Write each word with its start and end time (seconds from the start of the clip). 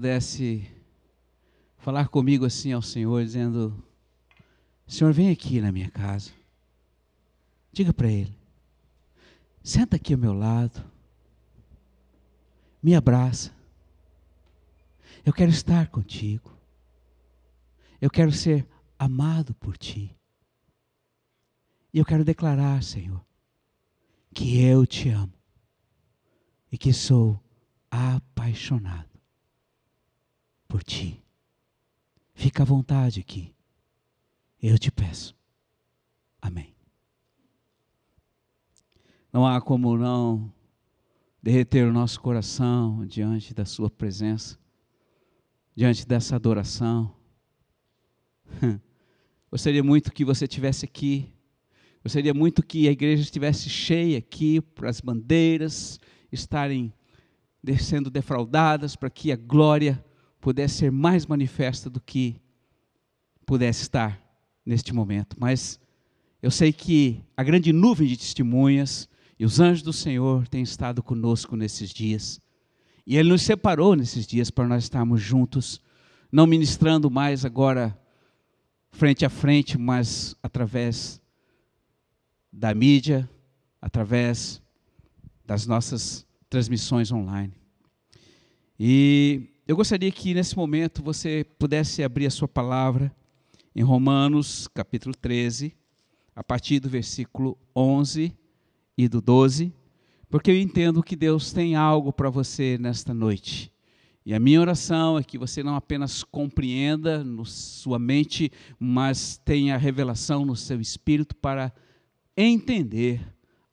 pudesse 0.00 0.66
falar 1.76 2.08
comigo 2.08 2.46
assim 2.46 2.72
ao 2.72 2.80
Senhor, 2.80 3.22
dizendo: 3.22 3.84
Senhor, 4.86 5.12
vem 5.12 5.30
aqui 5.30 5.60
na 5.60 5.70
minha 5.70 5.90
casa. 5.90 6.30
Diga 7.70 7.92
para 7.92 8.10
Ele: 8.10 8.34
senta 9.62 9.96
aqui 9.96 10.14
ao 10.14 10.18
meu 10.18 10.32
lado, 10.32 10.82
me 12.82 12.94
abraça. 12.94 13.54
Eu 15.22 15.34
quero 15.34 15.50
estar 15.50 15.88
contigo. 15.88 16.50
Eu 18.00 18.08
quero 18.08 18.32
ser 18.32 18.66
amado 18.98 19.52
por 19.52 19.76
Ti. 19.76 20.16
E 21.92 21.98
eu 21.98 22.06
quero 22.06 22.24
declarar, 22.24 22.82
Senhor, 22.82 23.22
que 24.32 24.62
eu 24.62 24.86
te 24.86 25.10
amo 25.10 25.34
e 26.72 26.78
que 26.78 26.90
sou 26.90 27.38
apaixonado 27.90 29.09
por 30.70 30.84
ti. 30.84 31.20
Fica 32.32 32.62
à 32.62 32.64
vontade 32.64 33.18
aqui. 33.18 33.52
Eu 34.62 34.78
te 34.78 34.90
peço. 34.90 35.36
Amém. 36.40 36.72
Não 39.32 39.44
há 39.44 39.60
como 39.60 39.98
não 39.98 40.50
derreter 41.42 41.86
o 41.86 41.92
nosso 41.92 42.20
coração 42.20 43.04
diante 43.04 43.52
da 43.52 43.64
Sua 43.64 43.90
presença, 43.90 44.56
diante 45.74 46.06
dessa 46.06 46.36
adoração. 46.36 47.14
Gostaria 49.50 49.82
muito 49.82 50.12
que 50.12 50.24
você 50.24 50.44
estivesse 50.44 50.84
aqui. 50.84 51.32
Gostaria 52.02 52.32
muito 52.32 52.62
que 52.62 52.86
a 52.86 52.92
igreja 52.92 53.22
estivesse 53.22 53.68
cheia 53.68 54.18
aqui 54.18 54.60
para 54.60 54.88
as 54.88 55.00
bandeiras 55.00 55.98
estarem 56.30 56.92
sendo 57.78 58.08
defraudadas, 58.08 58.94
para 58.94 59.10
que 59.10 59.32
a 59.32 59.36
glória 59.36 60.02
pudesse 60.40 60.76
ser 60.76 60.92
mais 60.92 61.26
manifesta 61.26 61.90
do 61.90 62.00
que 62.00 62.40
pudesse 63.44 63.82
estar 63.82 64.20
neste 64.64 64.94
momento. 64.94 65.36
Mas 65.38 65.78
eu 66.42 66.50
sei 66.50 66.72
que 66.72 67.22
a 67.36 67.42
grande 67.42 67.72
nuvem 67.72 68.08
de 68.08 68.16
testemunhas 68.16 69.08
e 69.38 69.44
os 69.44 69.60
anjos 69.60 69.82
do 69.82 69.92
Senhor 69.92 70.46
têm 70.48 70.62
estado 70.62 71.02
conosco 71.02 71.56
nesses 71.56 71.90
dias. 71.90 72.40
E 73.06 73.16
Ele 73.16 73.30
nos 73.30 73.42
separou 73.42 73.94
nesses 73.96 74.26
dias 74.26 74.50
para 74.50 74.68
nós 74.68 74.84
estarmos 74.84 75.20
juntos, 75.20 75.80
não 76.30 76.46
ministrando 76.46 77.10
mais 77.10 77.44
agora 77.44 77.98
frente 78.92 79.24
a 79.24 79.30
frente, 79.30 79.78
mas 79.78 80.34
através 80.42 81.20
da 82.52 82.74
mídia, 82.74 83.28
através 83.80 84.62
das 85.44 85.66
nossas 85.66 86.26
transmissões 86.48 87.10
online. 87.10 87.52
E 88.78 89.48
eu 89.70 89.76
gostaria 89.76 90.10
que 90.10 90.34
nesse 90.34 90.56
momento 90.56 91.00
você 91.00 91.46
pudesse 91.56 92.02
abrir 92.02 92.26
a 92.26 92.30
sua 92.30 92.48
palavra 92.48 93.14
em 93.72 93.84
Romanos, 93.84 94.66
capítulo 94.66 95.14
13, 95.14 95.76
a 96.34 96.42
partir 96.42 96.80
do 96.80 96.88
versículo 96.88 97.56
11 97.74 98.36
e 98.98 99.08
do 99.08 99.20
12, 99.20 99.72
porque 100.28 100.50
eu 100.50 100.58
entendo 100.58 101.04
que 101.04 101.14
Deus 101.14 101.52
tem 101.52 101.76
algo 101.76 102.12
para 102.12 102.28
você 102.28 102.78
nesta 102.78 103.14
noite. 103.14 103.72
E 104.26 104.34
a 104.34 104.40
minha 104.40 104.60
oração 104.60 105.16
é 105.16 105.22
que 105.22 105.38
você 105.38 105.62
não 105.62 105.76
apenas 105.76 106.24
compreenda 106.24 107.22
na 107.22 107.44
sua 107.44 107.96
mente, 107.96 108.50
mas 108.76 109.38
tenha 109.38 109.76
revelação 109.76 110.44
no 110.44 110.56
seu 110.56 110.80
espírito 110.80 111.36
para 111.36 111.72
entender 112.36 113.24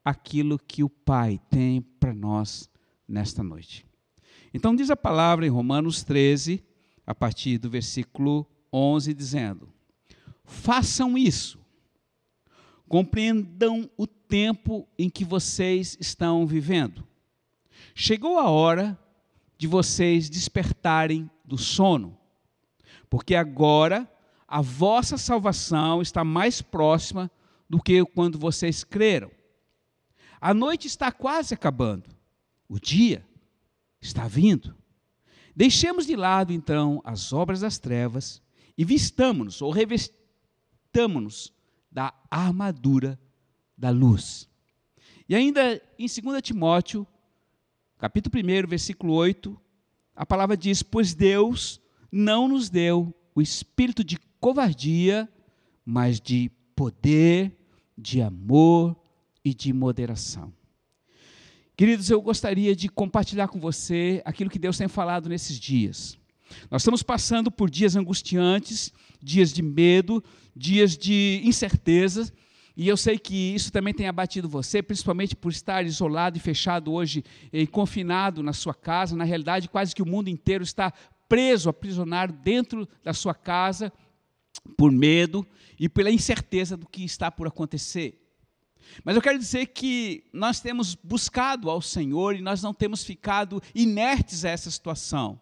aquilo 0.06 0.60
que 0.60 0.84
o 0.84 0.90
Pai 0.90 1.42
tem 1.50 1.82
para 1.82 2.14
nós 2.14 2.70
nesta 3.08 3.42
noite. 3.42 3.87
Então, 4.54 4.76
diz 4.76 4.90
a 4.90 4.96
palavra 4.96 5.46
em 5.46 5.50
Romanos 5.50 6.04
13, 6.04 6.64
a 7.06 7.14
partir 7.14 7.58
do 7.58 7.70
versículo 7.70 8.46
11, 8.72 9.14
dizendo: 9.14 9.70
Façam 10.44 11.18
isso, 11.18 11.60
compreendam 12.88 13.90
o 13.98 14.08
tempo 14.08 14.88
em 14.98 15.10
que 15.10 15.26
vocês 15.26 15.98
estão 16.00 16.46
vivendo. 16.46 17.06
Chegou 17.94 18.40
a 18.40 18.50
hora 18.50 18.98
de 19.58 19.68
vocês 19.68 20.30
despertarem 20.30 21.30
do 21.44 21.58
sono, 21.58 22.18
porque 23.10 23.36
agora 23.36 24.10
a 24.48 24.62
vossa 24.62 25.18
salvação 25.18 26.02
está 26.02 26.24
mais 26.24 26.62
próxima 26.62 27.30
do 27.70 27.82
que 27.82 28.06
quando 28.06 28.40
vocês 28.40 28.84
creram. 28.84 29.30
A 30.40 30.54
noite 30.54 30.88
está 30.88 31.12
quase 31.12 31.54
acabando, 31.54 32.10
o 32.70 32.80
dia 32.80 33.27
está 34.02 34.28
vindo. 34.28 34.76
Deixemos 35.56 36.06
de 36.06 36.16
lado, 36.16 36.54
então, 36.54 37.02
as 37.04 37.34
obras 37.34 37.62
das 37.62 37.80
trevas 37.80 38.42
e 38.78 38.86
vistamos-nos 38.86 39.62
ou 39.62 39.72
revestamos-nos 39.72 41.52
da 41.92 42.14
armadura 42.30 43.20
da 43.76 43.90
luz. 43.90 44.48
E 45.28 45.36
ainda 45.36 45.82
em 45.98 46.06
2 46.06 46.42
Timóteo, 46.42 47.08
capítulo 47.98 48.36
1, 48.38 48.68
versículo 48.68 49.14
8, 49.14 49.60
a 50.16 50.26
palavra 50.26 50.56
diz: 50.56 50.84
Pois 50.84 51.14
Deus 51.14 51.82
não 52.12 52.48
nos 52.48 52.70
deu 52.70 53.14
o 53.34 53.42
espírito 53.42 54.04
de 54.04 54.18
covardia, 54.40 55.28
mas 55.86 56.20
de 56.20 56.52
poder, 56.76 57.56
de 57.98 58.22
amor 58.22 58.96
e 59.44 59.54
de 59.54 59.74
moderação. 59.74 60.54
Queridos, 61.78 62.10
eu 62.10 62.20
gostaria 62.20 62.76
de 62.76 62.90
compartilhar 62.90 63.50
com 63.50 63.60
você 63.60 64.20
aquilo 64.26 64.50
que 64.50 64.58
Deus 64.58 64.80
tem 64.80 64.88
falado 64.88 65.30
nesses 65.30 65.60
dias. 65.60 66.18
Nós 66.72 66.82
estamos 66.82 67.04
passando 67.04 67.52
por 67.52 67.70
dias 67.70 67.96
angustiantes, 67.96 68.92
dias 69.22 69.54
de 69.54 69.62
medo, 69.62 70.24
dias 70.56 70.98
de 70.98 71.40
incerteza, 71.46 72.34
e 72.76 72.88
eu 72.88 72.98
sei 72.98 73.20
que 73.20 73.54
isso 73.54 73.72
também 73.72 73.94
tem 73.94 74.08
abatido 74.08 74.50
você, 74.50 74.82
principalmente 74.82 75.36
por 75.36 75.52
estar 75.52 75.86
isolado 75.86 76.36
e 76.36 76.42
fechado 76.42 76.92
hoje, 76.92 77.24
e 77.54 77.68
confinado 77.68 78.42
na 78.42 78.54
sua 78.54 78.74
casa. 78.74 79.16
Na 79.16 79.24
realidade, 79.24 79.70
quase 79.70 79.94
que 79.94 80.02
o 80.02 80.08
mundo 80.08 80.30
inteiro 80.32 80.64
está 80.64 80.92
preso, 81.30 81.70
aprisionado 81.70 82.34
dentro 82.34 82.90
da 83.04 83.14
sua 83.14 83.36
casa, 83.36 83.94
por 84.76 84.92
medo 84.92 85.46
e 85.80 85.88
pela 85.88 86.10
incerteza 86.10 86.76
do 86.76 86.88
que 86.88 87.06
está 87.06 87.30
por 87.30 87.46
acontecer. 87.46 88.27
Mas 89.04 89.16
eu 89.16 89.22
quero 89.22 89.38
dizer 89.38 89.68
que 89.68 90.24
nós 90.34 90.60
temos 90.60 90.96
buscado 90.96 91.70
ao 91.70 91.82
Senhor 91.82 92.36
e 92.36 92.42
nós 92.42 92.62
não 92.62 92.74
temos 92.74 93.04
ficado 93.04 93.62
inertes 93.74 94.46
a 94.46 94.50
essa 94.50 94.70
situação. 94.70 95.40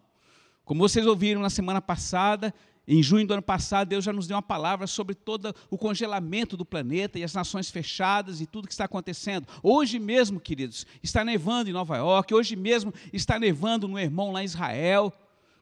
Como 0.64 0.80
vocês 0.80 1.06
ouviram 1.06 1.40
na 1.40 1.50
semana 1.50 1.80
passada, 1.80 2.52
em 2.88 3.02
junho 3.02 3.26
do 3.26 3.34
ano 3.34 3.42
passado, 3.42 3.88
Deus 3.88 4.04
já 4.04 4.12
nos 4.12 4.28
deu 4.28 4.36
uma 4.36 4.42
palavra 4.42 4.86
sobre 4.86 5.14
todo 5.14 5.54
o 5.68 5.76
congelamento 5.76 6.56
do 6.56 6.64
planeta 6.64 7.18
e 7.18 7.24
as 7.24 7.34
nações 7.34 7.68
fechadas 7.68 8.40
e 8.40 8.46
tudo 8.46 8.68
que 8.68 8.72
está 8.72 8.84
acontecendo. 8.84 9.48
Hoje 9.62 9.98
mesmo, 9.98 10.38
queridos, 10.38 10.86
está 11.02 11.24
nevando 11.24 11.68
em 11.68 11.72
Nova 11.72 11.96
York, 11.96 12.32
hoje 12.32 12.54
mesmo 12.54 12.94
está 13.12 13.38
nevando 13.38 13.88
no 13.88 13.98
Hermon, 13.98 14.32
lá 14.32 14.42
em 14.42 14.44
Israel. 14.44 15.12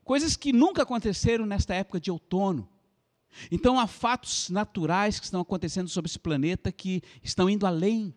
Coisas 0.04 0.36
que 0.36 0.52
nunca 0.52 0.82
aconteceram 0.82 1.46
nesta 1.46 1.74
época 1.74 1.98
de 1.98 2.10
outono. 2.10 2.68
Então 3.50 3.78
há 3.78 3.86
fatos 3.86 4.50
naturais 4.50 5.18
que 5.18 5.24
estão 5.24 5.40
acontecendo 5.40 5.88
sobre 5.88 6.08
esse 6.08 6.18
planeta 6.18 6.70
que 6.70 7.02
estão 7.22 7.48
indo 7.48 7.66
além 7.66 8.14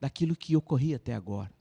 daquilo 0.00 0.36
que 0.36 0.56
ocorria 0.56 0.96
até 0.96 1.14
agora. 1.14 1.52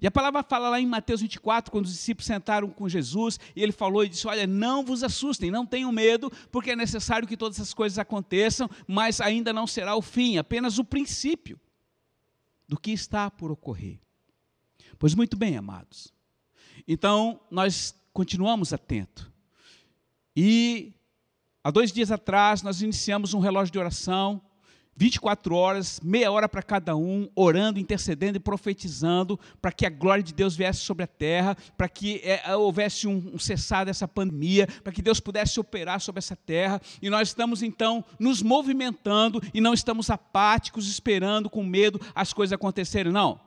E 0.00 0.06
a 0.06 0.10
palavra 0.10 0.42
fala 0.42 0.68
lá 0.68 0.80
em 0.80 0.86
Mateus 0.86 1.20
24, 1.20 1.70
quando 1.70 1.86
os 1.86 1.92
discípulos 1.92 2.26
sentaram 2.26 2.68
com 2.70 2.88
Jesus, 2.88 3.38
e 3.54 3.62
ele 3.62 3.72
falou 3.72 4.04
e 4.04 4.08
disse: 4.08 4.26
Olha, 4.26 4.46
não 4.46 4.84
vos 4.84 5.02
assustem, 5.02 5.50
não 5.50 5.66
tenham 5.66 5.90
medo, 5.92 6.30
porque 6.50 6.70
é 6.70 6.76
necessário 6.76 7.26
que 7.26 7.36
todas 7.36 7.58
essas 7.58 7.74
coisas 7.74 7.98
aconteçam, 7.98 8.68
mas 8.86 9.20
ainda 9.20 9.52
não 9.52 9.66
será 9.66 9.96
o 9.96 10.02
fim, 10.02 10.38
apenas 10.38 10.78
o 10.78 10.84
princípio 10.84 11.58
do 12.68 12.78
que 12.78 12.92
está 12.92 13.30
por 13.30 13.50
ocorrer. 13.50 13.98
Pois 14.98 15.14
muito 15.14 15.36
bem, 15.36 15.56
amados. 15.56 16.12
Então, 16.86 17.40
nós 17.50 17.94
continuamos 18.12 18.72
atentos. 18.72 19.30
E 20.34 20.94
Há 21.64 21.70
dois 21.70 21.92
dias 21.92 22.10
atrás, 22.10 22.60
nós 22.62 22.82
iniciamos 22.82 23.34
um 23.34 23.38
relógio 23.38 23.72
de 23.72 23.78
oração, 23.78 24.42
24 24.96 25.54
horas, 25.54 26.00
meia 26.02 26.30
hora 26.30 26.48
para 26.48 26.62
cada 26.62 26.96
um, 26.96 27.28
orando, 27.36 27.78
intercedendo 27.78 28.36
e 28.36 28.40
profetizando, 28.40 29.38
para 29.60 29.70
que 29.70 29.86
a 29.86 29.90
glória 29.90 30.24
de 30.24 30.34
Deus 30.34 30.56
viesse 30.56 30.80
sobre 30.80 31.04
a 31.04 31.06
terra, 31.06 31.56
para 31.76 31.88
que 31.88 32.20
é, 32.24 32.56
houvesse 32.56 33.06
um, 33.06 33.30
um 33.34 33.38
cessar 33.38 33.86
dessa 33.86 34.08
pandemia, 34.08 34.66
para 34.82 34.92
que 34.92 35.00
Deus 35.00 35.20
pudesse 35.20 35.58
operar 35.60 36.00
sobre 36.00 36.18
essa 36.18 36.34
terra. 36.34 36.80
E 37.00 37.08
nós 37.08 37.28
estamos 37.28 37.62
então 37.62 38.04
nos 38.18 38.42
movimentando 38.42 39.40
e 39.54 39.60
não 39.60 39.72
estamos 39.72 40.10
apáticos, 40.10 40.88
esperando 40.88 41.48
com 41.48 41.64
medo 41.64 42.00
as 42.12 42.32
coisas 42.32 42.52
acontecerem. 42.52 43.12
Não. 43.12 43.40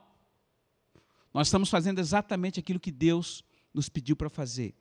Nós 1.33 1.47
estamos 1.47 1.69
fazendo 1.69 2.00
exatamente 2.00 2.62
aquilo 2.62 2.79
que 2.79 2.91
Deus 2.91 3.44
nos 3.73 3.89
pediu 3.89 4.15
para 4.15 4.29
fazer. 4.29 4.73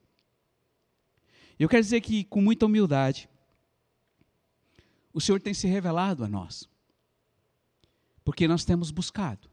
Eu 1.58 1.68
quero 1.68 1.82
dizer 1.82 2.00
que, 2.00 2.24
com 2.24 2.40
muita 2.40 2.66
humildade, 2.66 3.28
o 5.12 5.20
Senhor 5.20 5.40
tem 5.40 5.54
se 5.54 5.68
revelado 5.68 6.24
a 6.24 6.28
nós, 6.28 6.68
porque 8.24 8.48
nós 8.48 8.64
temos 8.64 8.90
buscado. 8.90 9.48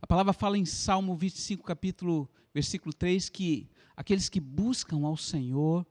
A 0.00 0.06
palavra 0.06 0.32
fala 0.32 0.56
em 0.56 0.64
Salmo 0.64 1.16
25, 1.16 1.64
capítulo, 1.64 2.30
versículo 2.52 2.92
3, 2.92 3.28
que 3.28 3.68
aqueles 3.96 4.28
que 4.28 4.38
buscam 4.38 5.04
ao 5.04 5.16
Senhor, 5.16 5.84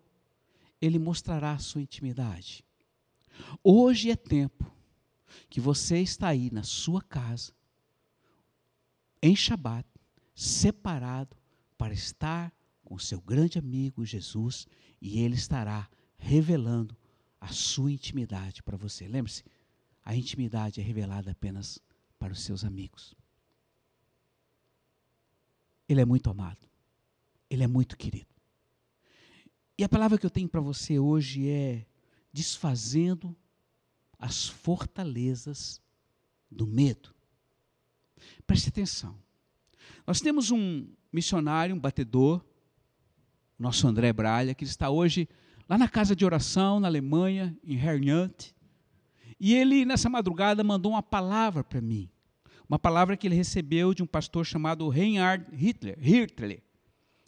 Ele 0.82 0.98
mostrará 0.98 1.52
a 1.54 1.60
sua 1.60 1.82
intimidade. 1.82 2.64
Hoje 3.62 4.12
é 4.12 4.16
tempo 4.16 4.72
que 5.50 5.60
você 5.60 6.00
está 6.00 6.30
aí 6.30 6.50
na 6.52 6.64
sua 6.64 7.02
casa, 7.02 7.54
em 9.22 9.36
Shabat, 9.36 9.88
separado 10.34 11.36
para 11.78 11.94
estar 11.94 12.54
com 12.94 13.00
seu 13.00 13.20
grande 13.20 13.58
amigo 13.58 14.06
Jesus 14.06 14.68
e 15.02 15.20
ele 15.20 15.34
estará 15.34 15.90
revelando 16.16 16.96
a 17.42 17.48
sua 17.48 17.92
intimidade 17.92 18.62
para 18.62 18.78
você. 18.78 19.08
Lembre-se, 19.08 19.44
a 20.06 20.16
intimidade 20.16 20.80
é 20.80 20.84
revelada 20.84 21.32
apenas 21.32 21.80
para 22.20 22.32
os 22.32 22.44
seus 22.44 22.64
amigos. 22.64 23.16
Ele 25.90 26.02
é 26.02 26.06
muito 26.06 26.30
amado. 26.30 26.70
Ele 27.50 27.64
é 27.64 27.68
muito 27.68 27.98
querido. 27.98 28.30
E 29.76 29.84
a 29.84 29.90
palavra 29.90 30.20
que 30.20 30.26
eu 30.28 30.30
tenho 30.30 30.48
para 30.48 30.62
você 30.62 31.00
hoje 31.00 31.50
é 31.50 31.88
desfazendo 32.32 33.36
as 34.20 34.48
fortalezas 34.48 35.82
do 36.48 36.68
medo. 36.68 37.12
Preste 38.46 38.70
atenção. 38.70 39.18
Nós 40.06 40.22
temos 40.22 40.52
um 40.52 40.88
missionário, 41.12 41.76
um 41.76 41.80
batedor, 41.80 42.46
nosso 43.58 43.88
André 43.88 44.12
Bralha, 44.12 44.54
que 44.54 44.64
está 44.64 44.90
hoje 44.90 45.28
lá 45.70 45.78
na 45.78 45.88
casa 45.88 46.16
de 46.16 46.26
oração, 46.26 46.80
na 46.80 46.88
Alemanha, 46.88 47.58
em 47.64 47.76
Hernant. 47.76 48.52
E 49.40 49.54
ele, 49.54 49.86
nessa 49.86 50.10
madrugada, 50.10 50.64
mandou 50.64 50.92
uma 50.92 51.04
palavra 51.04 51.64
para 51.64 51.82
mim. 51.82 52.10
Uma 52.68 52.80
palavra 52.80 53.18
que 53.18 53.28
ele 53.28 53.36
recebeu 53.36 53.94
de 53.94 54.02
um 54.02 54.08
pastor 54.08 54.46
chamado 54.46 54.88
Reinhard 54.90 55.46
Hitler. 55.56 55.98
Hitler. 56.00 56.64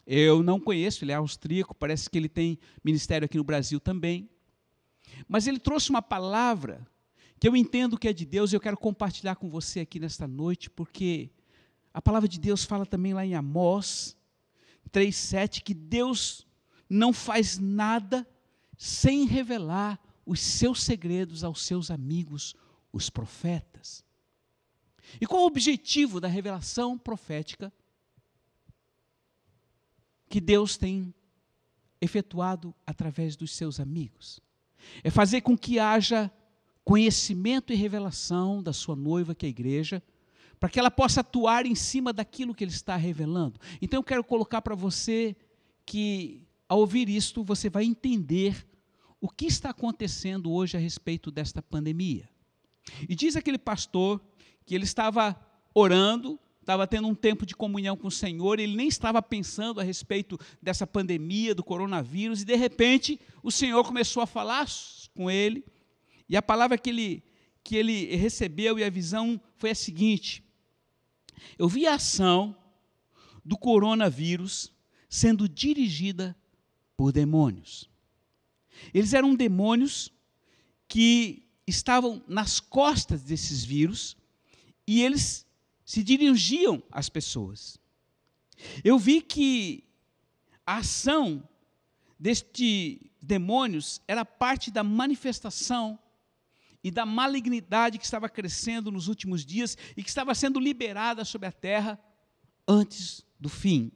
Eu 0.05 0.43
não 0.43 0.59
conheço, 0.59 1.03
ele 1.03 1.11
é 1.11 1.15
austríaco, 1.15 1.73
parece 1.73 2.09
que 2.09 2.17
ele 2.17 2.29
tem 2.29 2.59
ministério 2.83 3.25
aqui 3.25 3.37
no 3.37 3.43
Brasil 3.43 3.79
também. 3.79 4.29
Mas 5.27 5.47
ele 5.47 5.59
trouxe 5.59 5.89
uma 5.89 6.01
palavra 6.01 6.87
que 7.39 7.47
eu 7.47 7.55
entendo 7.55 7.97
que 7.97 8.07
é 8.07 8.13
de 8.13 8.25
Deus 8.25 8.51
e 8.51 8.55
eu 8.55 8.59
quero 8.59 8.77
compartilhar 8.77 9.35
com 9.35 9.49
você 9.49 9.81
aqui 9.81 9.99
nesta 9.99 10.27
noite, 10.27 10.69
porque 10.69 11.31
a 11.93 12.01
palavra 12.01 12.29
de 12.29 12.39
Deus 12.39 12.63
fala 12.63 12.85
também 12.85 13.13
lá 13.13 13.25
em 13.25 13.35
Amós 13.35 14.15
3,7 14.91 15.61
que 15.61 15.73
Deus 15.73 16.45
não 16.89 17.11
faz 17.11 17.57
nada 17.57 18.27
sem 18.77 19.25
revelar 19.25 19.99
os 20.25 20.39
seus 20.39 20.83
segredos 20.83 21.43
aos 21.43 21.61
seus 21.63 21.91
amigos, 21.91 22.55
os 22.91 23.09
profetas. 23.09 24.03
E 25.19 25.25
qual 25.25 25.43
o 25.43 25.47
objetivo 25.47 26.19
da 26.19 26.27
revelação 26.27 26.97
profética 26.97 27.71
que 30.27 30.41
Deus 30.41 30.77
tem 30.77 31.13
efetuado 32.01 32.73
através 32.85 33.35
dos 33.35 33.51
seus 33.51 33.79
amigos? 33.79 34.39
É 35.03 35.09
fazer 35.09 35.41
com 35.41 35.57
que 35.57 35.79
haja 35.79 36.31
conhecimento 36.83 37.73
e 37.73 37.75
revelação 37.75 38.61
da 38.61 38.73
sua 38.73 38.95
noiva, 38.95 39.33
que 39.33 39.45
é 39.45 39.47
a 39.47 39.49
igreja, 39.49 40.03
para 40.59 40.69
que 40.69 40.79
ela 40.79 40.91
possa 40.91 41.21
atuar 41.21 41.65
em 41.65 41.75
cima 41.75 42.13
daquilo 42.13 42.53
que 42.53 42.63
ele 42.63 42.71
está 42.71 42.95
revelando. 42.95 43.59
Então 43.81 43.99
eu 43.99 44.03
quero 44.03 44.23
colocar 44.23 44.61
para 44.61 44.75
você 44.75 45.35
que, 45.85 46.41
ao 46.67 46.79
ouvir 46.79 47.09
isto, 47.09 47.43
você 47.43 47.69
vai 47.69 47.83
entender 47.85 48.65
o 49.19 49.29
que 49.29 49.45
está 49.45 49.69
acontecendo 49.69 50.51
hoje 50.51 50.77
a 50.77 50.79
respeito 50.79 51.31
desta 51.31 51.61
pandemia. 51.61 52.29
E 53.07 53.15
diz 53.15 53.35
aquele 53.35 53.57
pastor 53.57 54.21
que 54.65 54.75
ele 54.75 54.83
estava 54.83 55.35
orando, 55.73 56.39
estava 56.61 56.87
tendo 56.87 57.07
um 57.07 57.15
tempo 57.15 57.45
de 57.45 57.55
comunhão 57.55 57.95
com 57.95 58.07
o 58.07 58.11
Senhor, 58.11 58.59
ele 58.59 58.75
nem 58.75 58.87
estava 58.87 59.21
pensando 59.21 59.79
a 59.79 59.83
respeito 59.83 60.39
dessa 60.61 60.87
pandemia, 60.87 61.53
do 61.53 61.63
coronavírus, 61.63 62.41
e 62.41 62.45
de 62.45 62.55
repente 62.55 63.19
o 63.43 63.51
Senhor 63.51 63.83
começou 63.83 64.23
a 64.23 64.27
falar 64.27 64.67
com 65.15 65.29
ele, 65.29 65.63
e 66.27 66.35
a 66.35 66.41
palavra 66.41 66.77
que 66.77 66.89
ele, 66.89 67.23
que 67.63 67.75
ele 67.75 68.15
recebeu 68.15 68.79
e 68.79 68.83
a 68.83 68.89
visão 68.89 69.39
foi 69.57 69.71
a 69.71 69.75
seguinte: 69.75 70.43
eu 71.57 71.67
vi 71.67 71.85
a 71.85 71.95
ação 71.95 72.55
do 73.43 73.57
coronavírus 73.57 74.71
sendo 75.09 75.47
dirigida 75.47 76.35
por 76.97 77.11
demônios. 77.11 77.89
Eles 78.93 79.13
eram 79.13 79.35
demônios 79.35 80.11
que 80.87 81.45
estavam 81.65 82.23
nas 82.27 82.59
costas 82.59 83.23
desses 83.23 83.63
vírus 83.63 84.17
e 84.87 85.01
eles 85.01 85.45
se 85.83 86.03
dirigiam 86.03 86.81
às 86.91 87.09
pessoas. 87.09 87.79
Eu 88.83 88.97
vi 88.97 89.21
que 89.21 89.83
a 90.65 90.77
ação 90.77 91.47
destes 92.19 92.99
demônios 93.21 94.01
era 94.07 94.23
parte 94.23 94.71
da 94.71 94.83
manifestação 94.83 95.99
e 96.85 96.91
da 96.91 97.03
malignidade 97.03 97.97
que 97.97 98.05
estava 98.05 98.29
crescendo 98.29 98.91
nos 98.91 99.07
últimos 99.07 99.43
dias 99.43 99.75
e 99.97 100.03
que 100.03 100.09
estava 100.09 100.35
sendo 100.35 100.59
liberada 100.59 101.25
sobre 101.25 101.47
a 101.47 101.51
terra 101.51 101.99
antes 102.67 103.25
do 103.39 103.49
fim. 103.49 103.91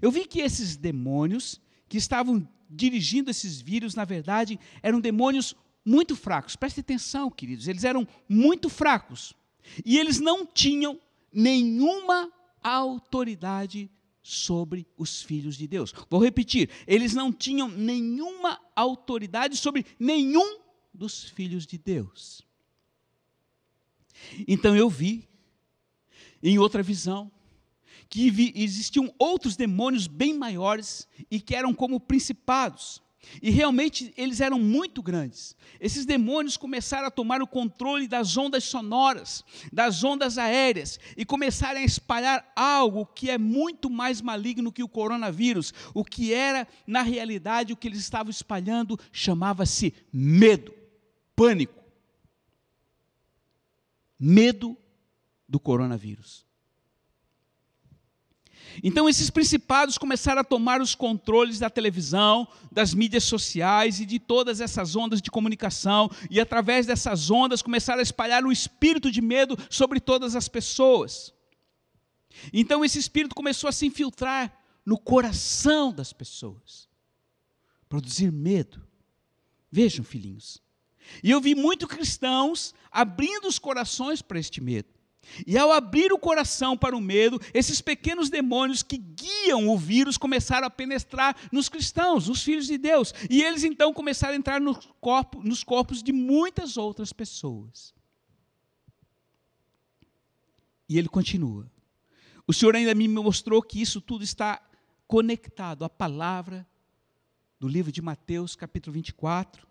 Eu 0.00 0.12
vi 0.12 0.24
que 0.24 0.40
esses 0.40 0.76
demônios 0.76 1.60
que 1.88 1.98
estavam 1.98 2.48
dirigindo 2.70 3.28
esses 3.28 3.60
vírus, 3.60 3.96
na 3.96 4.04
verdade, 4.04 4.56
eram 4.84 5.00
demônios 5.00 5.56
muito 5.84 6.14
fracos. 6.14 6.54
Preste 6.54 6.78
atenção, 6.78 7.28
queridos, 7.28 7.66
eles 7.66 7.82
eram 7.82 8.06
muito 8.28 8.68
fracos. 8.68 9.34
E 9.84 9.98
eles 9.98 10.20
não 10.20 10.46
tinham 10.46 10.96
nenhuma 11.32 12.30
autoridade 12.62 13.90
sobre 14.22 14.86
os 14.96 15.22
filhos 15.22 15.56
de 15.56 15.66
Deus. 15.66 15.92
Vou 16.08 16.22
repetir, 16.22 16.70
eles 16.86 17.14
não 17.14 17.32
tinham 17.32 17.68
nenhuma 17.68 18.60
autoridade 18.76 19.56
sobre 19.56 19.84
nenhum 19.98 20.69
dos 20.92 21.24
filhos 21.24 21.66
de 21.66 21.78
Deus. 21.78 22.42
Então 24.46 24.76
eu 24.76 24.88
vi, 24.88 25.28
em 26.42 26.58
outra 26.58 26.82
visão, 26.82 27.30
que 28.08 28.30
vi, 28.30 28.52
existiam 28.56 29.14
outros 29.18 29.56
demônios 29.56 30.06
bem 30.06 30.36
maiores 30.36 31.06
e 31.30 31.40
que 31.40 31.54
eram 31.54 31.72
como 31.72 32.00
principados. 32.00 33.00
E 33.40 33.50
realmente 33.50 34.12
eles 34.16 34.40
eram 34.40 34.58
muito 34.58 35.02
grandes. 35.02 35.54
Esses 35.78 36.06
demônios 36.06 36.56
começaram 36.56 37.06
a 37.06 37.10
tomar 37.10 37.42
o 37.42 37.46
controle 37.46 38.08
das 38.08 38.36
ondas 38.36 38.64
sonoras, 38.64 39.44
das 39.70 40.02
ondas 40.02 40.38
aéreas, 40.38 40.98
e 41.16 41.24
começaram 41.24 41.80
a 41.80 41.84
espalhar 41.84 42.50
algo 42.56 43.04
que 43.06 43.30
é 43.30 43.36
muito 43.36 43.90
mais 43.90 44.22
maligno 44.22 44.72
que 44.72 44.82
o 44.82 44.88
coronavírus. 44.88 45.72
O 45.94 46.02
que 46.02 46.32
era, 46.32 46.66
na 46.86 47.02
realidade, 47.02 47.72
o 47.72 47.76
que 47.76 47.88
eles 47.88 48.00
estavam 48.00 48.30
espalhando 48.30 48.98
chamava-se 49.12 49.94
medo 50.12 50.79
pânico, 51.40 51.82
medo 54.18 54.76
do 55.48 55.58
coronavírus. 55.58 56.44
Então, 58.84 59.08
esses 59.08 59.30
principados 59.30 59.96
começaram 59.96 60.42
a 60.42 60.44
tomar 60.44 60.82
os 60.82 60.94
controles 60.94 61.58
da 61.58 61.70
televisão, 61.70 62.46
das 62.70 62.92
mídias 62.92 63.24
sociais 63.24 64.00
e 64.00 64.04
de 64.04 64.18
todas 64.18 64.60
essas 64.60 64.94
ondas 64.94 65.22
de 65.22 65.30
comunicação, 65.30 66.10
e 66.30 66.38
através 66.38 66.84
dessas 66.84 67.30
ondas 67.30 67.62
começaram 67.62 68.00
a 68.00 68.02
espalhar 68.02 68.44
o 68.44 68.52
espírito 68.52 69.10
de 69.10 69.22
medo 69.22 69.56
sobre 69.70 69.98
todas 69.98 70.36
as 70.36 70.46
pessoas. 70.46 71.32
Então, 72.52 72.84
esse 72.84 72.98
espírito 72.98 73.34
começou 73.34 73.66
a 73.66 73.72
se 73.72 73.86
infiltrar 73.86 74.54
no 74.84 74.98
coração 74.98 75.90
das 75.90 76.12
pessoas, 76.12 76.86
produzir 77.88 78.30
medo. 78.30 78.86
Vejam, 79.72 80.04
filhinhos, 80.04 80.60
e 81.22 81.30
eu 81.30 81.40
vi 81.40 81.54
muitos 81.54 81.88
cristãos 81.88 82.74
abrindo 82.90 83.46
os 83.48 83.58
corações 83.58 84.22
para 84.22 84.38
este 84.38 84.60
medo. 84.60 84.88
E 85.46 85.56
ao 85.56 85.70
abrir 85.70 86.12
o 86.12 86.18
coração 86.18 86.76
para 86.76 86.96
o 86.96 87.00
medo, 87.00 87.40
esses 87.54 87.80
pequenos 87.80 88.30
demônios 88.30 88.82
que 88.82 88.96
guiam 88.96 89.68
o 89.68 89.78
vírus 89.78 90.16
começaram 90.16 90.66
a 90.66 90.70
penetrar 90.70 91.36
nos 91.52 91.68
cristãos, 91.68 92.28
os 92.28 92.42
filhos 92.42 92.66
de 92.66 92.76
Deus. 92.78 93.14
E 93.28 93.42
eles 93.42 93.62
então 93.62 93.92
começaram 93.92 94.34
a 94.34 94.36
entrar 94.36 94.60
no 94.60 94.74
corpo, 95.00 95.42
nos 95.42 95.62
corpos 95.62 96.02
de 96.02 96.12
muitas 96.12 96.76
outras 96.76 97.12
pessoas. 97.12 97.94
E 100.88 100.98
ele 100.98 101.08
continua. 101.08 101.70
O 102.46 102.52
Senhor 102.52 102.74
ainda 102.74 102.94
me 102.94 103.06
mostrou 103.06 103.62
que 103.62 103.80
isso 103.80 104.00
tudo 104.00 104.24
está 104.24 104.60
conectado 105.06 105.84
à 105.84 105.88
palavra 105.88 106.66
do 107.60 107.68
livro 107.68 107.92
de 107.92 108.02
Mateus, 108.02 108.56
capítulo 108.56 108.94
24, 108.94 109.69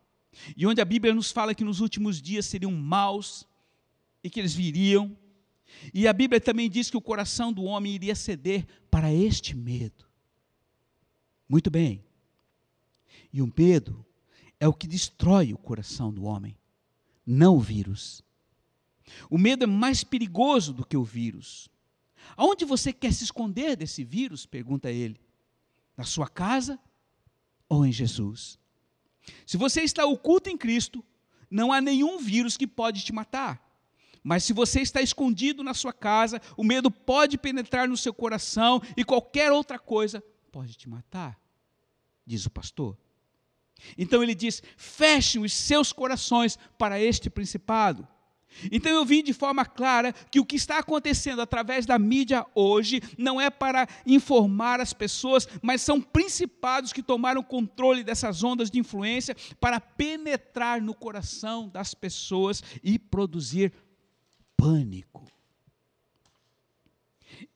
e 0.56 0.66
onde 0.66 0.82
a 0.82 0.86
Bíblia 0.86 1.14
nos 1.14 1.32
fala 1.32 1.56
que 1.56 1.64
nos 1.64 1.80
últimos 1.80 2.22
dias 2.22 2.46
seriam 2.46 2.72
maus 2.72 3.48
e 4.24 4.30
que 4.30 4.40
eles 4.40 4.54
viriam. 4.54 5.16
E 5.94 6.08
a 6.08 6.14
Bíblia 6.14 6.40
também 6.40 6.70
diz 6.70 6.90
que 6.90 6.98
o 6.98 7.02
coração 7.02 7.54
do 7.54 7.64
homem 7.64 7.94
iria 7.94 8.16
ceder 8.16 8.66
para 8.90 9.14
este 9.14 9.56
medo. 9.56 10.06
Muito 11.48 11.70
bem. 11.70 12.04
E 13.32 13.42
o 13.42 13.52
medo 13.56 14.06
é 14.60 14.68
o 14.68 14.74
que 14.74 14.88
destrói 14.88 15.54
o 15.54 15.58
coração 15.58 16.14
do 16.14 16.24
homem, 16.24 16.58
não 17.26 17.56
o 17.56 17.60
vírus. 17.60 18.24
O 19.30 19.38
medo 19.38 19.64
é 19.64 19.68
mais 19.68 20.04
perigoso 20.04 20.74
do 20.74 20.86
que 20.86 20.98
o 20.98 21.04
vírus. 21.04 21.70
Aonde 22.36 22.66
você 22.66 22.94
quer 22.94 23.14
se 23.14 23.24
esconder 23.24 23.76
desse 23.76 24.04
vírus? 24.04 24.46
pergunta 24.46 24.92
ele. 24.92 25.20
na 25.98 26.04
sua 26.06 26.30
casa 26.30 26.80
ou 27.68 27.86
em 27.86 27.92
Jesus. 27.92 28.60
Se 29.46 29.58
você 29.58 29.82
está 29.82 30.06
oculto 30.06 30.50
em 30.50 30.58
Cristo, 30.58 31.04
não 31.50 31.72
há 31.72 31.82
nenhum 31.82 32.18
vírus 32.20 32.58
que 32.58 32.68
pode 32.68 33.04
te 33.04 33.14
matar. 33.14 33.62
Mas 34.24 34.44
se 34.44 34.54
você 34.54 34.82
está 34.82 35.02
escondido 35.02 35.64
na 35.64 35.74
sua 35.74 35.94
casa, 35.94 36.42
o 36.58 36.64
medo 36.64 36.92
pode 36.92 37.38
penetrar 37.38 37.88
no 37.88 37.98
seu 37.98 38.14
coração 38.14 38.82
e 38.96 39.04
qualquer 39.04 39.52
outra 39.52 39.80
coisa 39.80 40.24
pode 40.52 40.76
te 40.76 40.90
matar, 40.90 41.40
diz 42.26 42.46
o 42.46 42.50
pastor. 42.50 42.98
Então 43.98 44.22
ele 44.22 44.36
diz: 44.36 44.62
fechem 44.76 45.42
os 45.44 45.54
seus 45.54 45.94
corações 45.94 46.58
para 46.78 47.00
este 47.00 47.30
principado. 47.30 48.08
Então 48.72 48.92
eu 48.92 49.06
vi 49.06 49.22
de 49.22 49.34
forma 49.34 49.66
clara 49.66 50.12
que 50.12 50.40
o 50.40 50.46
que 50.46 50.56
está 50.56 50.80
acontecendo 50.80 51.42
através 51.42 51.86
da 51.86 51.98
mídia 51.98 52.46
hoje 52.54 53.02
não 53.18 53.40
é 53.40 53.50
para 53.50 53.88
informar 54.06 54.80
as 54.80 54.94
pessoas, 54.94 55.48
mas 55.62 55.82
são 55.82 56.02
principados 56.02 56.92
que 56.92 57.04
tomaram 57.04 57.44
controle 57.44 58.04
dessas 58.04 58.44
ondas 58.44 58.70
de 58.70 58.80
influência 58.80 59.36
para 59.60 59.80
penetrar 59.80 60.82
no 60.82 60.94
coração 60.94 61.70
das 61.70 61.94
pessoas 61.94 62.64
e 62.84 62.98
produzir 62.98 63.72
pânico. 64.58 65.26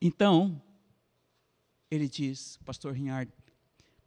Então, 0.00 0.60
ele 1.90 2.08
diz, 2.08 2.58
pastor 2.64 2.94
Rinhard, 2.94 3.30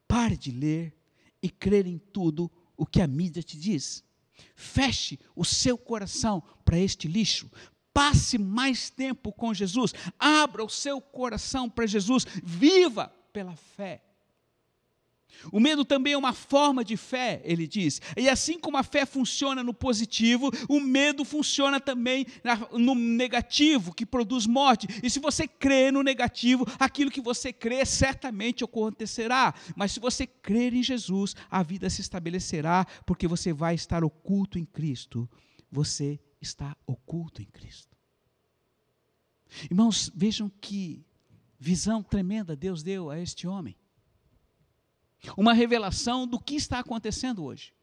pare 0.08 0.36
de 0.36 0.52
ler 0.52 0.96
e 1.42 1.50
crer 1.50 1.86
em 1.86 1.98
tudo 1.98 2.52
o 2.76 2.86
que 2.86 3.02
a 3.02 3.08
mídia 3.08 3.44
te 3.44 3.58
diz. 3.58 4.04
Feche 4.56 5.20
o 5.36 5.44
seu 5.46 5.78
coração 5.78 6.44
para 6.64 6.80
este 6.80 7.08
lixo. 7.08 7.50
Passe 7.94 8.38
mais 8.38 8.90
tempo 8.90 9.32
com 9.32 9.54
Jesus. 9.54 9.94
Abra 10.20 10.64
o 10.64 10.70
seu 10.70 11.02
coração 11.02 11.70
para 11.70 11.88
Jesus. 11.88 12.26
Viva 12.44 13.08
pela 13.34 13.56
fé. 13.56 14.07
O 15.52 15.60
medo 15.60 15.86
também 15.86 16.14
é 16.14 16.18
uma 16.18 16.34
forma 16.34 16.84
de 16.84 16.98
fé, 16.98 17.42
ele 17.44 17.68
diz. 17.68 18.02
E 18.16 18.30
assim 18.30 18.60
como 18.60 18.78
a 18.78 18.84
fé 18.84 19.06
funciona 19.06 19.64
no 19.64 19.74
positivo, 19.74 20.52
o 20.68 20.80
medo 20.80 21.24
funciona 21.24 21.80
também 21.80 22.26
no 22.74 22.96
negativo, 22.96 23.94
que 23.94 24.06
produz 24.06 24.46
morte. 24.46 24.88
E 25.04 25.10
se 25.10 25.20
você 25.20 25.48
crê 25.48 25.92
no 25.92 26.02
negativo, 26.02 26.66
aquilo 26.80 27.12
que 27.12 27.22
você 27.22 27.54
crê 27.54 27.86
certamente 27.86 28.64
acontecerá. 28.64 29.54
Mas 29.76 29.92
se 29.92 30.00
você 30.00 30.26
crer 30.26 30.74
em 30.74 30.84
Jesus, 30.84 31.36
a 31.50 31.64
vida 31.64 31.90
se 31.90 32.02
estabelecerá, 32.02 32.86
porque 33.06 33.28
você 33.28 33.54
vai 33.54 33.76
estar 33.76 34.04
oculto 34.04 34.58
em 34.60 34.66
Cristo. 34.66 35.30
Você 35.72 36.20
está 36.42 36.76
oculto 36.86 37.42
em 37.42 37.46
Cristo. 37.46 37.96
Irmãos, 39.70 40.12
vejam 40.14 40.50
que 40.62 41.06
visão 41.60 42.04
tremenda 42.04 42.56
Deus 42.56 42.84
deu 42.84 43.10
a 43.10 43.20
este 43.20 43.48
homem 43.48 43.76
uma 45.36 45.54
revelação 45.54 46.28
do 46.28 46.40
que 46.40 46.56
está 46.56 46.80
acontecendo 46.80 47.44
hoje. 47.44 47.74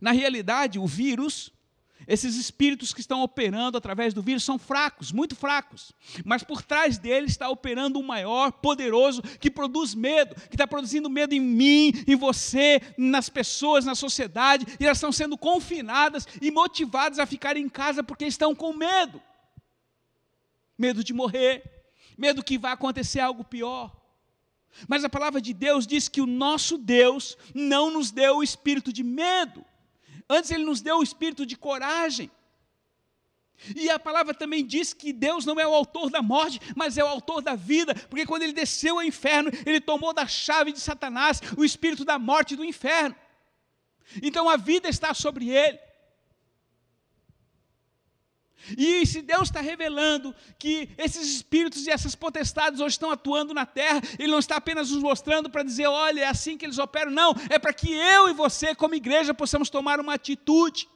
Na 0.00 0.12
realidade, 0.12 0.78
o 0.78 0.86
vírus, 0.86 1.52
esses 2.06 2.36
espíritos 2.36 2.92
que 2.92 3.00
estão 3.00 3.22
operando 3.22 3.78
através 3.78 4.12
do 4.12 4.22
vírus 4.22 4.42
são 4.42 4.58
fracos, 4.58 5.12
muito 5.12 5.34
fracos, 5.36 5.92
mas 6.24 6.42
por 6.42 6.62
trás 6.62 6.98
dele 6.98 7.26
está 7.26 7.48
operando 7.48 7.98
um 7.98 8.02
maior, 8.02 8.52
poderoso, 8.52 9.22
que 9.22 9.50
produz 9.50 9.94
medo, 9.94 10.34
que 10.34 10.54
está 10.54 10.66
produzindo 10.66 11.08
medo 11.08 11.34
em 11.34 11.40
mim, 11.40 11.92
em 12.06 12.16
você, 12.16 12.80
nas 12.98 13.28
pessoas, 13.28 13.84
na 13.84 13.94
sociedade, 13.94 14.66
e 14.78 14.84
elas 14.84 14.98
estão 14.98 15.12
sendo 15.12 15.38
confinadas 15.38 16.26
e 16.42 16.50
motivadas 16.50 17.18
a 17.18 17.26
ficar 17.26 17.56
em 17.56 17.68
casa 17.68 18.02
porque 18.02 18.26
estão 18.26 18.54
com 18.54 18.72
medo 18.72 19.22
medo 20.78 21.02
de 21.02 21.12
morrer, 21.12 21.62
medo 22.16 22.42
que 22.42 22.58
vai 22.58 22.72
acontecer 22.72 23.20
algo 23.20 23.44
pior. 23.44 23.94
Mas 24.88 25.04
a 25.04 25.08
palavra 25.08 25.40
de 25.40 25.52
Deus 25.52 25.86
diz 25.86 26.08
que 26.08 26.20
o 26.20 26.26
nosso 26.26 26.76
Deus 26.76 27.36
não 27.54 27.90
nos 27.90 28.10
deu 28.10 28.36
o 28.36 28.42
espírito 28.42 28.92
de 28.92 29.02
medo, 29.02 29.64
antes 30.28 30.50
ele 30.50 30.64
nos 30.64 30.80
deu 30.80 30.98
o 30.98 31.02
espírito 31.02 31.46
de 31.46 31.56
coragem. 31.56 32.30
E 33.74 33.88
a 33.88 33.98
palavra 33.98 34.34
também 34.34 34.64
diz 34.64 34.92
que 34.92 35.12
Deus 35.12 35.46
não 35.46 35.58
é 35.58 35.66
o 35.66 35.74
autor 35.74 36.10
da 36.10 36.20
morte, 36.20 36.60
mas 36.76 36.98
é 36.98 37.04
o 37.04 37.08
autor 37.08 37.40
da 37.40 37.54
vida, 37.54 37.94
porque 38.08 38.26
quando 38.26 38.42
ele 38.42 38.52
desceu 38.52 38.98
ao 38.98 39.04
inferno, 39.04 39.50
ele 39.64 39.80
tomou 39.80 40.12
da 40.12 40.26
chave 40.26 40.72
de 40.72 40.80
Satanás 40.80 41.40
o 41.56 41.64
espírito 41.64 42.04
da 42.04 42.18
morte 42.18 42.54
do 42.54 42.64
inferno. 42.64 43.16
Então 44.22 44.48
a 44.48 44.56
vida 44.56 44.88
está 44.88 45.14
sobre 45.14 45.48
ele. 45.48 45.78
E 48.76 49.06
se 49.06 49.22
Deus 49.22 49.48
está 49.48 49.60
revelando 49.60 50.34
que 50.58 50.88
esses 50.96 51.34
espíritos 51.34 51.86
e 51.86 51.90
essas 51.90 52.14
potestades 52.14 52.80
hoje 52.80 52.94
estão 52.94 53.10
atuando 53.10 53.52
na 53.52 53.66
terra, 53.66 54.00
Ele 54.18 54.32
não 54.32 54.38
está 54.38 54.56
apenas 54.56 54.90
nos 54.90 55.02
mostrando 55.02 55.50
para 55.50 55.62
dizer, 55.62 55.86
olha, 55.86 56.22
é 56.22 56.26
assim 56.26 56.56
que 56.56 56.64
eles 56.64 56.78
operam, 56.78 57.10
não, 57.10 57.34
é 57.50 57.58
para 57.58 57.72
que 57.72 57.92
eu 57.92 58.28
e 58.28 58.32
você, 58.32 58.74
como 58.74 58.94
igreja, 58.94 59.34
possamos 59.34 59.70
tomar 59.70 60.00
uma 60.00 60.14
atitude. 60.14 60.88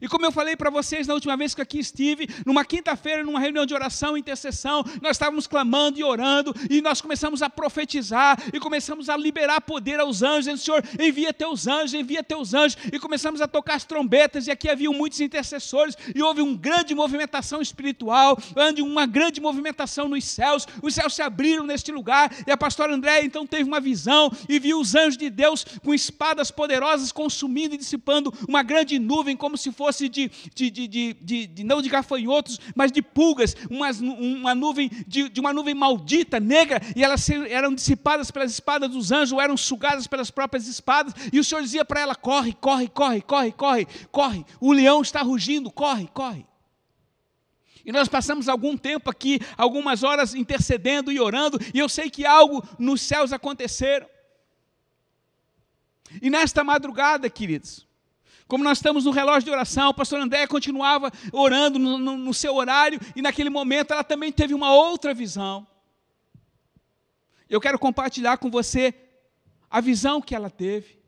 E 0.00 0.08
como 0.08 0.26
eu 0.26 0.32
falei 0.32 0.56
para 0.56 0.70
vocês 0.70 1.06
na 1.06 1.14
última 1.14 1.36
vez 1.36 1.54
que 1.54 1.62
aqui 1.62 1.78
estive, 1.78 2.28
numa 2.44 2.64
quinta-feira, 2.64 3.24
numa 3.24 3.40
reunião 3.40 3.64
de 3.64 3.74
oração 3.74 4.16
e 4.16 4.20
intercessão, 4.20 4.84
nós 5.00 5.12
estávamos 5.12 5.46
clamando 5.46 5.98
e 5.98 6.04
orando, 6.04 6.54
e 6.68 6.80
nós 6.80 7.00
começamos 7.00 7.42
a 7.42 7.50
profetizar, 7.50 8.38
e 8.52 8.60
começamos 8.60 9.08
a 9.08 9.16
liberar 9.16 9.60
poder 9.60 10.00
aos 10.00 10.22
anjos, 10.22 10.44
dizendo, 10.44 10.58
Senhor, 10.58 10.84
envia 10.98 11.32
teus 11.32 11.66
anjos, 11.66 11.94
envia 11.94 12.22
teus 12.22 12.54
anjos, 12.54 12.76
e 12.92 12.98
começamos 12.98 13.40
a 13.40 13.48
tocar 13.48 13.74
as 13.74 13.84
trombetas, 13.84 14.46
e 14.46 14.50
aqui 14.50 14.68
haviam 14.68 14.92
muitos 14.92 15.20
intercessores, 15.20 15.96
e 16.14 16.22
houve 16.22 16.42
uma 16.42 16.56
grande 16.56 16.94
movimentação 16.94 17.60
espiritual, 17.60 18.38
uma 18.80 19.06
grande 19.06 19.40
movimentação 19.40 20.08
nos 20.08 20.24
céus, 20.24 20.66
os 20.82 20.94
céus 20.94 21.14
se 21.14 21.22
abriram 21.22 21.64
neste 21.64 21.92
lugar, 21.92 22.30
e 22.46 22.50
a 22.50 22.56
pastora 22.56 22.94
André 22.94 23.24
então 23.24 23.46
teve 23.46 23.64
uma 23.64 23.80
visão, 23.80 24.30
e 24.48 24.58
viu 24.58 24.78
os 24.80 24.94
anjos 24.94 25.16
de 25.16 25.30
Deus 25.30 25.64
com 25.82 25.94
espadas 25.94 26.50
poderosas 26.50 27.12
consumindo 27.12 27.74
e 27.74 27.78
dissipando 27.78 28.32
uma 28.48 28.62
grande 28.62 28.98
nuvem, 28.98 29.36
como 29.36 29.56
se 29.56 29.70
fosse 29.80 30.10
de, 30.10 30.30
de, 30.54 30.70
de, 30.70 31.46
de, 31.46 31.64
não 31.64 31.80
de 31.80 31.88
gafanhotos, 31.88 32.60
mas 32.74 32.92
de 32.92 33.00
pulgas, 33.00 33.56
uma, 33.70 33.90
uma 33.90 34.54
nuvem, 34.54 34.90
de, 35.06 35.30
de 35.30 35.40
uma 35.40 35.54
nuvem 35.54 35.72
maldita, 35.72 36.38
negra, 36.38 36.82
e 36.94 37.02
elas 37.02 37.26
eram 37.30 37.74
dissipadas 37.74 38.30
pelas 38.30 38.52
espadas 38.52 38.90
dos 38.90 39.10
anjos, 39.10 39.38
eram 39.38 39.56
sugadas 39.56 40.06
pelas 40.06 40.30
próprias 40.30 40.66
espadas, 40.66 41.14
e 41.32 41.40
o 41.40 41.44
Senhor 41.44 41.62
dizia 41.62 41.82
para 41.82 41.98
ela: 41.98 42.14
corre, 42.14 42.52
corre, 42.52 42.88
corre, 42.88 43.22
corre, 43.22 43.52
corre, 43.52 43.86
corre, 44.12 44.44
o 44.60 44.70
leão 44.70 45.00
está 45.00 45.22
rugindo, 45.22 45.70
corre, 45.70 46.06
corre. 46.12 46.44
E 47.82 47.90
nós 47.90 48.06
passamos 48.06 48.50
algum 48.50 48.76
tempo 48.76 49.08
aqui, 49.08 49.40
algumas 49.56 50.02
horas 50.02 50.34
intercedendo 50.34 51.10
e 51.10 51.18
orando, 51.18 51.58
e 51.72 51.78
eu 51.78 51.88
sei 51.88 52.10
que 52.10 52.26
algo 52.26 52.62
nos 52.78 53.00
céus 53.00 53.32
aconteceram. 53.32 54.06
E 56.20 56.28
nesta 56.28 56.62
madrugada, 56.62 57.30
queridos, 57.30 57.88
como 58.50 58.64
nós 58.64 58.78
estamos 58.78 59.04
no 59.04 59.12
relógio 59.12 59.44
de 59.44 59.50
oração, 59.52 59.90
o 59.90 59.94
pastor 59.94 60.20
André 60.20 60.44
continuava 60.44 61.12
orando 61.32 61.78
no, 61.78 61.96
no, 61.96 62.18
no 62.18 62.34
seu 62.34 62.56
horário, 62.56 62.98
e 63.14 63.22
naquele 63.22 63.48
momento 63.48 63.92
ela 63.92 64.02
também 64.02 64.32
teve 64.32 64.52
uma 64.52 64.74
outra 64.74 65.14
visão. 65.14 65.64
Eu 67.48 67.60
quero 67.60 67.78
compartilhar 67.78 68.38
com 68.38 68.50
você 68.50 68.92
a 69.70 69.80
visão 69.80 70.20
que 70.20 70.34
ela 70.34 70.50
teve. 70.50 70.98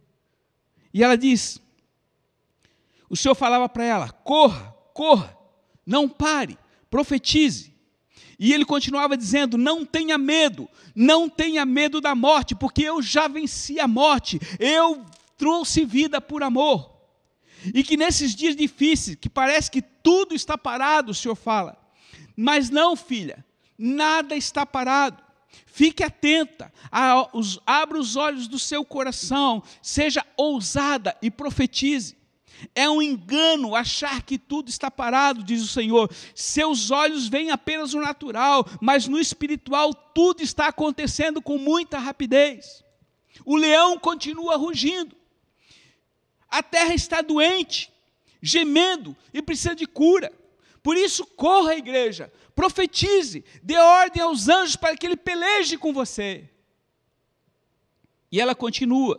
E 0.94 1.02
ela 1.02 1.18
diz: 1.18 1.60
o 3.10 3.16
Senhor 3.16 3.34
falava 3.34 3.68
para 3.68 3.84
ela: 3.84 4.08
corra, 4.08 4.72
corra, 4.94 5.36
não 5.84 6.08
pare, 6.08 6.56
profetize. 6.88 7.74
E 8.38 8.52
ele 8.52 8.64
continuava 8.64 9.16
dizendo: 9.16 9.58
não 9.58 9.84
tenha 9.84 10.16
medo, 10.16 10.68
não 10.94 11.28
tenha 11.28 11.66
medo 11.66 12.00
da 12.00 12.14
morte, 12.14 12.54
porque 12.54 12.84
eu 12.84 13.02
já 13.02 13.26
venci 13.26 13.80
a 13.80 13.88
morte, 13.88 14.40
eu 14.60 15.04
trouxe 15.36 15.84
vida 15.84 16.20
por 16.20 16.44
amor. 16.44 16.91
E 17.74 17.84
que 17.84 17.96
nesses 17.96 18.34
dias 18.34 18.56
difíceis, 18.56 19.16
que 19.20 19.28
parece 19.28 19.70
que 19.70 19.82
tudo 19.82 20.34
está 20.34 20.56
parado, 20.58 21.12
o 21.12 21.14
Senhor 21.14 21.34
fala. 21.34 21.76
Mas 22.36 22.70
não, 22.70 22.96
filha, 22.96 23.44
nada 23.78 24.34
está 24.34 24.64
parado. 24.64 25.22
Fique 25.66 26.02
atenta, 26.02 26.72
abra 27.66 27.98
os 27.98 28.16
olhos 28.16 28.46
do 28.46 28.58
seu 28.58 28.84
coração, 28.84 29.62
seja 29.80 30.24
ousada 30.36 31.16
e 31.22 31.30
profetize. 31.30 32.16
É 32.74 32.88
um 32.88 33.02
engano 33.02 33.74
achar 33.74 34.22
que 34.22 34.38
tudo 34.38 34.68
está 34.68 34.90
parado, 34.90 35.42
diz 35.42 35.62
o 35.62 35.66
Senhor. 35.66 36.10
Seus 36.34 36.90
olhos 36.90 37.26
veem 37.26 37.50
apenas 37.50 37.92
o 37.94 38.00
natural, 38.00 38.66
mas 38.80 39.08
no 39.08 39.18
espiritual 39.18 39.92
tudo 39.94 40.42
está 40.42 40.68
acontecendo 40.68 41.42
com 41.42 41.58
muita 41.58 41.98
rapidez. 41.98 42.84
O 43.44 43.56
leão 43.56 43.98
continua 43.98 44.56
rugindo, 44.56 45.16
a 46.52 46.62
terra 46.62 46.94
está 46.94 47.22
doente, 47.22 47.90
gemendo 48.42 49.16
e 49.32 49.40
precisa 49.40 49.74
de 49.74 49.86
cura. 49.86 50.30
Por 50.82 50.98
isso, 50.98 51.24
corra, 51.24 51.74
igreja, 51.74 52.30
profetize, 52.54 53.42
dê 53.62 53.78
ordem 53.78 54.22
aos 54.22 54.50
anjos 54.50 54.76
para 54.76 54.94
que 54.94 55.06
ele 55.06 55.16
peleje 55.16 55.78
com 55.78 55.94
você. 55.94 56.50
E 58.30 58.38
ela 58.38 58.54
continua. 58.54 59.18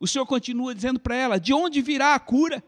O 0.00 0.08
Senhor 0.08 0.24
continua 0.24 0.74
dizendo 0.74 0.98
para 0.98 1.14
ela: 1.14 1.38
de 1.38 1.52
onde 1.52 1.82
virá 1.82 2.14
a 2.14 2.18
cura? 2.18 2.64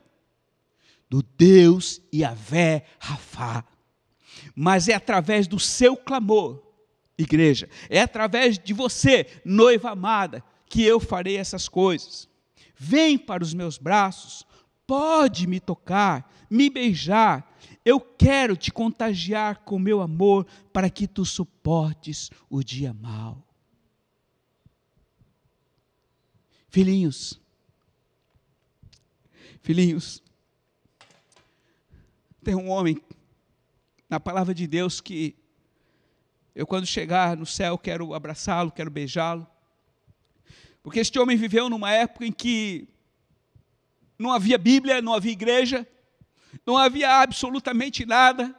Do 1.09 1.23
Deus 1.23 2.03
Yahvé 2.15 2.85
Rafá. 2.99 3.65
Mas 4.55 4.89
é 4.89 4.95
através 4.95 5.49
do 5.49 5.59
seu 5.59 5.97
clamor 5.97 6.63
igreja. 7.17 7.69
É 7.89 8.01
através 8.01 8.59
de 8.59 8.75
você, 8.75 9.27
noiva 9.45 9.91
amada, 9.91 10.45
que 10.69 10.83
eu 10.83 11.01
farei 11.01 11.39
essas 11.39 11.67
coisas. 11.67 12.29
Vem 12.77 13.19
para 13.19 13.43
os 13.43 13.55
meus 13.55 13.79
braços, 13.79 14.47
pode 14.87 15.47
me 15.47 15.59
tocar, 15.59 16.31
me 16.51 16.69
beijar. 16.69 17.57
Eu 17.85 18.01
quero 18.01 18.57
te 18.57 18.71
contagiar 18.71 19.59
com 19.65 19.79
meu 19.79 20.01
amor 20.01 20.47
para 20.73 20.91
que 20.91 21.07
tu 21.07 21.25
suportes 21.25 22.31
o 22.51 22.63
dia 22.63 22.93
mau. 22.93 23.43
Filhinhos, 26.69 27.41
filhinhos, 29.63 30.23
tem 32.45 32.55
um 32.55 32.69
homem 32.69 33.01
na 34.09 34.21
palavra 34.21 34.55
de 34.55 34.67
Deus 34.67 35.01
que 35.01 35.35
eu, 36.55 36.67
quando 36.67 36.87
chegar 36.87 37.37
no 37.37 37.45
céu, 37.45 37.77
quero 37.77 38.15
abraçá-lo, 38.15 38.73
quero 38.73 38.91
beijá-lo. 38.91 39.47
Porque 40.87 41.01
este 41.01 41.19
homem 41.19 41.37
viveu 41.37 41.69
numa 41.69 41.91
época 41.91 42.25
em 42.25 42.31
que 42.31 42.87
não 44.17 44.31
havia 44.31 44.57
Bíblia, 44.57 45.03
não 45.03 45.15
havia 45.15 45.33
igreja, 45.33 45.85
não 46.65 46.79
havia 46.79 47.11
absolutamente 47.23 48.07
nada. 48.07 48.55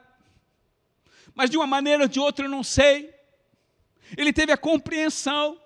Mas 1.34 1.50
de 1.50 1.56
uma 1.56 1.66
maneira 1.66 2.04
ou 2.04 2.10
de 2.10 2.20
outra, 2.20 2.46
eu 2.46 2.50
não 2.50 2.66
sei. 2.66 3.16
Ele 4.18 4.34
teve 4.34 4.52
a 4.52 4.58
compreensão 4.58 5.58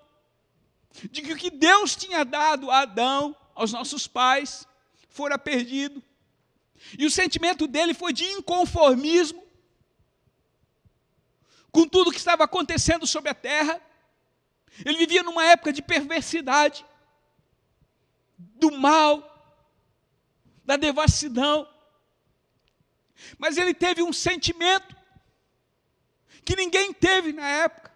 de 1.09 1.23
que 1.23 1.33
o 1.33 1.35
que 1.35 1.49
Deus 1.49 1.95
tinha 1.95 2.23
dado 2.23 2.69
a 2.69 2.81
Adão, 2.81 3.35
aos 3.55 3.71
nossos 3.71 4.05
pais, 4.05 4.67
fora 5.09 5.39
perdido. 5.39 6.03
E 6.95 7.07
o 7.07 7.09
sentimento 7.09 7.65
dele 7.65 7.95
foi 7.95 8.13
de 8.13 8.25
inconformismo 8.25 9.41
com 11.71 11.87
tudo 11.87 12.11
que 12.11 12.19
estava 12.19 12.43
acontecendo 12.43 13.07
sobre 13.07 13.31
a 13.31 13.33
terra. 13.33 13.81
Ele 14.85 14.97
vivia 14.97 15.23
numa 15.23 15.45
época 15.45 15.73
de 15.73 15.81
perversidade, 15.81 16.85
do 18.37 18.71
mal, 18.71 19.27
da 20.63 20.77
devassidão. 20.77 21.67
Mas 23.37 23.57
ele 23.57 23.73
teve 23.73 24.01
um 24.01 24.13
sentimento 24.13 24.95
que 26.43 26.55
ninguém 26.55 26.93
teve 26.93 27.33
na 27.33 27.47
época. 27.47 27.90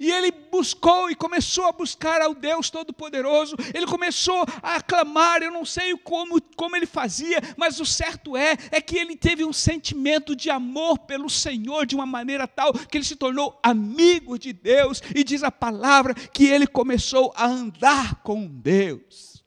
E 0.00 0.10
ele 0.10 0.30
buscou 0.30 1.10
e 1.10 1.14
começou 1.14 1.66
a 1.66 1.72
buscar 1.72 2.20
ao 2.20 2.34
Deus 2.34 2.70
Todo-Poderoso. 2.70 3.56
Ele 3.74 3.86
começou 3.86 4.44
a 4.62 4.80
clamar. 4.80 5.42
Eu 5.42 5.50
não 5.50 5.64
sei 5.64 5.96
como, 5.98 6.40
como 6.56 6.76
ele 6.76 6.86
fazia, 6.86 7.38
mas 7.56 7.80
o 7.80 7.86
certo 7.86 8.36
é 8.36 8.56
é 8.70 8.80
que 8.80 8.96
ele 8.96 9.16
teve 9.16 9.44
um 9.44 9.52
sentimento 9.52 10.34
de 10.36 10.50
amor 10.50 10.98
pelo 11.00 11.28
Senhor 11.28 11.86
de 11.86 11.94
uma 11.94 12.06
maneira 12.06 12.46
tal 12.46 12.72
que 12.72 12.96
ele 12.96 13.04
se 13.04 13.16
tornou 13.16 13.58
amigo 13.62 14.38
de 14.38 14.52
Deus. 14.52 15.02
E 15.14 15.24
diz 15.24 15.42
a 15.42 15.50
palavra 15.50 16.14
que 16.14 16.44
ele 16.44 16.66
começou 16.66 17.32
a 17.36 17.46
andar 17.46 18.16
com 18.22 18.46
Deus. 18.46 19.42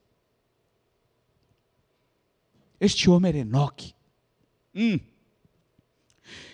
Este 2.79 3.09
homem 3.09 3.29
era 3.29 3.37
Enoque. 3.39 3.93
Hum. 4.73 4.99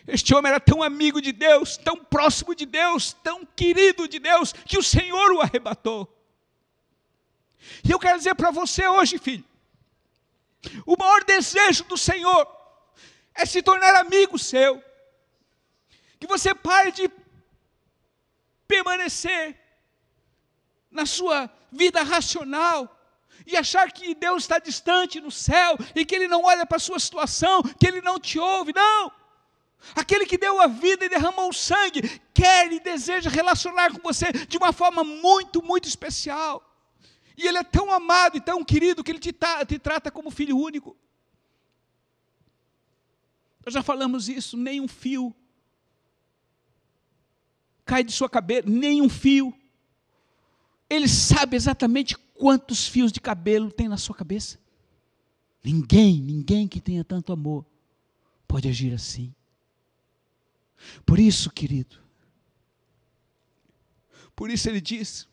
Este 0.08 0.34
homem 0.34 0.50
era 0.50 0.60
tão 0.60 0.82
amigo 0.82 1.22
de 1.22 1.32
Deus, 1.32 1.78
tão 1.78 1.98
próximo 1.98 2.56
de 2.56 2.66
Deus, 2.66 3.14
tão 3.24 3.46
querido 3.46 4.08
de 4.08 4.20
Deus, 4.20 4.54
que 4.54 4.78
o 4.78 4.84
Senhor 4.84 5.32
o 5.32 5.42
arrebatou. 5.42 6.08
E 7.84 7.92
eu 7.92 8.00
quero 8.00 8.18
dizer 8.18 8.36
para 8.36 8.52
você 8.52 8.88
hoje, 8.88 9.18
filho, 9.18 9.46
o 10.86 10.96
maior 10.98 11.24
desejo 11.24 11.84
do 11.86 11.98
Senhor 11.98 12.48
é 13.34 13.46
se 13.46 13.62
tornar 13.62 13.96
amigo 13.96 14.38
seu, 14.38 14.84
que 16.20 16.28
você 16.28 16.54
pare 16.54 16.92
de 16.92 17.10
permanecer 18.68 19.58
na 20.90 21.06
sua 21.06 21.50
vida 21.72 22.04
racional, 22.04 22.98
e 23.46 23.58
achar 23.58 23.92
que 23.92 24.14
Deus 24.14 24.44
está 24.44 24.60
distante 24.60 25.20
no 25.20 25.32
céu 25.32 25.76
e 25.96 26.06
que 26.06 26.16
Ele 26.16 26.28
não 26.28 26.44
olha 26.44 26.66
para 26.66 26.78
a 26.78 26.80
sua 26.80 27.00
situação, 27.00 27.64
que 27.64 27.88
Ele 27.88 28.02
não 28.02 28.20
te 28.20 28.38
ouve. 28.38 28.72
Não! 28.74 29.12
Aquele 29.96 30.26
que 30.26 30.38
deu 30.38 30.60
a 30.62 30.68
vida 30.68 31.06
e 31.06 31.10
derramou 31.10 31.50
o 31.50 31.54
sangue, 31.54 32.22
quer 32.34 32.72
e 32.72 32.80
deseja 32.80 33.30
relacionar 33.30 33.92
com 33.92 34.00
você 34.02 34.32
de 34.32 34.58
uma 34.58 34.72
forma 34.72 35.04
muito, 35.04 35.62
muito 35.62 35.88
especial. 35.88 36.64
E 37.38 37.48
Ele 37.48 37.58
é 37.58 37.64
tão 37.64 37.92
amado 37.92 38.38
e 38.38 38.42
tão 38.42 38.64
querido 38.64 39.04
que 39.04 39.12
Ele 39.12 39.20
te, 39.20 39.34
te 39.68 39.80
trata 39.80 40.12
como 40.12 40.30
filho 40.30 40.58
único. 40.58 40.96
Nós 43.66 43.74
já 43.74 43.84
falamos 43.84 44.30
isso, 44.30 44.58
nem 44.58 44.82
um 44.82 44.88
fio 44.88 45.36
cai 47.92 48.06
de 48.06 48.12
sua 48.14 48.30
cabeça, 48.30 48.70
nem 48.70 49.02
um 49.02 49.10
fio. 49.10 49.54
Ele 50.90 51.10
sabe 51.10 51.58
exatamente 51.58 52.18
quantos 52.18 52.88
fios 52.88 53.12
de 53.12 53.20
cabelo 53.20 53.70
tem 53.70 53.90
na 53.90 53.98
sua 53.98 54.16
cabeça. 54.16 54.58
Ninguém, 55.62 56.22
ninguém 56.22 56.70
que 56.70 56.80
tenha 56.80 57.04
tanto 57.04 57.34
amor 57.34 57.66
pode 58.48 58.70
agir 58.70 58.94
assim. 58.94 59.36
Por 61.06 61.20
isso, 61.20 61.50
querido, 61.52 61.98
por 64.36 64.50
isso 64.50 64.70
ele 64.70 64.82
diz: 64.82 65.28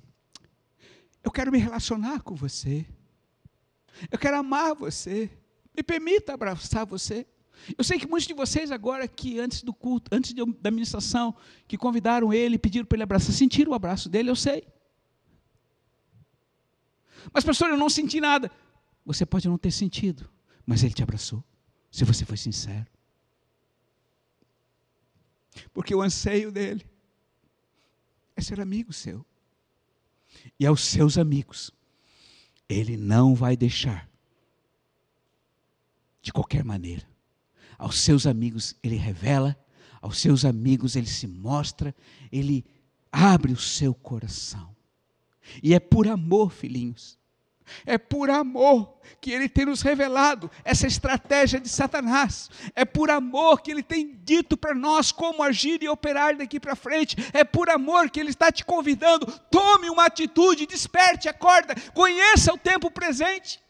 Eu 1.22 1.30
quero 1.30 1.50
me 1.50 1.58
relacionar 1.58 2.22
com 2.22 2.34
você, 2.34 2.86
eu 4.10 4.18
quero 4.18 4.38
amar 4.38 4.74
você, 4.74 5.30
me 5.76 5.82
permita 5.82 6.34
abraçar 6.34 6.86
você. 6.86 7.26
Eu 7.76 7.82
sei 7.82 7.98
que 7.98 8.06
muitos 8.06 8.26
de 8.26 8.34
vocês 8.34 8.70
agora 8.70 9.04
aqui, 9.04 9.40
antes 9.40 9.62
do 9.62 9.74
culto, 9.74 10.14
antes 10.14 10.32
da 10.32 10.70
ministração, 10.70 11.34
que 11.66 11.76
convidaram 11.76 12.32
ele, 12.32 12.56
pediram 12.56 12.86
para 12.86 12.96
ele 12.96 13.02
abraçar, 13.02 13.32
sentiram 13.32 13.72
o 13.72 13.74
abraço 13.74 14.08
dele, 14.08 14.30
eu 14.30 14.36
sei. 14.36 14.66
Mas 17.32 17.44
pastor, 17.44 17.70
eu 17.70 17.76
não 17.76 17.90
senti 17.90 18.20
nada. 18.20 18.50
Você 19.04 19.26
pode 19.26 19.48
não 19.48 19.58
ter 19.58 19.70
sentido, 19.70 20.30
mas 20.64 20.84
ele 20.84 20.94
te 20.94 21.02
abraçou, 21.02 21.42
se 21.90 22.04
você 22.04 22.24
foi 22.24 22.36
sincero. 22.36 22.86
Porque 25.72 25.94
o 25.94 26.02
anseio 26.02 26.50
dele 26.50 26.84
é 28.36 28.40
ser 28.40 28.60
amigo 28.60 28.92
seu. 28.92 29.24
E 30.58 30.66
aos 30.66 30.82
seus 30.82 31.18
amigos, 31.18 31.70
ele 32.68 32.96
não 32.96 33.34
vai 33.34 33.56
deixar 33.56 34.08
de 36.20 36.32
qualquer 36.32 36.64
maneira. 36.64 37.08
Aos 37.78 38.00
seus 38.00 38.26
amigos, 38.26 38.76
ele 38.82 38.96
revela, 38.96 39.56
aos 40.00 40.18
seus 40.18 40.44
amigos, 40.44 40.96
ele 40.96 41.06
se 41.06 41.26
mostra, 41.26 41.94
ele 42.30 42.64
abre 43.10 43.52
o 43.52 43.56
seu 43.56 43.94
coração. 43.94 44.76
E 45.62 45.74
é 45.74 45.80
por 45.80 46.06
amor, 46.08 46.50
filhinhos, 46.52 47.18
é 47.86 47.98
por 47.98 48.30
amor 48.30 48.98
que 49.20 49.30
ele 49.30 49.48
tem 49.48 49.66
nos 49.66 49.82
revelado 49.82 50.50
essa 50.64 50.86
estratégia 50.86 51.60
de 51.60 51.68
Satanás. 51.68 52.50
É 52.74 52.84
por 52.84 53.10
amor 53.10 53.60
que 53.60 53.70
ele 53.70 53.82
tem 53.82 54.18
dito 54.22 54.56
para 54.56 54.74
nós 54.74 55.10
como 55.10 55.42
agir 55.42 55.82
e 55.82 55.88
operar 55.88 56.36
daqui 56.36 56.60
para 56.60 56.76
frente. 56.76 57.16
É 57.32 57.44
por 57.44 57.68
amor 57.70 58.10
que 58.10 58.20
ele 58.20 58.30
está 58.30 58.52
te 58.52 58.64
convidando. 58.64 59.26
Tome 59.50 59.90
uma 59.90 60.06
atitude, 60.06 60.66
desperte, 60.66 61.28
acorda, 61.28 61.74
conheça 61.94 62.52
o 62.52 62.58
tempo 62.58 62.90
presente. 62.90 63.60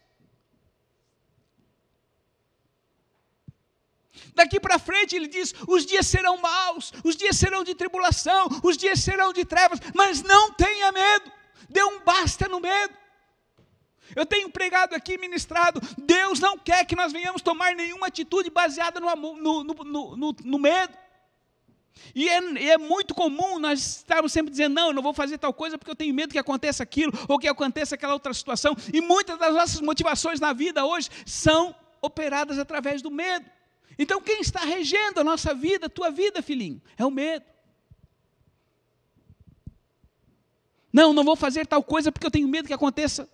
Daqui 4.35 4.61
para 4.61 4.79
frente 4.79 5.17
ele 5.17 5.27
diz: 5.27 5.53
os 5.67 5.85
dias 5.85 6.07
serão 6.07 6.37
maus, 6.37 6.93
os 7.03 7.17
dias 7.17 7.37
serão 7.37 7.65
de 7.65 7.75
tribulação, 7.75 8.49
os 8.63 8.77
dias 8.77 9.01
serão 9.01 9.33
de 9.33 9.45
trevas, 9.45 9.81
mas 9.95 10.23
não 10.23 10.53
tenha 10.53 10.93
medo, 10.93 11.33
dê 11.69 11.83
um 11.83 12.01
basta 12.01 12.49
no 12.49 12.61
medo. 12.61 12.95
Eu 14.15 14.27
tenho 14.27 14.51
pregado 14.51 14.95
aqui, 14.95 15.19
ministrado. 15.19 15.81
Deus 15.99 16.41
não 16.41 16.59
quer 16.59 16.85
que 16.85 16.97
nós 16.97 17.13
venhamos 17.13 17.43
tomar 17.43 17.75
nenhuma 17.75 18.07
atitude 18.07 18.51
baseada 18.51 19.01
no, 19.01 19.15
no, 19.17 19.65
no, 19.65 19.75
no, 20.17 20.37
no 20.45 20.59
medo. 20.59 20.95
E 22.15 22.29
é, 22.29 22.37
é, 22.71 22.79
muito 22.79 23.15
comum 23.15 23.59
nós 23.59 23.97
estarmos 23.99 24.33
sempre 24.33 24.51
dizendo: 24.51 24.75
não, 24.75 24.89
eu 24.89 24.95
não 24.95 25.03
vou 25.03 25.13
fazer 25.13 25.39
tal 25.39 25.53
coisa 25.53 25.77
porque 25.77 25.91
eu 25.91 25.97
tenho 25.97 26.15
medo 26.15 26.33
que 26.33 26.39
aconteça 26.39 26.83
aquilo 26.83 27.13
ou 27.29 27.39
que 27.39 27.49
aconteça 27.49 27.95
aquela 27.95 28.15
outra 28.15 28.33
situação. 28.33 28.77
E 28.93 29.01
muitas 29.01 29.39
das 29.39 29.55
nossas 29.55 29.81
motivações 29.81 30.41
na 30.41 30.53
vida 30.53 30.85
hoje 30.85 31.11
são 31.27 31.75
operadas 32.01 32.59
através 32.59 33.03
do 33.03 33.11
medo. 33.11 33.45
Então, 33.99 34.21
quem 34.21 34.41
está 34.41 34.61
regendo 34.61 35.21
a 35.21 35.25
nossa 35.25 35.53
vida, 35.53 35.87
a 35.87 35.91
tua 35.91 36.11
vida, 36.11 36.41
filhinho, 36.41 36.81
é 36.97 37.05
o 37.05 37.11
medo. 37.11 37.45
Não, 40.93 41.13
não 41.13 41.25
vou 41.25 41.37
fazer 41.37 41.67
tal 41.67 41.83
coisa 41.83 42.11
porque 42.11 42.27
eu 42.27 42.31
tenho 42.31 42.49
medo 42.49 42.69
que 42.69 42.75
aconteça 42.75 43.29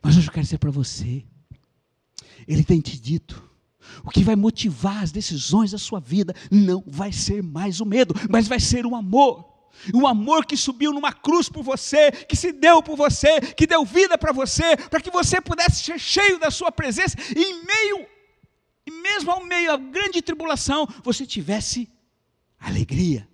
mas 0.00 0.16
hoje 0.16 0.28
eu 0.28 0.32
quero 0.32 0.44
dizer 0.44 0.58
para 0.58 0.70
você, 0.70 1.24
Ele 2.46 2.64
tem 2.64 2.80
te 2.80 2.98
dito, 3.00 3.50
o 4.04 4.10
que 4.10 4.22
vai 4.22 4.36
motivar 4.36 5.02
as 5.02 5.12
decisões 5.12 5.72
da 5.72 5.78
sua 5.78 6.00
vida 6.00 6.34
não 6.50 6.82
vai 6.86 7.12
ser 7.12 7.42
mais 7.42 7.80
o 7.80 7.86
medo, 7.86 8.14
mas 8.30 8.48
vai 8.48 8.60
ser 8.60 8.86
o 8.86 8.94
amor. 8.94 9.50
O 9.92 10.06
amor 10.06 10.44
que 10.44 10.56
subiu 10.56 10.92
numa 10.92 11.12
cruz 11.12 11.48
por 11.48 11.62
você, 11.62 12.12
que 12.12 12.36
se 12.36 12.52
deu 12.52 12.82
por 12.82 12.96
você, 12.96 13.40
que 13.40 13.66
deu 13.66 13.84
vida 13.84 14.16
para 14.16 14.32
você, 14.32 14.76
para 14.76 15.00
que 15.00 15.10
você 15.10 15.40
pudesse 15.40 15.82
ser 15.82 15.98
cheio 15.98 16.38
da 16.38 16.50
sua 16.50 16.70
presença, 16.70 17.16
em 17.34 17.64
meio, 17.64 18.06
em 18.86 19.02
mesmo 19.02 19.30
ao 19.30 19.44
meio 19.44 19.68
da 19.68 19.76
grande 19.76 20.22
tribulação, 20.22 20.86
você 21.02 21.26
tivesse 21.26 21.88
alegria. 22.58 23.28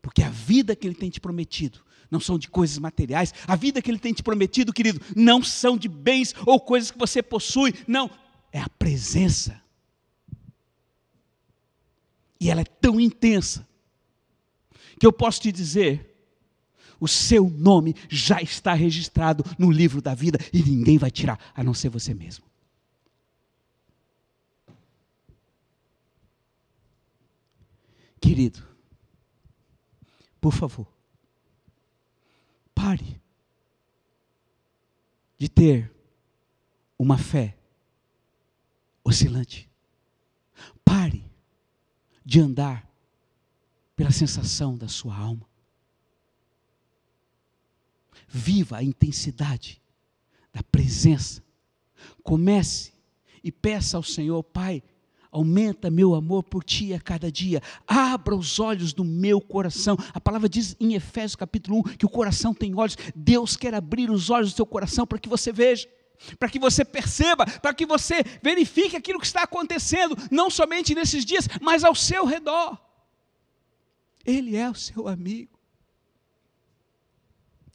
Porque 0.00 0.22
a 0.22 0.30
vida 0.30 0.76
que 0.76 0.86
Ele 0.86 0.94
tem 0.94 1.10
te 1.10 1.20
prometido 1.20 1.84
não 2.14 2.20
são 2.20 2.38
de 2.38 2.48
coisas 2.48 2.78
materiais, 2.78 3.34
a 3.44 3.56
vida 3.56 3.82
que 3.82 3.90
Ele 3.90 3.98
tem 3.98 4.14
te 4.14 4.22
prometido, 4.22 4.72
querido, 4.72 5.00
não 5.16 5.42
são 5.42 5.76
de 5.76 5.88
bens 5.88 6.32
ou 6.46 6.60
coisas 6.60 6.92
que 6.92 6.98
você 6.98 7.20
possui, 7.20 7.74
não, 7.88 8.08
é 8.52 8.60
a 8.60 8.68
presença. 8.68 9.60
E 12.40 12.48
ela 12.48 12.60
é 12.60 12.64
tão 12.64 13.00
intensa, 13.00 13.66
que 14.98 15.04
eu 15.04 15.12
posso 15.12 15.40
te 15.40 15.50
dizer, 15.50 16.14
o 17.00 17.08
seu 17.08 17.50
nome 17.50 17.96
já 18.08 18.40
está 18.40 18.72
registrado 18.74 19.44
no 19.58 19.72
livro 19.72 20.00
da 20.00 20.14
vida 20.14 20.38
e 20.52 20.62
ninguém 20.62 20.96
vai 20.96 21.10
tirar, 21.10 21.52
a 21.52 21.64
não 21.64 21.74
ser 21.74 21.88
você 21.88 22.14
mesmo. 22.14 22.44
Querido, 28.20 28.62
por 30.40 30.52
favor, 30.52 30.93
pare 32.84 33.18
de 35.38 35.48
ter 35.48 35.90
uma 36.98 37.16
fé 37.16 37.56
oscilante. 39.02 39.70
Pare 40.84 41.24
de 42.22 42.40
andar 42.40 42.86
pela 43.96 44.10
sensação 44.10 44.76
da 44.76 44.86
sua 44.86 45.16
alma. 45.16 45.48
Viva 48.28 48.76
a 48.76 48.82
intensidade 48.82 49.80
da 50.52 50.62
presença. 50.62 51.42
Comece 52.22 52.92
e 53.42 53.50
peça 53.50 53.96
ao 53.96 54.02
Senhor, 54.02 54.42
Pai, 54.42 54.82
aumenta 55.34 55.90
meu 55.90 56.14
amor 56.14 56.44
por 56.44 56.62
ti 56.62 56.94
a 56.94 57.00
cada 57.00 57.30
dia. 57.30 57.60
Abra 57.86 58.36
os 58.36 58.60
olhos 58.60 58.92
do 58.92 59.04
meu 59.04 59.40
coração. 59.40 59.98
A 60.14 60.20
palavra 60.20 60.48
diz 60.48 60.76
em 60.78 60.94
Efésios 60.94 61.34
capítulo 61.34 61.80
1 61.80 61.82
que 61.96 62.06
o 62.06 62.08
coração 62.08 62.54
tem 62.54 62.72
olhos. 62.78 62.96
Deus 63.16 63.56
quer 63.56 63.74
abrir 63.74 64.10
os 64.10 64.30
olhos 64.30 64.52
do 64.52 64.56
seu 64.56 64.64
coração 64.64 65.04
para 65.04 65.18
que 65.18 65.28
você 65.28 65.52
veja 65.52 65.88
para 66.38 66.48
que 66.48 66.60
você 66.60 66.84
perceba, 66.84 67.44
para 67.44 67.74
que 67.74 67.84
você 67.84 68.22
verifique 68.40 68.96
aquilo 68.96 69.18
que 69.18 69.26
está 69.26 69.42
acontecendo, 69.42 70.16
não 70.30 70.48
somente 70.48 70.94
nesses 70.94 71.22
dias, 71.22 71.46
mas 71.60 71.84
ao 71.84 71.94
seu 71.94 72.24
redor. 72.24 72.78
Ele 74.24 74.56
é 74.56 74.70
o 74.70 74.74
seu 74.74 75.06
amigo, 75.06 75.58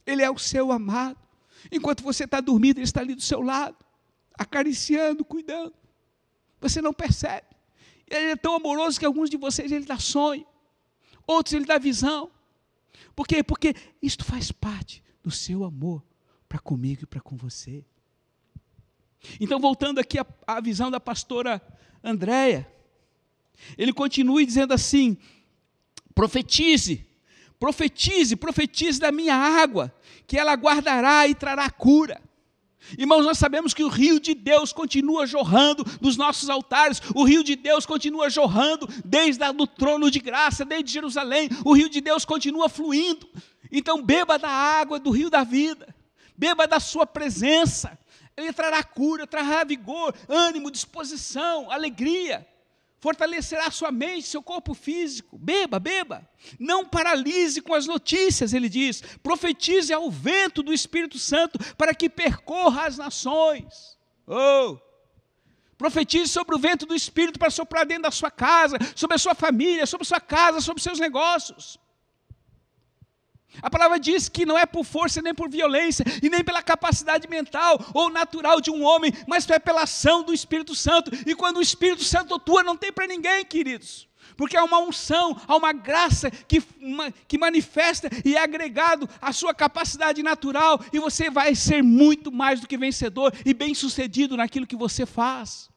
ele 0.04 0.22
é 0.22 0.30
o 0.30 0.38
seu 0.38 0.72
amado. 0.72 1.18
Enquanto 1.70 2.02
você 2.02 2.24
está 2.24 2.40
dormindo, 2.40 2.78
ele 2.78 2.84
está 2.84 3.00
ali 3.00 3.14
do 3.14 3.20
seu 3.20 3.40
lado, 3.40 3.76
acariciando, 4.36 5.24
cuidando. 5.24 5.74
Você 6.60 6.82
não 6.82 6.92
percebe. 6.92 7.49
Ele 8.10 8.32
é 8.32 8.36
tão 8.36 8.56
amoroso 8.56 8.98
que 8.98 9.06
alguns 9.06 9.30
de 9.30 9.36
vocês 9.36 9.70
ele 9.70 9.84
dá 9.84 9.98
sonho, 9.98 10.44
outros 11.26 11.54
ele 11.54 11.64
dá 11.64 11.78
visão. 11.78 12.30
Por 13.14 13.26
quê? 13.26 13.42
Porque 13.42 13.74
isto 14.02 14.24
faz 14.24 14.50
parte 14.50 15.02
do 15.22 15.30
seu 15.30 15.62
amor 15.64 16.04
para 16.48 16.58
comigo 16.58 17.04
e 17.04 17.06
para 17.06 17.20
com 17.20 17.36
você. 17.36 17.84
Então, 19.38 19.60
voltando 19.60 20.00
aqui 20.00 20.18
à, 20.18 20.26
à 20.46 20.60
visão 20.60 20.90
da 20.90 20.98
pastora 20.98 21.62
Andréia, 22.02 22.66
ele 23.78 23.92
continua 23.92 24.44
dizendo 24.44 24.74
assim: 24.74 25.16
profetize, 26.14 27.06
profetize, 27.58 28.34
profetize 28.34 28.98
da 28.98 29.12
minha 29.12 29.34
água, 29.34 29.94
que 30.26 30.38
ela 30.38 30.54
guardará 30.54 31.28
e 31.28 31.34
trará 31.34 31.70
cura. 31.70 32.20
Irmãos, 32.98 33.24
nós 33.24 33.38
sabemos 33.38 33.72
que 33.72 33.84
o 33.84 33.88
rio 33.88 34.18
de 34.18 34.34
Deus 34.34 34.72
continua 34.72 35.26
jorrando 35.26 35.84
dos 36.00 36.16
nossos 36.16 36.48
altares, 36.48 37.00
o 37.14 37.24
rio 37.24 37.44
de 37.44 37.54
Deus 37.56 37.86
continua 37.86 38.30
jorrando 38.30 38.88
desde 39.04 39.44
o 39.44 39.66
trono 39.66 40.10
de 40.10 40.18
graça, 40.18 40.64
desde 40.64 40.92
Jerusalém, 40.92 41.48
o 41.64 41.72
rio 41.72 41.88
de 41.88 42.00
Deus 42.00 42.24
continua 42.24 42.68
fluindo. 42.68 43.28
Então, 43.70 44.02
beba 44.02 44.38
da 44.38 44.48
água 44.48 44.98
do 44.98 45.10
rio 45.10 45.30
da 45.30 45.44
vida, 45.44 45.94
beba 46.36 46.66
da 46.66 46.80
sua 46.80 47.06
presença, 47.06 47.98
ele 48.36 48.52
trará 48.52 48.82
cura, 48.82 49.26
trará 49.26 49.64
vigor, 49.64 50.14
ânimo, 50.28 50.70
disposição, 50.70 51.70
alegria. 51.70 52.46
Fortalecerá 53.00 53.70
sua 53.70 53.90
mente, 53.90 54.26
seu 54.26 54.42
corpo 54.42 54.74
físico. 54.74 55.38
Beba, 55.38 55.80
beba. 55.80 56.28
Não 56.58 56.84
paralise 56.84 57.62
com 57.62 57.72
as 57.74 57.86
notícias, 57.86 58.52
ele 58.52 58.68
diz. 58.68 59.00
Profetize 59.22 59.90
ao 59.90 60.10
vento 60.10 60.62
do 60.62 60.72
Espírito 60.72 61.18
Santo 61.18 61.58
para 61.76 61.94
que 61.94 62.10
percorra 62.10 62.86
as 62.86 62.98
nações. 62.98 63.98
Oh! 64.26 64.76
Profetize 65.78 66.28
sobre 66.28 66.54
o 66.54 66.58
vento 66.58 66.84
do 66.84 66.94
Espírito 66.94 67.38
para 67.38 67.48
soprar 67.48 67.86
dentro 67.86 68.02
da 68.02 68.10
sua 68.10 68.30
casa, 68.30 68.76
sobre 68.94 69.14
a 69.14 69.18
sua 69.18 69.34
família, 69.34 69.86
sobre 69.86 70.02
a 70.02 70.08
sua 70.08 70.20
casa, 70.20 70.60
sobre 70.60 70.80
os 70.80 70.84
seus 70.84 71.00
negócios. 71.00 71.79
A 73.62 73.68
palavra 73.68 73.98
diz 73.98 74.28
que 74.28 74.46
não 74.46 74.56
é 74.56 74.64
por 74.64 74.84
força 74.84 75.20
nem 75.20 75.34
por 75.34 75.50
violência, 75.50 76.04
e 76.22 76.30
nem 76.30 76.44
pela 76.44 76.62
capacidade 76.62 77.28
mental 77.28 77.78
ou 77.92 78.10
natural 78.10 78.60
de 78.60 78.70
um 78.70 78.82
homem, 78.82 79.12
mas 79.26 79.48
é 79.50 79.58
pela 79.58 79.82
ação 79.82 80.22
do 80.22 80.32
Espírito 80.32 80.74
Santo. 80.74 81.10
E 81.26 81.34
quando 81.34 81.58
o 81.58 81.62
Espírito 81.62 82.04
Santo 82.04 82.34
atua, 82.34 82.62
não 82.62 82.76
tem 82.76 82.92
para 82.92 83.06
ninguém, 83.06 83.44
queridos. 83.44 84.08
Porque 84.36 84.56
há 84.56 84.64
uma 84.64 84.78
unção, 84.78 85.36
há 85.46 85.56
uma 85.56 85.72
graça 85.72 86.30
que, 86.30 86.62
que 87.28 87.36
manifesta 87.36 88.08
e 88.24 88.36
é 88.36 88.42
agregado 88.42 89.08
à 89.20 89.32
sua 89.32 89.52
capacidade 89.52 90.22
natural, 90.22 90.80
e 90.92 90.98
você 90.98 91.28
vai 91.28 91.54
ser 91.54 91.82
muito 91.82 92.32
mais 92.32 92.60
do 92.60 92.66
que 92.66 92.78
vencedor 92.78 93.34
e 93.44 93.52
bem-sucedido 93.52 94.36
naquilo 94.36 94.66
que 94.66 94.76
você 94.76 95.04
faz. 95.04 95.68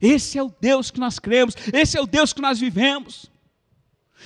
Esse 0.00 0.38
é 0.38 0.42
o 0.42 0.52
Deus 0.60 0.90
que 0.90 1.00
nós 1.00 1.18
cremos, 1.18 1.54
esse 1.72 1.96
é 1.96 2.00
o 2.00 2.06
Deus 2.06 2.32
que 2.32 2.42
nós 2.42 2.58
vivemos. 2.58 3.30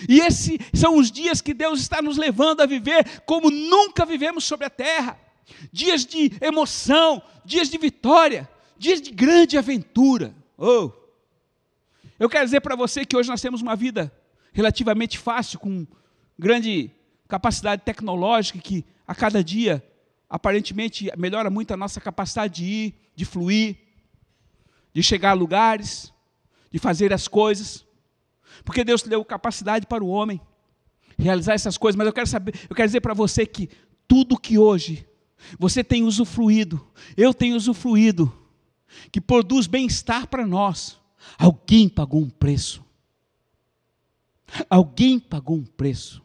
E 0.08 0.20
esses 0.20 0.58
são 0.74 0.96
os 0.96 1.10
dias 1.10 1.40
que 1.40 1.54
Deus 1.54 1.80
está 1.80 2.00
nos 2.00 2.16
levando 2.16 2.60
a 2.60 2.66
viver 2.66 3.22
como 3.26 3.50
nunca 3.50 4.04
vivemos 4.04 4.44
sobre 4.44 4.66
a 4.66 4.70
terra. 4.70 5.18
Dias 5.72 6.04
de 6.04 6.32
emoção, 6.40 7.22
dias 7.44 7.68
de 7.68 7.78
vitória, 7.78 8.48
dias 8.78 9.00
de 9.00 9.10
grande 9.10 9.58
aventura. 9.58 10.34
Oh! 10.56 10.90
Eu 12.18 12.28
quero 12.28 12.44
dizer 12.44 12.60
para 12.60 12.76
você 12.76 13.04
que 13.04 13.16
hoje 13.16 13.28
nós 13.28 13.40
temos 13.40 13.60
uma 13.60 13.74
vida 13.76 14.12
relativamente 14.52 15.18
fácil, 15.18 15.58
com 15.58 15.86
grande 16.38 16.90
capacidade 17.28 17.82
tecnológica, 17.82 18.58
que 18.58 18.84
a 19.06 19.14
cada 19.14 19.42
dia, 19.42 19.84
aparentemente, 20.28 21.10
melhora 21.16 21.50
muito 21.50 21.72
a 21.72 21.76
nossa 21.76 22.00
capacidade 22.00 22.54
de 22.54 22.64
ir, 22.64 22.94
de 23.16 23.24
fluir, 23.24 23.76
de 24.92 25.02
chegar 25.02 25.30
a 25.30 25.34
lugares, 25.34 26.12
de 26.70 26.78
fazer 26.78 27.12
as 27.12 27.26
coisas. 27.26 27.84
Porque 28.64 28.84
Deus 28.84 29.02
deu 29.02 29.24
capacidade 29.24 29.86
para 29.86 30.04
o 30.04 30.08
homem 30.08 30.40
realizar 31.18 31.54
essas 31.54 31.78
coisas, 31.78 31.96
mas 31.96 32.06
eu 32.06 32.12
quero 32.12 32.26
saber, 32.26 32.54
eu 32.68 32.74
quero 32.74 32.88
dizer 32.88 33.00
para 33.00 33.14
você 33.14 33.46
que 33.46 33.68
tudo 34.08 34.38
que 34.38 34.58
hoje 34.58 35.06
você 35.58 35.82
tem 35.82 36.04
usufruído, 36.04 36.84
eu 37.16 37.32
tenho 37.32 37.56
usufruído, 37.56 38.32
que 39.10 39.20
produz 39.20 39.66
bem-estar 39.66 40.26
para 40.26 40.46
nós, 40.46 41.00
alguém 41.38 41.88
pagou 41.88 42.20
um 42.20 42.30
preço. 42.30 42.84
Alguém 44.68 45.18
pagou 45.18 45.56
um 45.56 45.64
preço. 45.64 46.22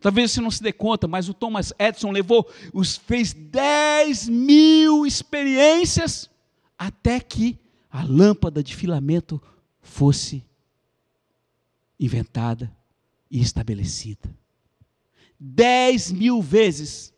Talvez 0.00 0.32
você 0.32 0.40
não 0.40 0.50
se 0.50 0.62
dê 0.62 0.72
conta, 0.72 1.08
mas 1.08 1.28
o 1.28 1.34
Thomas 1.34 1.72
Edison 1.78 2.10
levou, 2.10 2.48
os, 2.72 2.96
fez 2.96 3.32
10 3.32 4.28
mil 4.28 5.06
experiências 5.06 6.30
até 6.78 7.20
que 7.20 7.58
a 7.90 8.02
lâmpada 8.04 8.62
de 8.62 8.74
filamento 8.74 9.42
fosse 9.80 10.44
inventada 12.00 12.74
e 13.30 13.40
estabelecida. 13.40 14.34
Dez 15.38 16.10
mil 16.10 16.40
vezes 16.42 17.12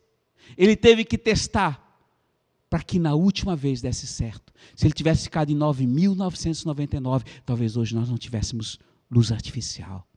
ele 0.57 0.75
teve 0.75 1.03
que 1.03 1.17
testar 1.17 1.81
para 2.69 2.83
que 2.83 2.99
na 2.99 3.13
última 3.13 3.55
vez 3.55 3.81
desse 3.81 4.05
certo. 4.07 4.51
Se 4.75 4.85
ele 4.85 4.93
tivesse 4.93 5.23
ficado 5.23 5.51
em 5.51 5.55
9.999, 5.55 7.23
talvez 7.45 7.77
hoje 7.77 7.95
nós 7.95 8.09
não 8.09 8.17
tivéssemos 8.17 8.79
luz 9.09 9.31
artificial. 9.31 10.07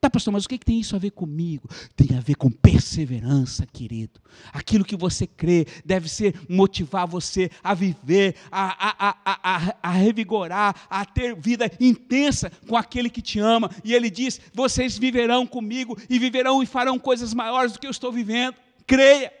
Tá, 0.00 0.08
pastor, 0.08 0.32
mas 0.32 0.46
o 0.46 0.48
que, 0.48 0.56
que 0.56 0.64
tem 0.64 0.80
isso 0.80 0.96
a 0.96 0.98
ver 0.98 1.10
comigo? 1.10 1.68
Tem 1.94 2.16
a 2.16 2.20
ver 2.20 2.34
com 2.34 2.50
perseverança, 2.50 3.66
querido. 3.66 4.18
Aquilo 4.50 4.82
que 4.82 4.96
você 4.96 5.26
crê 5.26 5.66
deve 5.84 6.08
ser 6.08 6.40
motivar 6.48 7.06
você 7.06 7.50
a 7.62 7.74
viver, 7.74 8.34
a, 8.50 8.88
a, 8.88 9.16
a, 9.26 9.74
a, 9.82 9.90
revigorar, 9.90 10.74
a 10.88 11.04
ter 11.04 11.36
vida 11.36 11.70
intensa 11.78 12.50
com 12.66 12.78
aquele 12.78 13.10
que 13.10 13.20
te 13.20 13.38
ama. 13.38 13.70
E 13.84 13.92
ele 13.92 14.08
diz: 14.08 14.40
vocês 14.54 14.96
viverão 14.96 15.46
comigo 15.46 15.98
e 16.08 16.18
viverão 16.18 16.62
e 16.62 16.66
farão 16.66 16.98
coisas 16.98 17.34
maiores 17.34 17.72
do 17.72 17.78
que 17.78 17.86
eu 17.86 17.90
estou 17.90 18.10
vivendo. 18.10 18.54
Creia. 18.86 19.39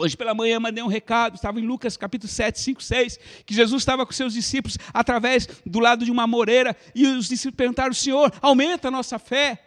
Hoje 0.00 0.16
pela 0.16 0.32
manhã 0.32 0.60
mandei 0.60 0.82
um 0.84 0.86
recado, 0.86 1.34
estava 1.34 1.58
em 1.58 1.66
Lucas 1.66 1.96
capítulo 1.96 2.30
7, 2.30 2.60
5, 2.60 2.80
6, 2.80 3.18
que 3.44 3.52
Jesus 3.52 3.82
estava 3.82 4.06
com 4.06 4.12
seus 4.12 4.32
discípulos 4.32 4.78
através 4.94 5.48
do 5.66 5.80
lado 5.80 6.04
de 6.04 6.10
uma 6.12 6.24
moreira, 6.24 6.76
e 6.94 7.04
os 7.04 7.28
discípulos 7.28 7.56
perguntaram: 7.56 7.92
Senhor, 7.92 8.32
aumenta 8.40 8.86
a 8.86 8.90
nossa 8.92 9.18
fé. 9.18 9.60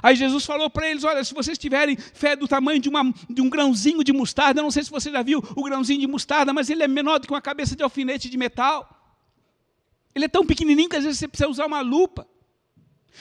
Aí 0.00 0.14
Jesus 0.14 0.46
falou 0.46 0.70
para 0.70 0.88
eles: 0.88 1.02
Olha, 1.02 1.24
se 1.24 1.34
vocês 1.34 1.58
tiverem 1.58 1.96
fé 1.96 2.36
do 2.36 2.46
tamanho 2.46 2.78
de, 2.78 2.88
uma, 2.88 3.12
de 3.28 3.42
um 3.42 3.50
grãozinho 3.50 4.04
de 4.04 4.12
mostarda, 4.12 4.60
eu 4.60 4.62
não 4.62 4.70
sei 4.70 4.84
se 4.84 4.90
você 4.90 5.10
já 5.10 5.20
viu 5.20 5.42
o 5.56 5.64
grãozinho 5.64 5.98
de 5.98 6.06
mostarda, 6.06 6.52
mas 6.52 6.70
ele 6.70 6.84
é 6.84 6.88
menor 6.88 7.18
do 7.18 7.26
que 7.26 7.32
uma 7.32 7.42
cabeça 7.42 7.74
de 7.74 7.82
alfinete 7.82 8.30
de 8.30 8.38
metal. 8.38 8.88
Ele 10.14 10.26
é 10.26 10.28
tão 10.28 10.46
pequenininho 10.46 10.88
que 10.88 10.94
às 10.94 11.02
vezes 11.02 11.18
você 11.18 11.26
precisa 11.26 11.50
usar 11.50 11.66
uma 11.66 11.80
lupa. 11.80 12.24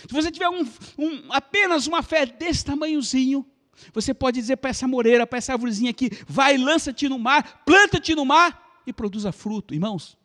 Se 0.07 0.13
você 0.13 0.29
tiver 0.29 0.49
um, 0.49 0.63
um, 0.99 1.23
apenas 1.31 1.87
uma 1.87 2.03
fé 2.03 2.27
desse 2.27 2.63
tamanhozinho, 2.63 3.45
você 3.93 4.13
pode 4.13 4.39
dizer 4.39 4.57
para 4.57 4.69
essa 4.69 4.87
moreira, 4.87 5.25
para 5.25 5.37
essa 5.37 5.53
árvorezinha 5.53 5.91
aqui: 5.91 6.09
vai, 6.27 6.57
lança-te 6.57 7.07
no 7.09 7.17
mar, 7.17 7.63
planta-te 7.65 8.15
no 8.15 8.25
mar 8.25 8.81
e 8.85 8.93
produza 8.93 9.31
fruto. 9.31 9.73
Irmãos, 9.73 10.17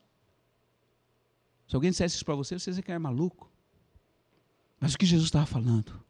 se 1.67 1.75
alguém 1.75 1.91
dissesse 1.91 2.17
isso 2.17 2.25
para 2.25 2.35
você, 2.35 2.59
você 2.59 2.71
ia 2.71 2.83
que 2.83 2.93
é 2.93 2.99
maluco. 2.99 3.51
Mas 4.81 4.95
o 4.95 4.99
que 4.99 5.07
Jesus 5.07 5.29
estava 5.29 5.47
falando? 5.47 6.01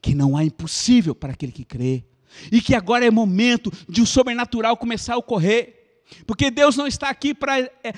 Que 0.00 0.14
não 0.14 0.36
há 0.36 0.44
impossível 0.44 1.14
para 1.14 1.32
aquele 1.32 1.52
que 1.52 1.64
crê. 1.64 2.04
E 2.50 2.60
que 2.60 2.74
agora 2.74 3.04
é 3.04 3.10
momento 3.10 3.70
de 3.88 4.00
o 4.00 4.06
sobrenatural 4.06 4.76
começar 4.76 5.14
a 5.14 5.18
ocorrer. 5.18 5.83
Porque 6.26 6.50
Deus 6.50 6.76
não 6.76 6.86
está 6.86 7.08
aqui 7.08 7.34
para 7.34 7.58
é, 7.60 7.92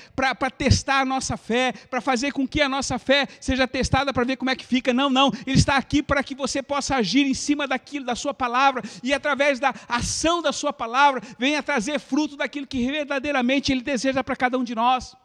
testar 0.57 1.01
a 1.01 1.05
nossa 1.05 1.37
fé, 1.37 1.73
para 1.89 2.01
fazer 2.01 2.31
com 2.31 2.47
que 2.47 2.61
a 2.61 2.69
nossa 2.69 2.97
fé 2.97 3.27
seja 3.39 3.67
testada 3.67 4.13
para 4.13 4.23
ver 4.23 4.37
como 4.37 4.49
é 4.49 4.55
que 4.55 4.65
fica. 4.65 4.93
Não, 4.93 5.09
não. 5.09 5.31
Ele 5.45 5.57
está 5.57 5.75
aqui 5.77 6.01
para 6.01 6.23
que 6.23 6.35
você 6.35 6.63
possa 6.63 6.95
agir 6.95 7.25
em 7.25 7.33
cima 7.33 7.67
daquilo, 7.67 8.05
da 8.05 8.15
sua 8.15 8.33
palavra, 8.33 8.81
e 9.03 9.13
através 9.13 9.59
da 9.59 9.73
ação 9.87 10.41
da 10.41 10.51
sua 10.51 10.73
palavra, 10.73 11.21
venha 11.37 11.61
trazer 11.61 11.99
fruto 11.99 12.35
daquilo 12.37 12.67
que 12.67 12.85
verdadeiramente 12.89 13.71
Ele 13.71 13.81
deseja 13.81 14.23
para 14.23 14.35
cada 14.35 14.57
um 14.57 14.63
de 14.63 14.73
nós. 14.73 15.15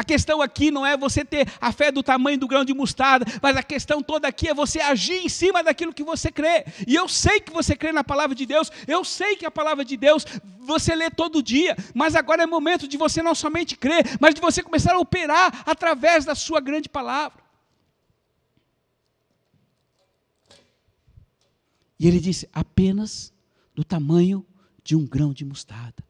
A 0.00 0.04
questão 0.04 0.40
aqui 0.40 0.70
não 0.70 0.86
é 0.86 0.96
você 0.96 1.22
ter 1.22 1.46
a 1.60 1.70
fé 1.72 1.92
do 1.92 2.02
tamanho 2.02 2.38
do 2.38 2.48
grão 2.48 2.64
de 2.64 2.72
mostarda, 2.72 3.26
mas 3.42 3.54
a 3.54 3.62
questão 3.62 4.02
toda 4.02 4.26
aqui 4.26 4.48
é 4.48 4.54
você 4.54 4.80
agir 4.80 5.22
em 5.22 5.28
cima 5.28 5.62
daquilo 5.62 5.92
que 5.92 6.02
você 6.02 6.32
crê. 6.32 6.64
E 6.86 6.94
eu 6.94 7.06
sei 7.06 7.38
que 7.38 7.52
você 7.52 7.76
crê 7.76 7.92
na 7.92 8.02
palavra 8.02 8.34
de 8.34 8.46
Deus, 8.46 8.72
eu 8.88 9.04
sei 9.04 9.36
que 9.36 9.44
a 9.44 9.50
palavra 9.50 9.84
de 9.84 9.98
Deus 9.98 10.24
você 10.60 10.94
lê 10.94 11.10
todo 11.10 11.42
dia, 11.42 11.76
mas 11.94 12.16
agora 12.16 12.44
é 12.44 12.46
momento 12.46 12.88
de 12.88 12.96
você 12.96 13.22
não 13.22 13.34
somente 13.34 13.76
crer, 13.76 14.16
mas 14.18 14.34
de 14.34 14.40
você 14.40 14.62
começar 14.62 14.94
a 14.94 14.98
operar 14.98 15.64
através 15.66 16.24
da 16.24 16.34
sua 16.34 16.62
grande 16.62 16.88
palavra. 16.88 17.44
E 21.98 22.08
ele 22.08 22.20
disse: 22.20 22.48
apenas 22.54 23.34
do 23.74 23.84
tamanho 23.84 24.46
de 24.82 24.96
um 24.96 25.06
grão 25.06 25.34
de 25.34 25.44
mostarda. 25.44 26.02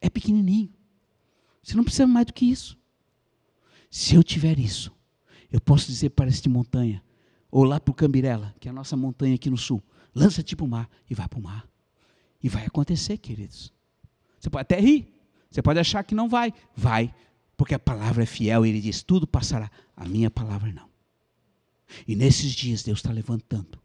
É 0.00 0.08
pequenininho. 0.08 0.72
Você 1.62 1.76
não 1.76 1.84
precisa 1.84 2.06
mais 2.06 2.26
do 2.26 2.32
que 2.32 2.46
isso. 2.46 2.78
Se 3.90 4.14
eu 4.14 4.22
tiver 4.22 4.58
isso, 4.58 4.92
eu 5.50 5.60
posso 5.60 5.86
dizer 5.86 6.10
para 6.10 6.28
esta 6.28 6.48
montanha, 6.48 7.02
ou 7.50 7.64
lá 7.64 7.80
para 7.80 7.92
o 7.92 7.94
Cambirela, 7.94 8.54
que 8.60 8.68
é 8.68 8.70
a 8.70 8.74
nossa 8.74 8.96
montanha 8.96 9.34
aqui 9.34 9.48
no 9.48 9.56
sul, 9.56 9.82
lança-te 10.14 10.54
para 10.54 10.64
o 10.64 10.68
mar 10.68 10.88
e 11.08 11.14
vai 11.14 11.28
para 11.28 11.38
o 11.38 11.42
mar. 11.42 11.68
E 12.42 12.48
vai 12.48 12.66
acontecer, 12.66 13.18
queridos. 13.18 13.72
Você 14.38 14.50
pode 14.50 14.62
até 14.62 14.78
rir, 14.78 15.12
você 15.50 15.62
pode 15.62 15.78
achar 15.78 16.04
que 16.04 16.14
não 16.14 16.28
vai. 16.28 16.52
Vai, 16.76 17.12
porque 17.56 17.74
a 17.74 17.78
palavra 17.78 18.22
é 18.22 18.26
fiel 18.26 18.64
e 18.64 18.68
ele 18.68 18.80
diz: 18.80 19.02
tudo 19.02 19.26
passará, 19.26 19.70
a 19.96 20.04
minha 20.04 20.30
palavra 20.30 20.72
não. 20.72 20.88
E 22.06 22.14
nesses 22.14 22.52
dias 22.52 22.82
Deus 22.82 22.98
está 22.98 23.10
levantando 23.10 23.80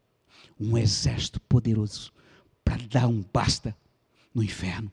um 0.60 0.76
exército 0.76 1.40
poderoso 1.40 2.12
para 2.64 2.86
dar 2.86 3.08
um 3.08 3.24
basta 3.32 3.76
no 4.34 4.42
inferno. 4.42 4.92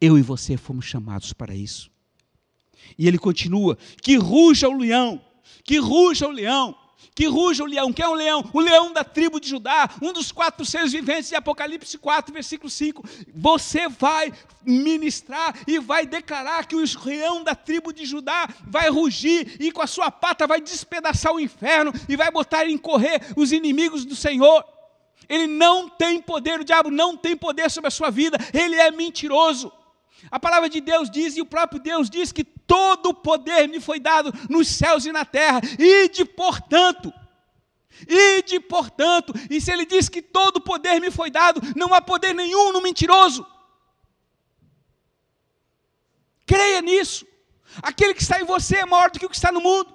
Eu 0.00 0.18
e 0.18 0.22
você 0.22 0.56
fomos 0.56 0.84
chamados 0.84 1.32
para 1.32 1.54
isso. 1.54 1.90
E 2.98 3.06
ele 3.06 3.18
continua: 3.18 3.76
que 4.02 4.16
ruja 4.16 4.68
o 4.68 4.76
leão, 4.76 5.20
que 5.64 5.78
ruja 5.78 6.26
o 6.26 6.30
leão, 6.30 6.76
que 7.14 7.26
ruja 7.26 7.64
o 7.64 7.66
leão. 7.66 7.92
Quem 7.92 8.04
é 8.04 8.08
o 8.08 8.14
leão? 8.14 8.48
O 8.52 8.60
leão 8.60 8.92
da 8.92 9.02
tribo 9.02 9.40
de 9.40 9.48
Judá, 9.48 9.90
um 10.00 10.12
dos 10.12 10.30
quatro 10.30 10.64
seres 10.64 10.92
viventes 10.92 11.28
de 11.28 11.34
Apocalipse 11.34 11.98
4, 11.98 12.32
versículo 12.32 12.70
5. 12.70 13.04
Você 13.34 13.88
vai 13.88 14.32
ministrar 14.64 15.52
e 15.66 15.80
vai 15.80 16.06
declarar 16.06 16.66
que 16.66 16.76
o 16.76 16.84
leão 17.04 17.42
da 17.42 17.54
tribo 17.54 17.92
de 17.92 18.04
Judá 18.04 18.48
vai 18.64 18.88
rugir 18.88 19.56
e 19.60 19.72
com 19.72 19.82
a 19.82 19.86
sua 19.86 20.10
pata 20.10 20.46
vai 20.46 20.60
despedaçar 20.60 21.32
o 21.32 21.40
inferno 21.40 21.92
e 22.08 22.16
vai 22.16 22.30
botar 22.30 22.66
em 22.66 22.78
correr 22.78 23.20
os 23.36 23.50
inimigos 23.50 24.04
do 24.04 24.14
Senhor. 24.14 24.64
Ele 25.28 25.46
não 25.46 25.88
tem 25.88 26.20
poder, 26.22 26.60
o 26.60 26.64
diabo 26.64 26.90
não 26.90 27.16
tem 27.16 27.36
poder 27.36 27.70
sobre 27.70 27.88
a 27.88 27.90
sua 27.90 28.10
vida, 28.10 28.38
ele 28.52 28.76
é 28.76 28.90
mentiroso. 28.90 29.70
A 30.30 30.40
palavra 30.40 30.68
de 30.68 30.80
Deus 30.80 31.10
diz, 31.10 31.36
e 31.36 31.40
o 31.40 31.46
próprio 31.46 31.80
Deus 31.80 32.08
diz, 32.08 32.32
que 32.32 32.42
todo 32.42 33.10
o 33.10 33.14
poder 33.14 33.68
me 33.68 33.78
foi 33.78 34.00
dado 34.00 34.32
nos 34.48 34.68
céus 34.68 35.04
e 35.04 35.12
na 35.12 35.24
terra, 35.24 35.60
e 35.78 36.08
de 36.08 36.24
portanto, 36.24 37.12
e 38.06 38.42
de 38.42 38.58
portanto, 38.60 39.32
e 39.50 39.60
se 39.60 39.70
ele 39.70 39.84
diz 39.84 40.08
que 40.08 40.22
todo 40.22 40.56
o 40.56 40.60
poder 40.60 41.00
me 41.00 41.10
foi 41.10 41.30
dado, 41.30 41.60
não 41.76 41.92
há 41.92 42.00
poder 42.00 42.34
nenhum 42.34 42.72
no 42.72 42.80
mentiroso. 42.80 43.46
Creia 46.46 46.80
nisso. 46.80 47.26
Aquele 47.82 48.14
que 48.14 48.22
está 48.22 48.40
em 48.40 48.44
você 48.44 48.76
é 48.76 48.86
maior 48.86 49.10
do 49.10 49.18
que 49.18 49.26
o 49.26 49.28
que 49.28 49.36
está 49.36 49.52
no 49.52 49.60
mundo. 49.60 49.94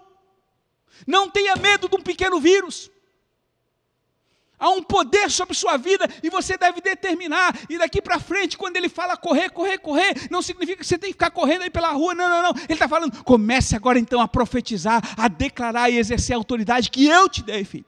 Não 1.07 1.29
tenha 1.29 1.55
medo 1.55 1.89
de 1.89 1.95
um 1.95 2.01
pequeno 2.01 2.39
vírus. 2.39 2.91
Há 4.59 4.69
um 4.69 4.81
poder 4.81 5.29
sobre 5.29 5.55
sua 5.55 5.77
vida 5.77 6.07
e 6.21 6.29
você 6.29 6.57
deve 6.57 6.79
determinar. 6.79 7.53
E 7.69 7.77
daqui 7.77 8.01
para 8.01 8.19
frente, 8.19 8.57
quando 8.57 8.77
ele 8.77 8.87
fala 8.87 9.17
correr, 9.17 9.49
correr, 9.49 9.77
correr, 9.77 10.27
não 10.29 10.41
significa 10.41 10.79
que 10.79 10.85
você 10.85 10.97
tem 10.97 11.09
que 11.09 11.15
ficar 11.15 11.31
correndo 11.31 11.63
aí 11.63 11.69
pela 11.69 11.91
rua. 11.91 12.13
Não, 12.13 12.29
não, 12.29 12.43
não. 12.43 12.61
Ele 12.63 12.73
está 12.73 12.87
falando, 12.87 13.23
comece 13.23 13.75
agora 13.75 13.99
então 13.99 14.21
a 14.21 14.27
profetizar, 14.27 15.01
a 15.17 15.27
declarar 15.27 15.89
e 15.89 15.97
exercer 15.97 16.33
a 16.33 16.37
autoridade 16.37 16.89
que 16.89 17.05
eu 17.05 17.27
te 17.27 17.43
dei, 17.43 17.65
filho. 17.65 17.85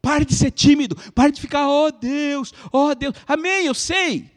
Pare 0.00 0.24
de 0.24 0.34
ser 0.34 0.50
tímido, 0.50 0.96
pare 1.12 1.30
de 1.30 1.40
ficar, 1.40 1.68
oh 1.68 1.90
Deus, 1.90 2.54
oh 2.72 2.94
Deus, 2.94 3.14
amém, 3.28 3.66
eu 3.66 3.74
sei. 3.74 4.30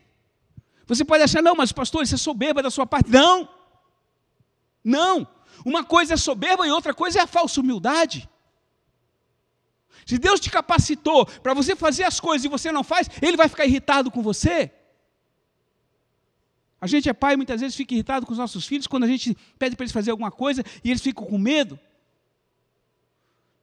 Você 0.85 1.05
pode 1.05 1.23
achar, 1.23 1.41
não, 1.41 1.55
mas 1.55 1.71
pastor, 1.71 2.03
isso 2.03 2.15
é 2.15 2.17
soberba 2.17 2.61
da 2.61 2.69
sua 2.69 2.85
parte. 2.85 3.09
Não, 3.09 3.47
não. 4.83 5.25
Uma 5.65 5.83
coisa 5.85 6.15
é 6.15 6.17
soberba 6.17 6.67
e 6.67 6.71
outra 6.71 6.93
coisa 6.93 7.19
é 7.19 7.21
a 7.21 7.27
falsa 7.27 7.61
humildade. 7.61 8.29
Se 10.05 10.17
Deus 10.17 10.39
te 10.39 10.49
capacitou 10.49 11.25
para 11.25 11.53
você 11.53 11.75
fazer 11.75 12.03
as 12.03 12.19
coisas 12.19 12.45
e 12.45 12.49
você 12.49 12.71
não 12.71 12.83
faz, 12.83 13.09
Ele 13.21 13.37
vai 13.37 13.47
ficar 13.47 13.65
irritado 13.65 14.11
com 14.11 14.21
você. 14.21 14.71
A 16.79 16.87
gente 16.87 17.07
é 17.07 17.13
pai, 17.13 17.37
muitas 17.37 17.61
vezes 17.61 17.75
fica 17.75 17.93
irritado 17.93 18.25
com 18.25 18.33
os 18.33 18.37
nossos 18.37 18.67
filhos 18.67 18.87
quando 18.87 19.05
a 19.05 19.07
gente 19.07 19.37
pede 19.57 19.75
para 19.75 19.85
eles 19.85 19.93
fazer 19.93 20.11
alguma 20.11 20.29
coisa 20.29 20.63
e 20.83 20.89
eles 20.89 21.01
ficam 21.01 21.25
com 21.25 21.37
medo. 21.37 21.79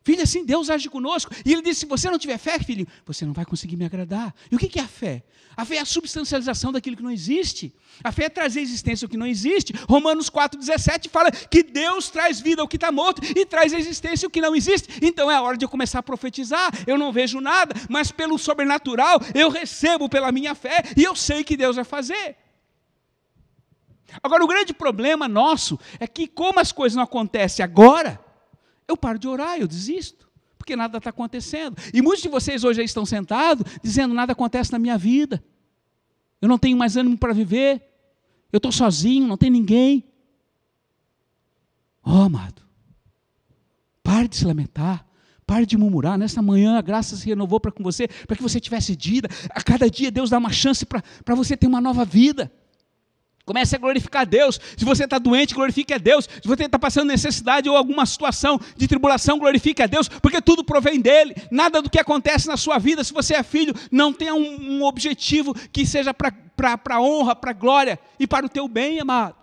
Filho, 0.02 0.22
assim 0.22 0.44
Deus 0.44 0.70
age 0.70 0.88
conosco. 0.88 1.30
E 1.44 1.52
ele 1.52 1.62
disse: 1.62 1.80
se 1.80 1.86
você 1.86 2.08
não 2.08 2.18
tiver 2.18 2.38
fé, 2.38 2.58
filho, 2.58 2.86
você 3.04 3.26
não 3.26 3.34
vai 3.34 3.44
conseguir 3.44 3.76
me 3.76 3.84
agradar. 3.84 4.34
E 4.50 4.56
o 4.56 4.58
que 4.58 4.78
é 4.78 4.82
a 4.82 4.88
fé? 4.88 5.22
A 5.54 5.64
fé 5.64 5.76
é 5.76 5.80
a 5.80 5.84
substancialização 5.84 6.72
daquilo 6.72 6.96
que 6.96 7.02
não 7.02 7.10
existe. 7.10 7.74
A 8.02 8.10
fé 8.10 8.24
é 8.24 8.28
trazer 8.30 8.60
existência 8.60 9.04
ao 9.04 9.10
que 9.10 9.16
não 9.16 9.26
existe. 9.26 9.74
Romanos 9.86 10.30
4,17 10.30 11.10
fala 11.10 11.30
que 11.30 11.62
Deus 11.62 12.08
traz 12.08 12.40
vida 12.40 12.62
ao 12.62 12.68
que 12.68 12.76
está 12.76 12.90
morto 12.90 13.20
e 13.36 13.44
traz 13.44 13.74
existência 13.74 14.24
ao 14.24 14.30
que 14.30 14.40
não 14.40 14.56
existe. 14.56 14.88
Então 15.02 15.30
é 15.30 15.34
a 15.34 15.42
hora 15.42 15.58
de 15.58 15.66
eu 15.66 15.68
começar 15.68 15.98
a 15.98 16.02
profetizar. 16.02 16.72
Eu 16.86 16.96
não 16.96 17.12
vejo 17.12 17.38
nada, 17.40 17.74
mas 17.90 18.10
pelo 18.10 18.38
sobrenatural 18.38 19.20
eu 19.34 19.50
recebo 19.50 20.08
pela 20.08 20.32
minha 20.32 20.54
fé 20.54 20.82
e 20.96 21.04
eu 21.04 21.14
sei 21.14 21.44
que 21.44 21.58
Deus 21.58 21.76
vai 21.76 21.84
fazer. 21.84 22.36
Agora, 24.22 24.42
o 24.42 24.48
grande 24.48 24.72
problema 24.72 25.28
nosso 25.28 25.78
é 26.00 26.06
que, 26.06 26.26
como 26.26 26.58
as 26.58 26.72
coisas 26.72 26.96
não 26.96 27.04
acontecem 27.04 27.62
agora, 27.62 28.18
eu 28.90 28.96
paro 28.96 29.18
de 29.18 29.28
orar, 29.28 29.58
eu 29.58 29.66
desisto, 29.66 30.28
porque 30.58 30.76
nada 30.76 30.98
está 30.98 31.10
acontecendo. 31.10 31.76
E 31.94 32.02
muitos 32.02 32.22
de 32.22 32.28
vocês 32.28 32.64
hoje 32.64 32.80
aí 32.80 32.84
estão 32.84 33.06
sentados 33.06 33.64
dizendo: 33.82 34.12
nada 34.12 34.32
acontece 34.32 34.72
na 34.72 34.78
minha 34.78 34.98
vida, 34.98 35.42
eu 36.40 36.48
não 36.48 36.58
tenho 36.58 36.76
mais 36.76 36.96
ânimo 36.96 37.16
para 37.16 37.32
viver, 37.32 37.82
eu 38.52 38.58
estou 38.58 38.72
sozinho, 38.72 39.26
não 39.26 39.36
tem 39.36 39.50
ninguém. 39.50 40.04
Oh, 42.04 42.22
amado, 42.22 42.62
pare 44.02 44.28
de 44.28 44.36
se 44.36 44.44
lamentar. 44.44 45.06
Pare 45.46 45.66
de 45.66 45.76
murmurar. 45.76 46.16
Nessa 46.16 46.40
manhã 46.40 46.78
a 46.78 46.80
graça 46.80 47.16
se 47.16 47.26
renovou 47.26 47.58
para 47.58 47.72
com 47.72 47.82
você, 47.82 48.06
para 48.06 48.36
que 48.36 48.42
você 48.42 48.60
tivesse 48.60 48.94
vida. 48.94 49.28
A 49.50 49.60
cada 49.60 49.90
dia 49.90 50.08
Deus 50.08 50.30
dá 50.30 50.38
uma 50.38 50.52
chance 50.52 50.86
para 50.86 51.34
você 51.34 51.56
ter 51.56 51.66
uma 51.66 51.80
nova 51.80 52.04
vida. 52.04 52.52
Comece 53.44 53.74
a 53.74 53.78
glorificar 53.78 54.26
Deus. 54.26 54.60
Se 54.76 54.84
você 54.84 55.04
está 55.04 55.18
doente, 55.18 55.54
glorifique 55.54 55.92
a 55.92 55.98
Deus. 55.98 56.28
Se 56.40 56.46
você 56.46 56.64
está 56.64 56.78
passando 56.78 57.08
necessidade 57.08 57.68
ou 57.68 57.76
alguma 57.76 58.06
situação 58.06 58.60
de 58.76 58.86
tribulação, 58.86 59.38
glorifique 59.38 59.82
a 59.82 59.86
Deus, 59.86 60.08
porque 60.08 60.40
tudo 60.40 60.62
provém 60.62 61.00
dele. 61.00 61.34
Nada 61.50 61.82
do 61.82 61.90
que 61.90 61.98
acontece 61.98 62.46
na 62.46 62.56
sua 62.56 62.78
vida, 62.78 63.02
se 63.02 63.12
você 63.12 63.34
é 63.34 63.42
filho, 63.42 63.74
não 63.90 64.12
tenha 64.12 64.34
um, 64.34 64.78
um 64.78 64.84
objetivo 64.84 65.54
que 65.72 65.84
seja 65.86 66.14
para 66.14 67.00
honra, 67.00 67.34
para 67.34 67.52
glória 67.52 67.98
e 68.18 68.26
para 68.26 68.46
o 68.46 68.48
teu 68.48 68.68
bem, 68.68 69.00
amado. 69.00 69.34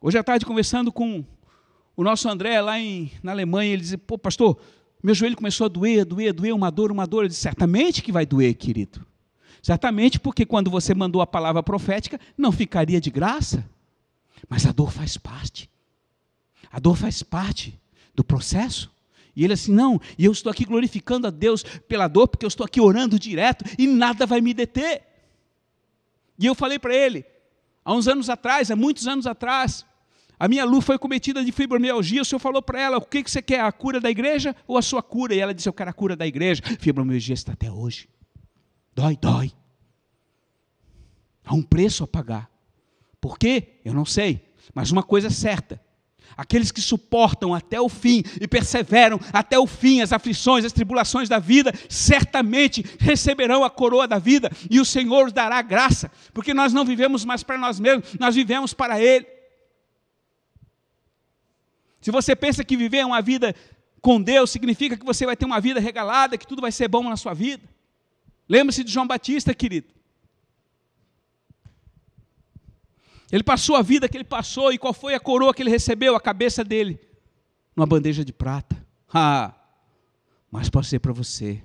Hoje 0.00 0.16
à 0.16 0.22
tarde, 0.22 0.46
conversando 0.46 0.92
com 0.92 1.24
o 1.96 2.04
nosso 2.04 2.28
André 2.28 2.60
lá 2.60 2.78
em, 2.78 3.10
na 3.20 3.32
Alemanha, 3.32 3.72
ele 3.72 3.82
disse: 3.82 3.96
Pô, 3.96 4.16
pastor, 4.16 4.56
meu 5.02 5.14
joelho 5.14 5.36
começou 5.36 5.64
a 5.66 5.68
doer, 5.68 6.00
a 6.00 6.04
doer, 6.04 6.30
a 6.30 6.32
doer, 6.32 6.54
uma 6.54 6.70
dor, 6.70 6.90
uma 6.90 7.06
dor. 7.06 7.24
Eu 7.24 7.28
disse, 7.28 7.40
certamente 7.40 8.02
que 8.02 8.10
vai 8.10 8.26
doer, 8.26 8.54
querido. 8.54 9.06
Certamente 9.62 10.18
porque 10.18 10.44
quando 10.44 10.70
você 10.70 10.94
mandou 10.94 11.20
a 11.20 11.26
palavra 11.26 11.62
profética, 11.62 12.20
não 12.36 12.50
ficaria 12.50 13.00
de 13.00 13.10
graça. 13.10 13.68
Mas 14.48 14.66
a 14.66 14.72
dor 14.72 14.92
faz 14.92 15.16
parte. 15.16 15.70
A 16.70 16.78
dor 16.78 16.96
faz 16.96 17.22
parte 17.22 17.78
do 18.14 18.24
processo. 18.24 18.90
E 19.34 19.44
ele 19.44 19.52
assim, 19.52 19.72
não, 19.72 20.00
e 20.18 20.24
eu 20.24 20.32
estou 20.32 20.50
aqui 20.50 20.64
glorificando 20.64 21.26
a 21.26 21.30
Deus 21.30 21.62
pela 21.62 22.08
dor, 22.08 22.26
porque 22.26 22.44
eu 22.44 22.48
estou 22.48 22.66
aqui 22.66 22.80
orando 22.80 23.18
direto 23.18 23.64
e 23.78 23.86
nada 23.86 24.26
vai 24.26 24.40
me 24.40 24.52
deter. 24.52 25.02
E 26.36 26.46
eu 26.46 26.54
falei 26.54 26.78
para 26.78 26.94
ele, 26.94 27.24
há 27.84 27.94
uns 27.94 28.08
anos 28.08 28.28
atrás, 28.28 28.70
há 28.70 28.76
muitos 28.76 29.06
anos 29.06 29.26
atrás, 29.26 29.86
a 30.38 30.46
minha 30.46 30.64
Lu 30.64 30.80
foi 30.80 30.98
cometida 30.98 31.44
de 31.44 31.50
fibromialgia. 31.50 32.22
O 32.22 32.24
senhor 32.24 32.38
falou 32.38 32.62
para 32.62 32.80
ela: 32.80 32.98
o 32.98 33.00
que, 33.00 33.22
que 33.22 33.30
você 33.30 33.42
quer, 33.42 33.60
a 33.60 33.72
cura 33.72 34.00
da 34.00 34.10
igreja 34.10 34.54
ou 34.66 34.78
a 34.78 34.82
sua 34.82 35.02
cura? 35.02 35.34
E 35.34 35.40
ela 35.40 35.52
disse: 35.52 35.68
eu 35.68 35.72
quero 35.72 35.90
a 35.90 35.92
cura 35.92 36.14
da 36.14 36.26
igreja. 36.26 36.62
Fibromialgia 36.78 37.34
está 37.34 37.52
até 37.52 37.70
hoje. 37.70 38.08
Dói, 38.94 39.16
dói. 39.20 39.52
Há 41.44 41.54
um 41.54 41.62
preço 41.62 42.04
a 42.04 42.06
pagar. 42.06 42.50
Por 43.20 43.38
quê? 43.38 43.80
Eu 43.84 43.94
não 43.94 44.04
sei. 44.04 44.40
Mas 44.74 44.92
uma 44.92 45.02
coisa 45.02 45.26
é 45.26 45.30
certa: 45.30 45.80
aqueles 46.36 46.70
que 46.70 46.80
suportam 46.80 47.52
até 47.52 47.80
o 47.80 47.88
fim 47.88 48.22
e 48.40 48.46
perseveram 48.46 49.18
até 49.32 49.58
o 49.58 49.66
fim 49.66 50.00
as 50.02 50.12
aflições, 50.12 50.64
as 50.64 50.72
tribulações 50.72 51.28
da 51.28 51.40
vida, 51.40 51.72
certamente 51.88 52.84
receberão 53.00 53.64
a 53.64 53.70
coroa 53.70 54.06
da 54.06 54.18
vida 54.18 54.50
e 54.70 54.78
o 54.78 54.84
Senhor 54.84 55.32
dará 55.32 55.60
graça, 55.62 56.12
porque 56.32 56.54
nós 56.54 56.72
não 56.72 56.84
vivemos 56.84 57.24
mais 57.24 57.42
para 57.42 57.58
nós 57.58 57.80
mesmos, 57.80 58.14
nós 58.20 58.36
vivemos 58.36 58.72
para 58.72 59.00
Ele. 59.00 59.37
Se 62.00 62.10
você 62.10 62.36
pensa 62.36 62.64
que 62.64 62.76
viver 62.76 63.04
uma 63.04 63.20
vida 63.20 63.54
com 64.00 64.20
Deus 64.20 64.50
significa 64.50 64.96
que 64.96 65.04
você 65.04 65.26
vai 65.26 65.36
ter 65.36 65.44
uma 65.44 65.60
vida 65.60 65.80
regalada, 65.80 66.38
que 66.38 66.46
tudo 66.46 66.62
vai 66.62 66.72
ser 66.72 66.88
bom 66.88 67.02
na 67.08 67.16
sua 67.16 67.34
vida. 67.34 67.62
Lembre-se 68.48 68.84
de 68.84 68.92
João 68.92 69.06
Batista, 69.06 69.52
querido. 69.52 69.88
Ele 73.30 73.42
passou 73.42 73.76
a 73.76 73.82
vida 73.82 74.08
que 74.08 74.16
ele 74.16 74.24
passou 74.24 74.72
e 74.72 74.78
qual 74.78 74.94
foi 74.94 75.14
a 75.14 75.20
coroa 75.20 75.52
que 75.52 75.62
ele 75.62 75.70
recebeu? 75.70 76.16
A 76.16 76.20
cabeça 76.20 76.64
dele, 76.64 76.98
numa 77.76 77.86
bandeja 77.86 78.24
de 78.24 78.32
prata. 78.32 78.82
Ah, 79.12 79.54
mas 80.50 80.70
pode 80.70 80.86
ser 80.86 80.98
para 80.98 81.12
você. 81.12 81.62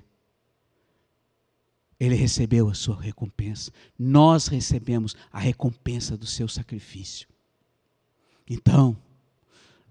Ele 1.98 2.14
recebeu 2.14 2.68
a 2.68 2.74
sua 2.74 3.00
recompensa. 3.00 3.72
Nós 3.98 4.46
recebemos 4.48 5.16
a 5.32 5.38
recompensa 5.38 6.16
do 6.18 6.26
seu 6.26 6.48
sacrifício. 6.48 7.26
Então, 8.46 8.94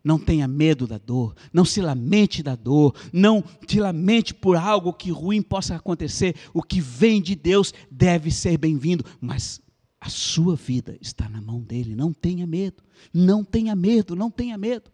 não 0.03 0.19
tenha 0.19 0.47
medo 0.47 0.85
da 0.85 0.97
dor, 0.97 1.33
não 1.51 1.63
se 1.63 1.81
lamente 1.81 2.43
da 2.43 2.55
dor, 2.55 2.93
não 3.13 3.41
te 3.65 3.79
lamente 3.79 4.33
por 4.33 4.57
algo 4.57 4.93
que 4.93 5.11
ruim 5.11 5.41
possa 5.41 5.75
acontecer. 5.75 6.35
O 6.53 6.61
que 6.61 6.81
vem 6.81 7.21
de 7.21 7.35
Deus 7.35 7.73
deve 7.89 8.29
ser 8.29 8.57
bem-vindo, 8.57 9.05
mas 9.21 9.61
a 10.01 10.09
sua 10.09 10.55
vida 10.55 10.97
está 10.99 11.29
na 11.29 11.41
mão 11.41 11.61
dele. 11.61 11.95
Não 11.95 12.11
tenha 12.11 12.45
medo, 12.45 12.83
não 13.13 13.43
tenha 13.43 13.73
medo, 13.75 14.15
não 14.15 14.29
tenha 14.29 14.57
medo. 14.57 14.91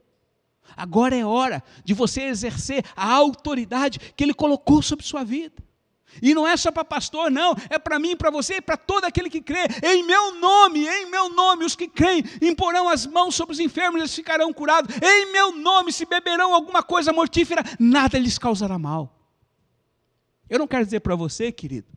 Agora 0.78 1.16
é 1.16 1.26
hora 1.26 1.64
de 1.84 1.96
você 1.96 2.22
exercer 2.22 2.86
a 2.96 3.12
autoridade 3.12 4.00
que 4.16 4.24
ele 4.24 4.34
colocou 4.36 4.84
sobre 4.84 5.04
sua 5.04 5.24
vida. 5.24 5.64
E 6.22 6.34
não 6.34 6.48
é 6.48 6.58
só 6.58 6.72
para 6.72 6.84
pastor, 6.84 7.30
não, 7.30 7.56
é 7.70 7.78
para 7.78 8.00
mim, 8.00 8.16
para 8.16 8.30
você, 8.30 8.60
para 8.60 8.76
todo 8.76 9.06
aquele 9.06 9.30
que 9.30 9.42
crê. 9.42 9.68
Em 9.84 10.04
meu 10.04 10.36
nome, 10.40 10.88
em 10.88 11.10
meu 11.10 11.30
nome, 11.30 11.66
os 11.66 11.76
que 11.76 11.88
creem 11.88 12.24
imporão 12.42 12.90
as 12.90 13.06
mãos 13.06 13.36
sobre 13.36 13.54
os 13.54 13.60
enfermos, 13.60 14.00
eles 14.00 14.16
ficarão 14.16 14.52
curados. 14.52 14.96
Em 15.02 15.32
meu 15.32 15.56
nome, 15.56 15.94
se 15.94 16.06
beberão 16.06 16.54
alguma 16.54 16.82
coisa 16.82 17.14
mortífera, 17.14 17.64
nada 17.80 18.18
lhes 18.18 18.38
causará 18.38 18.78
mal. 18.78 19.16
Eu 20.50 20.60
não 20.60 20.68
quero 20.68 20.84
dizer 20.84 21.02
para 21.02 21.16
você, 21.16 21.52
querido, 21.52 21.88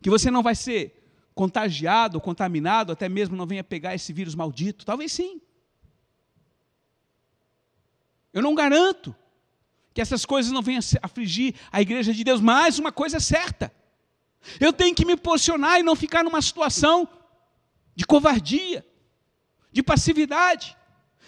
que 0.00 0.08
você 0.08 0.30
não 0.30 0.42
vai 0.42 0.54
ser 0.54 1.04
contagiado, 1.34 2.20
contaminado, 2.20 2.92
até 2.92 3.08
mesmo 3.08 3.36
não 3.36 3.46
venha 3.46 3.62
pegar 3.62 3.94
esse 3.94 4.12
vírus 4.12 4.34
maldito. 4.34 4.86
Talvez 4.86 5.12
sim. 5.12 5.40
Eu 8.32 8.42
não 8.42 8.54
garanto 8.54 9.14
que 9.96 10.00
essas 10.02 10.26
coisas 10.26 10.52
não 10.52 10.60
venham 10.60 10.82
afligir 11.00 11.54
a 11.72 11.80
igreja 11.80 12.12
de 12.12 12.22
Deus, 12.22 12.38
mas 12.38 12.78
uma 12.78 12.92
coisa 12.92 13.16
é 13.16 13.20
certa: 13.20 13.72
eu 14.60 14.70
tenho 14.70 14.94
que 14.94 15.06
me 15.06 15.16
posicionar 15.16 15.80
e 15.80 15.82
não 15.82 15.96
ficar 15.96 16.22
numa 16.22 16.42
situação 16.42 17.08
de 17.94 18.04
covardia, 18.04 18.84
de 19.72 19.82
passividade. 19.82 20.76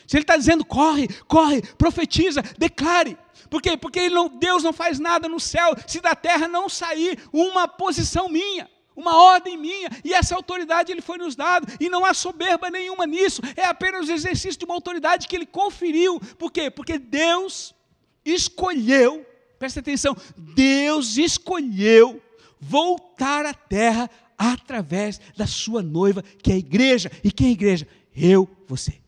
Se 0.07 0.19
ele 0.19 0.25
está 0.25 0.37
dizendo, 0.37 0.67
corre, 0.67 1.09
corre, 1.27 1.63
profetiza, 1.79 2.43
declare. 2.59 3.17
Por 3.49 3.63
quê? 3.63 3.75
Porque 3.75 4.11
não, 4.11 4.29
Deus 4.29 4.63
não 4.63 4.75
faz 4.75 4.99
nada 4.99 5.31
no 5.31 5.41
céu 5.41 5.75
se 5.87 6.03
da 6.03 6.15
terra 6.15 6.47
não 6.47 6.69
sair 6.69 7.19
uma 7.33 7.67
posição 7.67 8.29
minha 8.29 8.69
uma 8.95 9.17
ordem 9.17 9.57
minha, 9.57 9.89
e 10.05 10.13
essa 10.13 10.35
autoridade 10.35 10.91
ele 10.91 11.01
foi 11.01 11.19
nos 11.19 11.37
dado, 11.37 11.69
e 11.79 11.89
não 11.89 12.05
há 12.05 12.13
soberba 12.13 12.69
nenhuma 12.69 13.07
nisso, 13.07 13.41
é 13.57 13.65
apenas 13.65 14.09
o 14.09 14.13
exercício 14.13 14.59
de 14.59 14.65
uma 14.65 14.75
autoridade 14.75 15.29
que 15.29 15.37
ele 15.37 15.47
conferiu. 15.47 16.19
Por 16.37 16.51
quê? 16.51 16.69
Porque 16.69 16.99
Deus 16.99 17.73
escolheu, 18.33 19.27
presta 19.59 19.81
atenção, 19.81 20.17
Deus 20.37 21.17
escolheu 21.17 22.23
voltar 22.61 23.47
à 23.47 23.55
terra 23.55 24.11
através 24.37 25.21
da 25.37 25.47
sua 25.47 25.83
noiva, 25.83 26.23
que 26.23 26.51
é 26.51 26.55
a 26.55 26.59
igreja. 26.59 27.11
E 27.25 27.33
quem 27.33 27.49
é 27.49 27.51
a 27.51 27.53
igreja? 27.53 27.88
Eu, 28.14 28.49
você. 28.67 29.01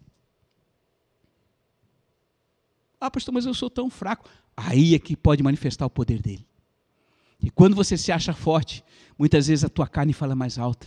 Ah, 3.01 3.11
pastor, 3.11 3.33
mas 3.33 3.47
eu 3.47 3.55
sou 3.55 3.71
tão 3.71 3.89
fraco. 3.89 4.29
Aí 4.57 4.95
é 4.95 4.99
que 4.99 5.17
pode 5.17 5.43
manifestar 5.43 5.87
o 5.87 5.91
poder 5.91 6.21
dele. 6.21 6.47
E 7.43 7.51
quando 7.51 7.75
você 7.75 7.97
se 7.97 8.13
acha 8.13 8.35
forte, 8.35 8.85
muitas 9.19 9.47
vezes 9.47 9.65
a 9.65 9.69
tua 9.69 9.87
carne 9.87 10.13
fala 10.13 10.35
mais 10.35 10.59
alta. 10.59 10.87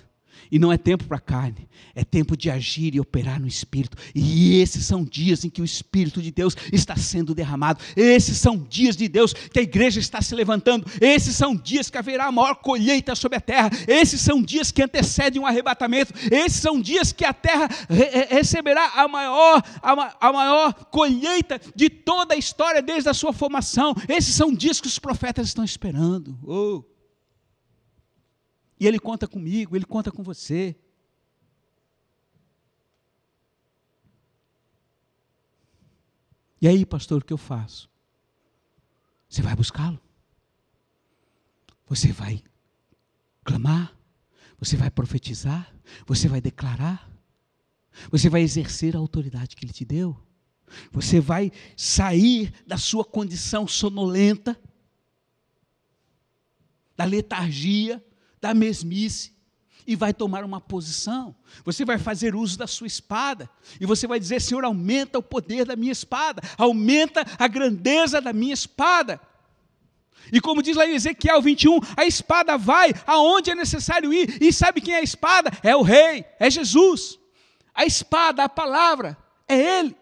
E 0.52 0.60
não 0.60 0.72
é 0.72 0.78
tempo 0.78 1.06
para 1.06 1.20
carne, 1.20 1.68
é 1.96 2.04
tempo 2.04 2.38
de 2.38 2.50
agir 2.50 2.94
e 2.96 3.00
operar 3.00 3.40
no 3.40 3.48
Espírito. 3.48 3.98
E 4.14 4.62
esses 4.62 4.86
são 4.86 5.04
dias 5.04 5.44
em 5.44 5.50
que 5.50 5.62
o 5.62 5.66
Espírito 5.66 6.22
de 6.22 6.32
Deus 6.32 6.56
está 6.72 6.96
sendo 6.96 7.34
derramado. 7.34 7.84
Esses 7.96 8.38
são 8.38 8.58
dias 8.58 8.96
de 8.96 9.08
Deus 9.08 9.34
que 9.34 9.60
a 9.60 9.64
igreja 9.64 10.00
está 10.00 10.22
se 10.22 10.36
levantando. 10.36 10.86
Esses 11.02 11.36
são 11.36 11.56
dias 11.56 11.90
que 11.90 11.98
haverá 11.98 12.26
a 12.26 12.32
maior 12.32 12.56
colheita 12.56 13.16
sobre 13.16 13.38
a 13.38 13.42
terra. 13.42 13.70
Esses 13.88 14.22
são 14.22 14.42
dias 14.42 14.72
que 14.72 14.84
antecedem 14.84 15.42
um 15.42 15.46
arrebatamento. 15.46 16.14
Esses 16.32 16.62
são 16.62 16.80
dias 16.80 17.12
que 17.12 17.26
a 17.26 17.34
terra 17.34 17.68
re 17.90 18.36
receberá 18.36 18.92
a 18.96 19.08
maior, 19.08 19.62
a, 19.82 20.28
a 20.28 20.34
maior 20.34 20.74
colheita 20.86 21.60
de 21.76 21.90
toda 21.90 22.36
a 22.36 22.38
história 22.38 22.82
desde 22.82 23.10
a 23.10 23.14
sua 23.14 23.34
formação. 23.34 23.96
Esses 24.08 24.36
são 24.36 24.54
dias 24.54 24.80
que 24.80 24.88
os 24.88 25.00
profetas 25.00 25.48
estão 25.48 25.64
esperando. 25.64 26.38
Oh. 26.44 26.93
E 28.84 28.88
Ele 28.88 29.00
conta 29.00 29.26
comigo, 29.30 29.78
Ele 29.78 29.86
conta 29.86 30.12
com 30.12 30.22
você. 30.22 30.76
E 36.62 36.68
aí, 36.68 36.86
pastor, 36.86 37.22
o 37.22 37.26
que 37.26 37.32
eu 37.32 37.38
faço? 37.38 37.90
Você 39.30 39.42
vai 39.42 39.56
buscá-lo? 39.56 39.98
Você 41.88 42.12
vai 42.12 42.44
clamar? 43.46 43.98
Você 44.60 44.76
vai 44.76 44.92
profetizar? 44.92 45.74
Você 46.06 46.28
vai 46.28 46.42
declarar? 46.42 47.10
Você 48.12 48.28
vai 48.28 48.42
exercer 48.42 48.98
a 48.98 49.00
autoridade 49.00 49.56
que 49.56 49.64
Ele 49.64 49.72
te 49.72 49.86
deu? 49.86 50.22
Você 50.92 51.22
vai 51.22 51.54
sair 51.78 52.54
da 52.68 52.78
sua 52.78 53.06
condição 53.06 53.66
sonolenta, 53.66 54.62
da 56.98 57.06
letargia, 57.06 58.06
da 58.44 58.54
mesmice 58.54 59.32
e 59.88 59.96
vai 59.96 60.14
tomar 60.14 60.44
uma 60.44 60.60
posição. 60.60 61.34
Você 61.64 61.86
vai 61.86 61.98
fazer 61.98 62.36
uso 62.36 62.58
da 62.58 62.68
sua 62.68 62.88
espada 62.88 63.50
e 63.80 63.86
você 63.86 64.06
vai 64.06 64.20
dizer: 64.20 64.42
Senhor, 64.42 64.66
aumenta 64.66 65.18
o 65.18 65.24
poder 65.24 65.66
da 65.66 65.78
minha 65.78 65.94
espada, 65.94 66.42
aumenta 66.58 67.26
a 67.40 67.48
grandeza 67.48 68.20
da 68.20 68.34
minha 68.34 68.54
espada. 68.54 69.20
E 70.30 70.42
como 70.42 70.62
diz 70.62 70.76
lá 70.76 70.86
em 70.86 70.96
Ezequiel 70.96 71.42
21, 71.42 71.80
a 71.96 72.06
espada 72.06 72.58
vai 72.58 72.94
aonde 73.08 73.52
é 73.52 73.56
necessário 73.56 74.14
ir. 74.14 74.42
E 74.42 74.52
sabe 74.52 74.82
quem 74.82 74.94
é 74.94 75.00
a 75.00 75.04
espada? 75.04 75.50
É 75.64 75.74
o 75.74 75.82
rei, 75.82 76.26
é 76.38 76.50
Jesus. 76.50 77.18
A 77.74 77.86
espada, 77.86 78.44
a 78.44 78.50
palavra, 78.50 79.18
é 79.48 79.80
Ele. 79.80 79.96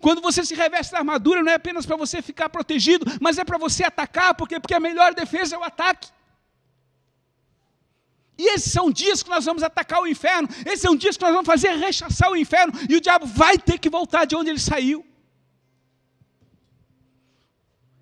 Quando 0.00 0.22
você 0.22 0.44
se 0.44 0.54
reveste 0.54 0.92
da 0.92 0.98
armadura, 0.98 1.42
não 1.42 1.52
é 1.52 1.54
apenas 1.54 1.84
para 1.84 1.96
você 1.96 2.22
ficar 2.22 2.48
protegido, 2.48 3.04
mas 3.20 3.38
é 3.38 3.44
para 3.44 3.58
você 3.58 3.84
atacar, 3.84 4.34
porque, 4.34 4.58
porque 4.58 4.74
a 4.74 4.80
melhor 4.80 5.14
defesa 5.14 5.56
é 5.56 5.58
o 5.58 5.64
ataque. 5.64 6.08
E 8.38 8.54
esses 8.54 8.70
são 8.70 8.90
dias 8.90 9.22
que 9.22 9.30
nós 9.30 9.44
vamos 9.44 9.62
atacar 9.62 10.00
o 10.02 10.06
inferno, 10.06 10.48
esses 10.66 10.80
são 10.80 10.94
dias 10.94 11.16
que 11.16 11.24
nós 11.24 11.32
vamos 11.32 11.46
fazer 11.46 11.70
rechaçar 11.76 12.30
o 12.30 12.36
inferno, 12.36 12.72
e 12.88 12.96
o 12.96 13.00
diabo 13.00 13.26
vai 13.26 13.56
ter 13.58 13.78
que 13.78 13.88
voltar 13.88 14.24
de 14.24 14.36
onde 14.36 14.50
ele 14.50 14.58
saiu. 14.58 15.04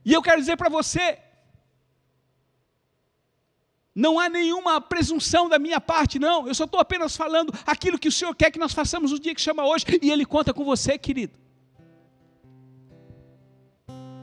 E 0.04 0.12
eu 0.12 0.20
quero 0.20 0.40
dizer 0.40 0.56
para 0.56 0.68
você, 0.68 1.18
não 3.94 4.18
há 4.18 4.28
nenhuma 4.28 4.80
presunção 4.80 5.48
da 5.48 5.58
minha 5.58 5.80
parte, 5.80 6.18
não. 6.18 6.48
Eu 6.48 6.54
só 6.54 6.64
estou 6.64 6.80
apenas 6.80 7.16
falando 7.16 7.54
aquilo 7.64 7.98
que 7.98 8.08
o 8.08 8.12
Senhor 8.12 8.34
quer 8.34 8.50
que 8.50 8.58
nós 8.58 8.72
façamos 8.72 9.12
no 9.12 9.20
dia 9.20 9.34
que 9.34 9.40
chama 9.40 9.64
hoje, 9.64 9.84
e 10.02 10.10
Ele 10.10 10.26
conta 10.26 10.52
com 10.52 10.64
você, 10.64 10.98
querido. 10.98 11.38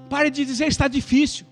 Pare 0.09 0.29
de 0.29 0.43
dizer 0.43 0.67
está 0.67 0.89
difícil. 0.89 1.50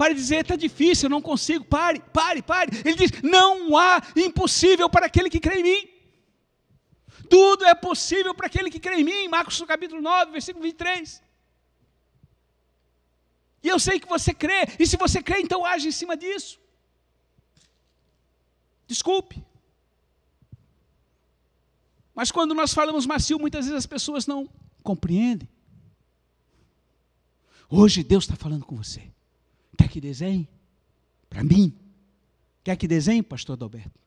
Pare 0.00 0.14
de 0.14 0.20
dizer, 0.22 0.40
está 0.40 0.56
difícil, 0.56 1.06
eu 1.06 1.10
não 1.10 1.20
consigo. 1.20 1.62
Pare, 1.62 2.00
pare, 2.00 2.40
pare. 2.40 2.70
Ele 2.86 2.96
diz: 2.96 3.10
não 3.22 3.76
há 3.76 4.00
impossível 4.16 4.88
para 4.88 5.04
aquele 5.04 5.28
que 5.28 5.38
crê 5.38 5.56
em 5.60 5.62
mim. 5.62 5.90
Tudo 7.28 7.66
é 7.66 7.74
possível 7.74 8.34
para 8.34 8.46
aquele 8.46 8.70
que 8.70 8.80
crê 8.80 8.94
em 9.00 9.04
mim. 9.04 9.28
Marcos 9.28 9.60
capítulo 9.68 10.00
9, 10.00 10.32
versículo 10.32 10.64
23. 10.64 11.22
E 13.62 13.68
eu 13.68 13.78
sei 13.78 14.00
que 14.00 14.08
você 14.08 14.32
crê, 14.32 14.68
e 14.78 14.86
se 14.86 14.96
você 14.96 15.22
crê, 15.22 15.40
então 15.42 15.66
age 15.66 15.88
em 15.88 15.92
cima 15.92 16.16
disso. 16.16 16.58
Desculpe. 18.86 19.44
Mas 22.14 22.32
quando 22.32 22.54
nós 22.54 22.72
falamos 22.72 23.04
macio, 23.04 23.38
muitas 23.38 23.66
vezes 23.66 23.76
as 23.76 23.86
pessoas 23.86 24.26
não 24.26 24.48
compreendem. 24.82 25.46
Hoje 27.68 28.02
Deus 28.02 28.24
está 28.24 28.34
falando 28.34 28.64
com 28.64 28.74
você. 28.74 29.09
Quer 29.80 29.88
que 29.88 30.00
desenhe? 30.00 30.46
Para 31.30 31.42
mim. 31.42 31.74
Quer 32.62 32.76
que 32.76 32.86
desenhe, 32.86 33.22
pastor 33.22 33.54
Adalberto? 33.54 33.98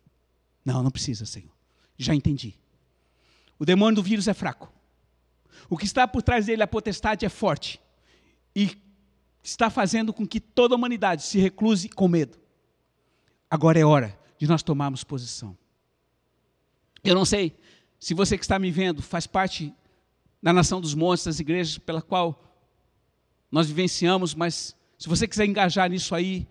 Não, 0.64 0.84
não 0.84 0.92
precisa, 0.92 1.26
Senhor. 1.26 1.52
Já 1.98 2.14
entendi. 2.14 2.54
O 3.58 3.66
demônio 3.66 3.96
do 3.96 4.04
vírus 4.04 4.28
é 4.28 4.36
fraco. 4.36 4.72
O 5.68 5.76
que 5.76 5.86
está 5.86 6.08
por 6.08 6.22
trás 6.22 6.46
dele, 6.46 6.62
a 6.62 6.68
potestade, 6.68 7.26
é 7.26 7.30
forte. 7.30 7.82
E 8.56 8.78
está 9.42 9.72
fazendo 9.72 10.14
com 10.14 10.28
que 10.28 10.40
toda 10.40 10.76
a 10.76 10.78
humanidade 10.78 11.24
se 11.24 11.40
recluse 11.40 11.90
com 11.90 12.08
medo. 12.08 12.38
Agora 13.50 13.80
é 13.80 13.84
hora 13.84 14.18
de 14.38 14.46
nós 14.48 14.62
tomarmos 14.62 15.04
posição. 15.04 15.58
Eu 17.04 17.16
não 17.16 17.26
sei 17.26 17.58
se 18.00 18.14
você 18.14 18.38
que 18.38 18.46
está 18.46 18.60
me 18.60 18.70
vendo 18.70 19.02
faz 19.02 19.26
parte 19.26 19.74
da 20.42 20.54
nação 20.54 20.80
dos 20.80 20.94
montes, 20.94 21.26
das 21.26 21.40
igrejas 21.40 21.80
pela 21.80 22.02
qual 22.02 22.56
nós 23.52 23.68
vivenciamos, 23.68 24.36
mas 24.36 24.76
se 25.04 25.10
você 25.10 25.28
quiser 25.28 25.46
engajar 25.46 25.90
nisso 25.90 26.16
aí, 26.16 26.48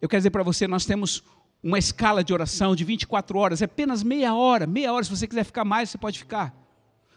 eu 0.00 0.08
quero 0.08 0.20
dizer 0.20 0.30
para 0.30 0.42
você, 0.42 0.66
nós 0.66 0.86
temos 0.86 1.22
uma 1.62 1.78
escala 1.78 2.24
de 2.24 2.32
oração 2.32 2.74
de 2.74 2.82
24 2.82 3.36
horas, 3.36 3.60
é 3.60 3.66
apenas 3.66 4.02
meia 4.02 4.34
hora, 4.34 4.66
meia 4.66 4.90
hora, 4.90 5.04
se 5.04 5.10
você 5.10 5.26
quiser 5.26 5.44
ficar 5.44 5.66
mais, 5.66 5.90
você 5.90 5.98
pode 5.98 6.18
ficar. 6.18 6.50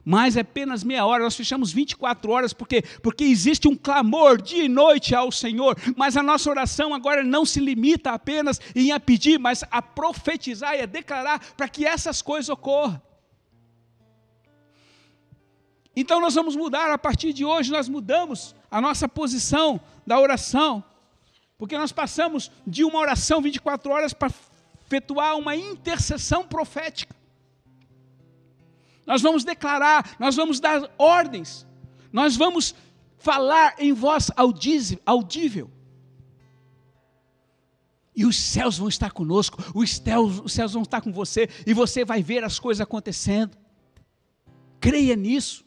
Mas 0.03 0.35
é 0.35 0.41
apenas 0.41 0.83
meia 0.83 1.05
hora, 1.05 1.23
nós 1.23 1.37
fechamos 1.37 1.71
24 1.71 2.29
horas, 2.29 2.51
por 2.51 2.67
quê? 2.67 2.83
Porque 3.01 3.23
existe 3.23 3.65
um 3.65 3.77
clamor 3.77 4.41
dia 4.41 4.65
e 4.65 4.67
noite 4.67 5.15
ao 5.15 5.31
Senhor, 5.31 5.77
mas 5.95 6.17
a 6.17 6.21
nossa 6.21 6.49
oração 6.49 6.93
agora 6.93 7.23
não 7.23 7.45
se 7.45 7.61
limita 7.61 8.11
apenas 8.11 8.59
em 8.75 8.91
a 8.91 8.99
pedir, 8.99 9.39
mas 9.39 9.63
a 9.71 9.81
profetizar 9.81 10.75
e 10.75 10.81
a 10.81 10.85
declarar 10.85 11.39
para 11.55 11.69
que 11.69 11.85
essas 11.85 12.21
coisas 12.21 12.49
ocorram. 12.49 13.01
Então 15.95 16.19
nós 16.19 16.35
vamos 16.35 16.57
mudar, 16.57 16.91
a 16.91 16.97
partir 16.97 17.31
de 17.31 17.45
hoje 17.45 17.71
nós 17.71 17.87
mudamos 17.87 18.53
a 18.69 18.81
nossa 18.81 19.07
posição 19.07 19.79
da 20.05 20.19
oração, 20.19 20.83
porque 21.57 21.77
nós 21.77 21.91
passamos 21.91 22.51
de 22.65 22.83
uma 22.83 22.99
oração 22.99 23.41
24 23.41 23.91
horas 23.91 24.13
para 24.13 24.31
efetuar 24.85 25.37
uma 25.37 25.55
intercessão 25.55 26.45
profética. 26.45 27.15
Nós 29.05 29.21
vamos 29.21 29.43
declarar, 29.43 30.15
nós 30.19 30.35
vamos 30.35 30.59
dar 30.59 30.89
ordens, 30.97 31.65
nós 32.11 32.35
vamos 32.35 32.75
falar 33.17 33.75
em 33.79 33.93
voz 33.93 34.29
audível. 34.35 35.69
E 38.15 38.25
os 38.25 38.37
céus 38.37 38.77
vão 38.77 38.87
estar 38.87 39.11
conosco, 39.11 39.57
os 39.73 39.95
céus, 39.95 40.39
os 40.43 40.53
céus 40.53 40.73
vão 40.73 40.83
estar 40.83 41.01
com 41.01 41.11
você, 41.11 41.49
e 41.65 41.73
você 41.73 42.05
vai 42.05 42.21
ver 42.21 42.43
as 42.43 42.59
coisas 42.59 42.81
acontecendo. 42.81 43.57
Creia 44.79 45.15
nisso. 45.15 45.62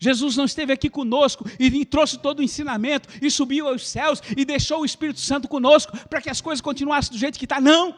Jesus 0.00 0.34
não 0.34 0.46
esteve 0.46 0.72
aqui 0.72 0.88
conosco 0.88 1.44
e 1.58 1.84
trouxe 1.84 2.18
todo 2.18 2.40
o 2.40 2.42
ensinamento 2.42 3.06
e 3.20 3.30
subiu 3.30 3.68
aos 3.68 3.86
céus 3.86 4.22
e 4.34 4.46
deixou 4.46 4.80
o 4.80 4.84
Espírito 4.84 5.20
Santo 5.20 5.46
conosco 5.46 5.96
para 6.08 6.22
que 6.22 6.30
as 6.30 6.40
coisas 6.40 6.62
continuassem 6.62 7.12
do 7.12 7.18
jeito 7.18 7.38
que 7.38 7.44
está. 7.44 7.60
Não! 7.60 7.94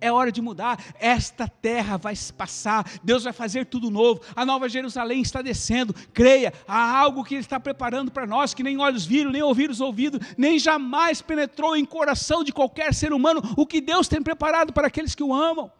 É 0.00 0.12
hora 0.12 0.30
de 0.30 0.40
mudar. 0.40 0.78
Esta 1.00 1.48
terra 1.48 1.96
vai 1.96 2.14
passar. 2.36 2.88
Deus 3.02 3.24
vai 3.24 3.32
fazer 3.32 3.66
tudo 3.66 3.90
novo. 3.90 4.20
A 4.36 4.44
nova 4.44 4.68
Jerusalém 4.68 5.22
está 5.22 5.40
descendo. 5.40 5.94
Creia, 6.12 6.52
há 6.68 6.98
algo 6.98 7.24
que 7.24 7.34
Ele 7.34 7.40
está 7.40 7.58
preparando 7.58 8.12
para 8.12 8.26
nós 8.26 8.54
que 8.54 8.62
nem 8.62 8.78
olhos 8.78 9.06
viram, 9.06 9.32
nem 9.32 9.42
ouvidos 9.42 9.80
ouvidos, 9.80 10.20
nem 10.36 10.58
jamais 10.58 11.22
penetrou 11.22 11.74
em 11.74 11.84
coração 11.84 12.44
de 12.44 12.52
qualquer 12.52 12.92
ser 12.94 13.12
humano 13.12 13.40
o 13.56 13.66
que 13.66 13.80
Deus 13.80 14.06
tem 14.06 14.22
preparado 14.22 14.72
para 14.72 14.86
aqueles 14.88 15.14
que 15.14 15.22
o 15.22 15.34
amam. 15.34 15.72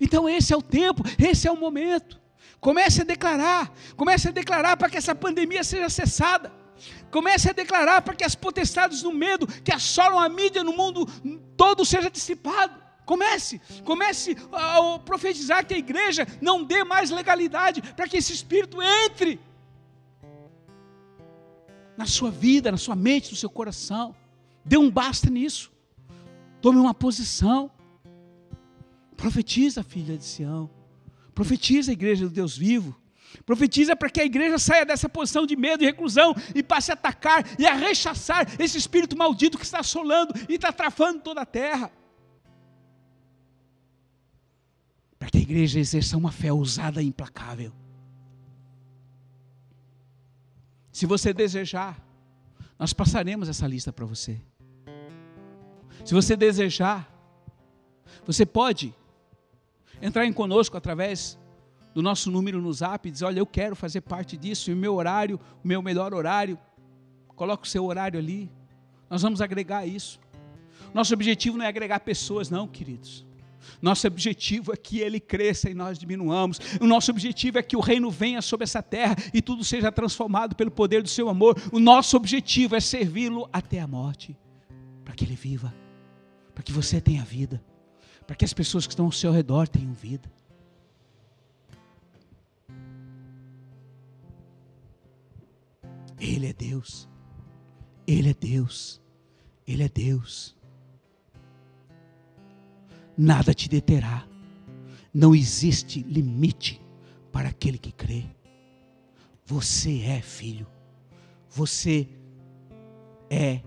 Então, 0.00 0.28
esse 0.28 0.52
é 0.52 0.56
o 0.56 0.62
tempo, 0.62 1.02
esse 1.16 1.46
é 1.46 1.50
o 1.50 1.56
momento. 1.56 2.25
Comece 2.66 3.02
a 3.02 3.04
declarar, 3.04 3.72
comece 3.96 4.26
a 4.26 4.32
declarar 4.32 4.76
para 4.76 4.90
que 4.90 4.96
essa 4.96 5.14
pandemia 5.14 5.62
seja 5.62 5.88
cessada. 5.88 6.52
Comece 7.12 7.48
a 7.48 7.52
declarar 7.52 8.02
para 8.02 8.16
que 8.16 8.24
as 8.24 8.34
potestades 8.34 9.02
do 9.02 9.12
medo 9.12 9.46
que 9.46 9.70
assolam 9.70 10.18
a 10.18 10.28
mídia 10.28 10.64
no 10.64 10.72
mundo 10.72 11.06
todo 11.56 11.84
seja 11.84 12.10
dissipado. 12.10 12.74
Comece, 13.04 13.60
comece 13.84 14.36
a 14.52 14.98
profetizar 14.98 15.64
que 15.64 15.74
a 15.74 15.78
igreja 15.78 16.26
não 16.42 16.64
dê 16.64 16.82
mais 16.82 17.08
legalidade 17.08 17.80
para 17.94 18.08
que 18.08 18.16
esse 18.16 18.32
espírito 18.32 18.82
entre 18.82 19.38
na 21.96 22.04
sua 22.04 22.32
vida, 22.32 22.72
na 22.72 22.78
sua 22.78 22.96
mente, 22.96 23.30
no 23.30 23.36
seu 23.36 23.48
coração. 23.48 24.12
Dê 24.64 24.76
um 24.76 24.90
basta 24.90 25.30
nisso. 25.30 25.70
Tome 26.60 26.80
uma 26.80 26.92
posição. 26.92 27.70
Profetiza, 29.16 29.84
filha 29.84 30.18
de 30.18 30.24
Sião. 30.24 30.75
Profetiza 31.36 31.90
a 31.90 31.92
igreja 31.92 32.24
do 32.24 32.30
Deus 32.30 32.56
vivo. 32.56 32.98
Profetiza 33.44 33.94
para 33.94 34.08
que 34.08 34.22
a 34.22 34.24
igreja 34.24 34.58
saia 34.58 34.86
dessa 34.86 35.06
posição 35.06 35.44
de 35.44 35.54
medo 35.54 35.84
e 35.84 35.86
reclusão 35.86 36.34
e 36.54 36.62
passe 36.62 36.90
a 36.90 36.94
atacar 36.94 37.44
e 37.58 37.66
a 37.66 37.74
rechaçar 37.74 38.58
esse 38.58 38.78
espírito 38.78 39.14
maldito 39.18 39.58
que 39.58 39.64
está 39.64 39.80
assolando 39.80 40.32
e 40.48 40.54
está 40.54 40.72
trafando 40.72 41.20
toda 41.20 41.42
a 41.42 41.44
terra. 41.44 41.92
Para 45.18 45.28
que 45.28 45.36
a 45.36 45.42
igreja 45.42 45.78
exerça 45.78 46.16
uma 46.16 46.32
fé 46.32 46.50
ousada 46.50 47.02
e 47.02 47.06
implacável. 47.06 47.70
Se 50.90 51.04
você 51.04 51.34
desejar, 51.34 52.02
nós 52.78 52.94
passaremos 52.94 53.46
essa 53.50 53.66
lista 53.66 53.92
para 53.92 54.06
você. 54.06 54.40
Se 56.02 56.14
você 56.14 56.34
desejar, 56.34 57.12
você 58.24 58.46
pode 58.46 58.94
entrar 60.00 60.26
em 60.26 60.32
conosco 60.32 60.76
através 60.76 61.38
do 61.94 62.02
nosso 62.02 62.30
número 62.30 62.60
no 62.60 62.72
zap 62.72 63.08
e 63.08 63.10
dizer: 63.10 63.24
Olha, 63.24 63.38
eu 63.38 63.46
quero 63.46 63.74
fazer 63.74 64.02
parte 64.02 64.36
disso, 64.36 64.70
e 64.70 64.74
o 64.74 64.76
meu 64.76 64.94
horário, 64.94 65.40
o 65.64 65.66
meu 65.66 65.80
melhor 65.80 66.12
horário, 66.12 66.58
coloca 67.28 67.64
o 67.64 67.66
seu 67.66 67.84
horário 67.84 68.18
ali. 68.18 68.50
Nós 69.08 69.22
vamos 69.22 69.40
agregar 69.40 69.86
isso. 69.86 70.20
Nosso 70.92 71.14
objetivo 71.14 71.56
não 71.56 71.64
é 71.64 71.68
agregar 71.68 72.00
pessoas, 72.00 72.50
não, 72.50 72.66
queridos. 72.66 73.24
Nosso 73.80 74.06
objetivo 74.06 74.72
é 74.72 74.76
que 74.76 75.00
ele 75.00 75.18
cresça 75.18 75.68
e 75.70 75.74
nós 75.74 75.98
diminuamos. 75.98 76.60
O 76.80 76.86
nosso 76.86 77.10
objetivo 77.10 77.58
é 77.58 77.62
que 77.62 77.76
o 77.76 77.80
reino 77.80 78.10
venha 78.10 78.40
sobre 78.40 78.64
essa 78.64 78.82
terra 78.82 79.16
e 79.32 79.42
tudo 79.42 79.64
seja 79.64 79.90
transformado 79.90 80.54
pelo 80.54 80.70
poder 80.70 81.02
do 81.02 81.08
seu 81.08 81.28
amor. 81.28 81.56
O 81.72 81.80
nosso 81.80 82.16
objetivo 82.16 82.76
é 82.76 82.80
servi-lo 82.80 83.48
até 83.52 83.80
a 83.80 83.86
morte, 83.86 84.36
para 85.04 85.14
que 85.14 85.24
ele 85.24 85.34
viva, 85.34 85.74
para 86.54 86.62
que 86.62 86.72
você 86.72 87.00
tenha 87.00 87.24
vida 87.24 87.62
para 88.26 88.34
que 88.34 88.44
as 88.44 88.52
pessoas 88.52 88.86
que 88.86 88.92
estão 88.92 89.06
ao 89.06 89.12
seu 89.12 89.30
redor 89.30 89.68
tenham 89.68 89.92
vida. 89.92 90.30
Ele 96.18 96.46
é 96.46 96.52
Deus. 96.52 97.08
Ele 98.06 98.30
é 98.30 98.34
Deus. 98.34 99.00
Ele 99.66 99.82
é 99.82 99.88
Deus. 99.88 100.56
Nada 103.16 103.54
te 103.54 103.68
deterá. 103.68 104.26
Não 105.14 105.34
existe 105.34 106.02
limite 106.02 106.80
para 107.32 107.48
aquele 107.48 107.78
que 107.78 107.92
crê. 107.92 108.24
Você 109.44 110.02
é 110.02 110.20
filho. 110.20 110.66
Você 111.50 112.08
é 113.30 113.62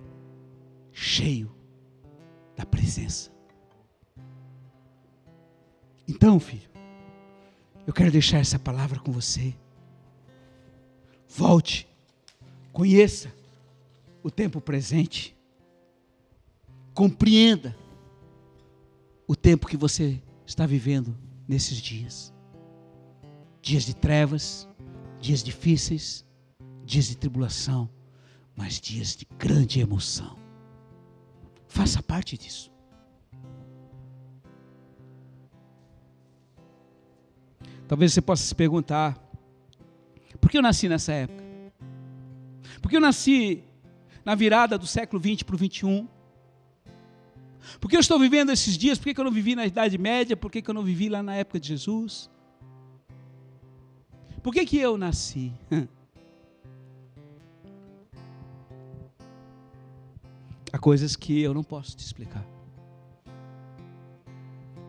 cheio 0.92 1.52
da 2.56 2.66
presença. 2.66 3.39
Então, 6.10 6.40
filho, 6.40 6.68
eu 7.86 7.94
quero 7.94 8.12
deixar 8.12 8.40
essa 8.40 8.58
palavra 8.58 9.00
com 9.00 9.12
você. 9.12 9.56
Volte, 11.28 11.88
conheça 12.74 13.32
o 14.24 14.32
tempo 14.32 14.60
presente, 14.60 15.38
compreenda 16.96 17.78
o 19.28 19.36
tempo 19.36 19.68
que 19.68 19.78
você 19.78 20.20
está 20.48 20.66
vivendo 20.66 21.16
nesses 21.48 21.78
dias 21.78 22.34
dias 23.62 23.84
de 23.84 23.94
trevas, 23.94 24.68
dias 25.20 25.44
difíceis, 25.44 26.26
dias 26.86 27.08
de 27.08 27.18
tribulação, 27.18 27.90
mas 28.56 28.80
dias 28.80 29.16
de 29.16 29.28
grande 29.38 29.80
emoção. 29.80 30.40
Faça 31.68 32.02
parte 32.02 32.38
disso. 32.38 32.72
Talvez 37.90 38.14
você 38.14 38.22
possa 38.22 38.44
se 38.44 38.54
perguntar: 38.54 39.18
por 40.40 40.52
que 40.52 40.60
eu 40.60 40.62
nasci 40.62 40.88
nessa 40.88 41.12
época? 41.12 41.44
Por 42.80 42.88
que 42.88 42.96
eu 42.96 43.02
nasci 43.02 43.64
na 44.24 44.36
virada 44.36 44.78
do 44.78 44.86
século 44.86 45.20
20 45.20 45.44
para 45.44 45.56
o 45.56 45.58
21? 45.58 46.08
Por 47.80 47.90
que 47.90 47.96
eu 47.96 48.00
estou 48.00 48.20
vivendo 48.20 48.52
esses 48.52 48.78
dias? 48.78 49.00
Por 49.00 49.12
que 49.12 49.20
eu 49.20 49.24
não 49.24 49.32
vivi 49.32 49.56
na 49.56 49.66
Idade 49.66 49.98
Média? 49.98 50.38
Por 50.38 50.52
que 50.52 50.64
eu 50.66 50.74
não 50.74 50.84
vivi 50.84 51.10
lá 51.10 51.24
na 51.24 51.34
época 51.34 51.60
de 51.60 51.70
Jesus? 51.70 52.30
Por 54.44 54.54
que, 54.54 54.68
que 54.68 54.78
eu 54.78 54.96
nasci? 54.96 55.52
Há 60.72 60.78
coisas 60.78 61.16
que 61.16 61.42
eu 61.42 61.56
não 61.56 61.64
posso 61.64 61.98
te 61.98 62.06
explicar. 62.06 62.46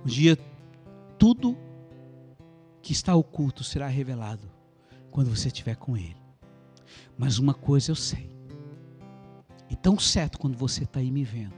Um 0.05 0.07
dia, 0.07 0.37
tudo 1.19 1.57
que 2.91 2.95
está 2.95 3.14
oculto 3.14 3.62
será 3.62 3.86
revelado 3.86 4.51
quando 5.12 5.30
você 5.30 5.47
estiver 5.47 5.76
com 5.76 5.97
Ele. 5.97 6.16
Mas 7.16 7.38
uma 7.38 7.55
coisa 7.55 7.93
eu 7.93 7.95
sei, 7.95 8.28
e 9.70 9.76
tão 9.76 9.97
certo 9.97 10.41
quando 10.41 10.59
você 10.59 10.82
está 10.82 10.99
aí 10.99 11.09
me 11.09 11.22
vendo, 11.22 11.55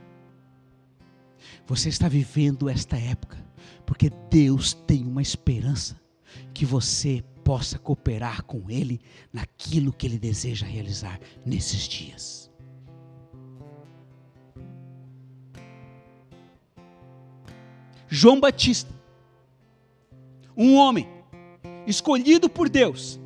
você 1.65 1.89
está 1.89 2.07
vivendo 2.07 2.69
esta 2.69 2.99
época, 2.99 3.43
porque 3.83 4.11
Deus 4.29 4.75
tem 4.75 5.07
uma 5.07 5.23
esperança 5.23 5.99
que 6.53 6.67
você 6.67 7.23
possa 7.43 7.79
cooperar 7.79 8.43
com 8.43 8.69
Ele 8.69 9.01
naquilo 9.33 9.91
que 9.91 10.05
Ele 10.05 10.19
deseja 10.19 10.67
realizar 10.67 11.19
nesses 11.43 11.87
dias. 11.87 12.51
João 18.07 18.39
Batista, 18.39 18.93
um 20.55 20.75
homem 20.75 21.22
escolhido 21.85 22.49
por 22.49 22.69
Deus 22.69 23.19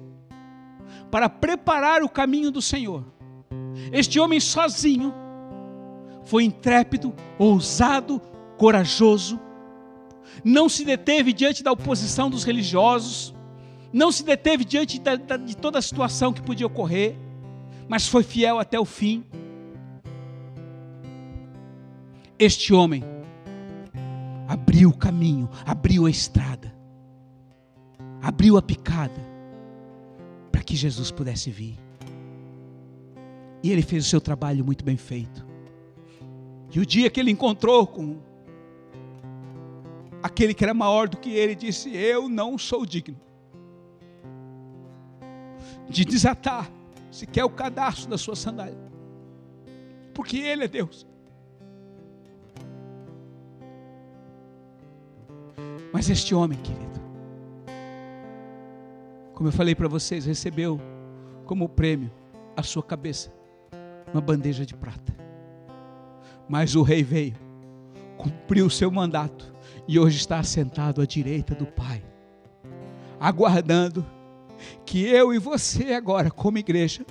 para 1.10 1.30
preparar 1.30 2.04
o 2.04 2.10
caminho 2.10 2.52
do 2.52 2.62
Senhor. 2.62 3.04
Este 3.92 4.20
homem 4.20 4.40
sozinho 4.40 5.14
foi 6.26 6.44
intrépido, 6.44 7.14
ousado, 7.40 8.20
corajoso, 8.58 9.40
não 10.44 10.68
se 10.68 10.84
deteve 10.84 11.32
diante 11.34 11.64
da 11.64 11.72
oposição 11.72 12.30
dos 12.30 12.44
religiosos, 12.44 13.34
não 13.94 14.12
se 14.12 14.24
deteve 14.24 14.66
diante 14.66 15.00
da, 15.00 15.16
da, 15.16 15.38
de 15.38 15.56
toda 15.56 15.80
a 15.80 15.82
situação 15.82 16.34
que 16.34 16.42
podia 16.42 16.68
ocorrer, 16.68 17.16
mas 17.88 18.08
foi 18.08 18.24
fiel 18.24 18.60
até 18.60 18.80
o 18.80 18.86
fim. 18.86 19.24
Este 22.38 22.74
homem 22.74 23.04
abriu 24.48 24.90
o 24.90 24.98
caminho, 24.98 25.50
abriu 25.66 26.06
a 26.06 26.10
estrada, 26.10 26.74
abriu 28.28 28.58
a 28.58 28.62
picada 28.62 29.22
para 30.52 30.62
que 30.62 30.76
Jesus 30.76 31.12
pudesse 31.12 31.50
vir. 31.50 31.80
E 33.64 33.72
ele 33.72 33.82
fez 33.82 34.06
o 34.06 34.10
seu 34.10 34.20
trabalho 34.20 34.66
muito 34.66 34.84
bem 34.84 34.98
feito. 34.98 35.48
E 36.76 36.78
o 36.78 36.86
dia 36.86 37.10
que 37.10 37.22
ele 37.22 37.32
encontrou 37.32 37.88
com 37.88 38.18
aquele 40.22 40.54
que 40.54 40.62
era 40.62 40.74
maior 40.74 41.08
do 41.08 41.16
que 41.16 41.30
ele, 41.30 41.56
disse: 41.56 41.96
Eu 41.96 42.28
não 42.28 42.58
sou 42.58 42.86
digno 42.86 43.16
de 45.90 46.04
desatar 46.04 46.70
sequer 47.10 47.46
o 47.46 47.50
cadastro 47.50 48.10
da 48.10 48.18
sua 48.18 48.36
sandália, 48.36 48.92
porque 50.14 50.38
Ele 50.38 50.66
é 50.66 50.68
Deus. 50.68 51.08
Mas 55.94 56.10
este 56.10 56.36
homem, 56.36 56.60
querido, 56.60 56.97
como 59.38 59.50
eu 59.50 59.54
falei 59.54 59.76
para 59.76 59.88
vocês, 59.88 60.26
recebeu 60.26 60.82
como 61.46 61.70
prêmio 61.70 62.10
a 62.56 62.64
sua 62.64 62.82
cabeça, 62.82 63.32
uma 64.12 64.20
bandeja 64.20 64.66
de 64.66 64.74
prata. 64.74 65.16
Mas 66.50 66.74
o 66.74 66.82
rei 66.82 67.04
veio, 67.04 67.36
cumpriu 68.18 68.66
o 68.66 68.72
seu 68.72 68.90
mandato 68.90 69.54
e 69.88 70.00
hoje 70.00 70.18
está 70.18 70.40
assentado 70.40 71.04
à 71.04 71.06
direita 71.06 71.54
do 71.54 71.68
Pai, 71.68 72.04
aguardando 73.20 74.04
que 74.84 75.06
eu 75.06 75.32
e 75.32 75.38
você 75.38 75.94
agora, 75.94 76.32
como 76.32 76.58
igreja, 76.58 77.06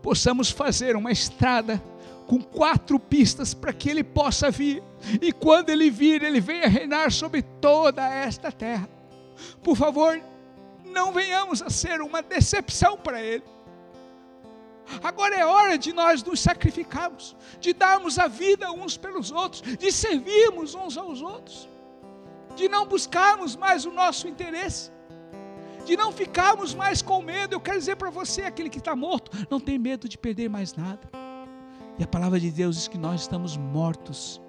possamos 0.00 0.48
fazer 0.50 0.96
uma 0.96 1.12
estrada 1.12 1.82
com 2.26 2.42
quatro 2.42 2.98
pistas 2.98 3.52
para 3.52 3.74
que 3.74 3.90
ele 3.90 4.02
possa 4.02 4.50
vir. 4.50 4.82
E 5.20 5.30
quando 5.32 5.68
ele 5.68 5.90
vir, 5.90 6.22
ele 6.22 6.40
venha 6.40 6.66
reinar 6.66 7.12
sobre 7.12 7.42
toda 7.42 8.02
esta 8.08 8.50
terra. 8.50 8.88
Por 9.62 9.76
favor, 9.76 10.18
não 10.92 11.12
venhamos 11.12 11.60
a 11.62 11.70
ser 11.70 12.00
uma 12.00 12.22
decepção 12.22 12.96
para 12.96 13.20
ele. 13.20 13.44
Agora 15.02 15.34
é 15.34 15.44
hora 15.44 15.78
de 15.78 15.92
nós 15.92 16.22
nos 16.22 16.40
sacrificarmos, 16.40 17.36
de 17.60 17.72
darmos 17.72 18.18
a 18.18 18.28
vida 18.28 18.70
uns 18.70 18.96
pelos 18.96 19.30
outros, 19.30 19.62
de 19.62 19.90
servirmos 19.90 20.74
uns 20.74 20.96
aos 20.96 21.22
outros, 21.22 21.68
de 22.54 22.68
não 22.68 22.86
buscarmos 22.86 23.56
mais 23.56 23.86
o 23.86 23.92
nosso 23.92 24.28
interesse, 24.28 24.90
de 25.86 25.96
não 25.96 26.12
ficarmos 26.12 26.74
mais 26.74 27.00
com 27.00 27.22
medo. 27.22 27.54
Eu 27.54 27.60
quero 27.60 27.78
dizer 27.78 27.96
para 27.96 28.10
você, 28.10 28.42
aquele 28.42 28.68
que 28.68 28.78
está 28.78 28.94
morto, 28.94 29.30
não 29.50 29.58
tem 29.58 29.78
medo 29.78 30.08
de 30.08 30.18
perder 30.18 30.48
mais 30.48 30.74
nada. 30.74 31.10
E 31.98 32.04
a 32.04 32.06
palavra 32.06 32.38
de 32.38 32.50
Deus 32.50 32.76
diz 32.76 32.88
que 32.88 32.98
nós 32.98 33.22
estamos 33.22 33.56
mortos 33.56 34.40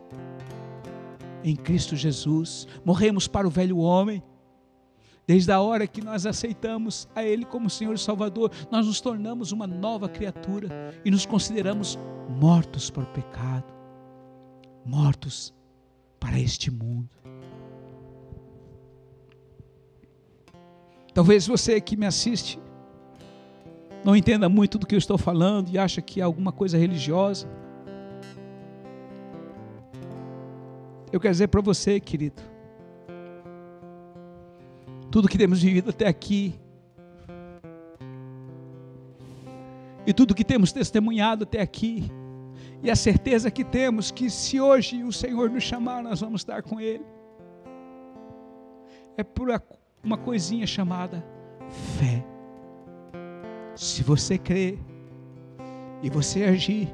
em 1.44 1.56
Cristo 1.56 1.96
Jesus, 1.96 2.68
morremos 2.86 3.28
para 3.28 3.46
o 3.46 3.50
velho 3.50 3.78
homem. 3.78 4.24
Desde 5.26 5.52
a 5.52 5.62
hora 5.62 5.88
que 5.88 6.02
nós 6.02 6.26
aceitamos 6.26 7.08
a 7.16 7.24
Ele 7.24 7.46
como 7.46 7.70
Senhor 7.70 7.94
e 7.94 7.98
Salvador, 7.98 8.52
nós 8.70 8.86
nos 8.86 9.00
tornamos 9.00 9.52
uma 9.52 9.66
nova 9.66 10.10
criatura 10.10 10.94
e 11.06 11.10
nos 11.10 11.26
consideramos 11.26 11.98
mortos 12.30 12.90
para 12.90 13.04
o 13.04 13.08
pecado, 13.08 13.74
mortos 14.86 15.54
para 16.20 16.38
este 16.40 16.70
mundo. 16.70 17.10
Talvez 21.14 21.48
você 21.48 21.80
que 21.80 21.96
me 21.96 22.06
assiste 22.06 22.60
não 24.04 24.16
entenda 24.16 24.50
muito 24.50 24.78
do 24.78 24.86
que 24.86 24.96
eu 24.96 25.00
estou 25.00 25.18
falando 25.18 25.70
e 25.70 25.78
acha 25.78 26.02
que 26.02 26.20
é 26.20 26.24
alguma 26.24 26.52
coisa 26.52 26.78
religiosa. 26.78 27.48
Eu 31.12 31.20
quero 31.20 31.32
dizer 31.32 31.48
para 31.48 31.62
você, 31.62 32.00
querido, 32.00 32.42
tudo 35.14 35.30
que 35.30 35.38
temos 35.38 35.62
vivido 35.62 35.92
até 35.92 36.08
aqui, 36.08 36.56
e 40.08 40.12
tudo 40.12 40.34
que 40.34 40.44
temos 40.44 40.72
testemunhado 40.72 41.44
até 41.44 41.62
aqui, 41.62 42.12
e 42.82 42.90
a 42.90 42.96
certeza 42.96 43.52
que 43.52 43.64
temos 43.64 44.10
que 44.10 44.28
se 44.28 44.60
hoje 44.60 45.04
o 45.04 45.14
Senhor 45.14 45.52
nos 45.52 45.62
chamar, 45.62 46.02
nós 46.02 46.20
vamos 46.20 46.42
estar 46.42 46.64
com 46.64 46.82
Ele, 46.82 47.06
é 49.16 49.24
por 49.24 49.50
uma 50.04 50.18
coisinha 50.18 50.66
chamada 50.66 51.24
fé. 52.00 52.26
Se 53.76 54.02
você 54.02 54.36
crer 54.36 54.80
e 56.02 56.10
você 56.10 56.44
agir, 56.46 56.92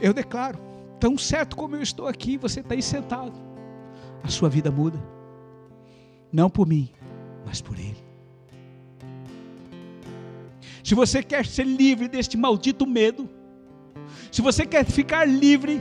eu 0.00 0.14
declaro, 0.14 0.58
tão 0.98 1.18
certo 1.18 1.54
como 1.54 1.76
eu 1.76 1.82
estou 1.82 2.08
aqui, 2.08 2.38
você 2.38 2.60
está 2.60 2.72
aí 2.72 2.80
sentado, 2.80 3.34
a 4.24 4.28
sua 4.28 4.48
vida 4.48 4.70
muda, 4.70 4.98
não 6.32 6.50
por 6.50 6.66
mim, 6.66 6.90
mas 7.44 7.60
por 7.60 7.78
Ele. 7.78 8.04
Se 10.82 10.94
você 10.94 11.22
quer 11.22 11.44
ser 11.46 11.64
livre 11.64 12.08
deste 12.08 12.36
maldito 12.36 12.86
medo, 12.86 13.28
se 14.30 14.40
você 14.40 14.64
quer 14.64 14.84
ficar 14.84 15.26
livre 15.26 15.80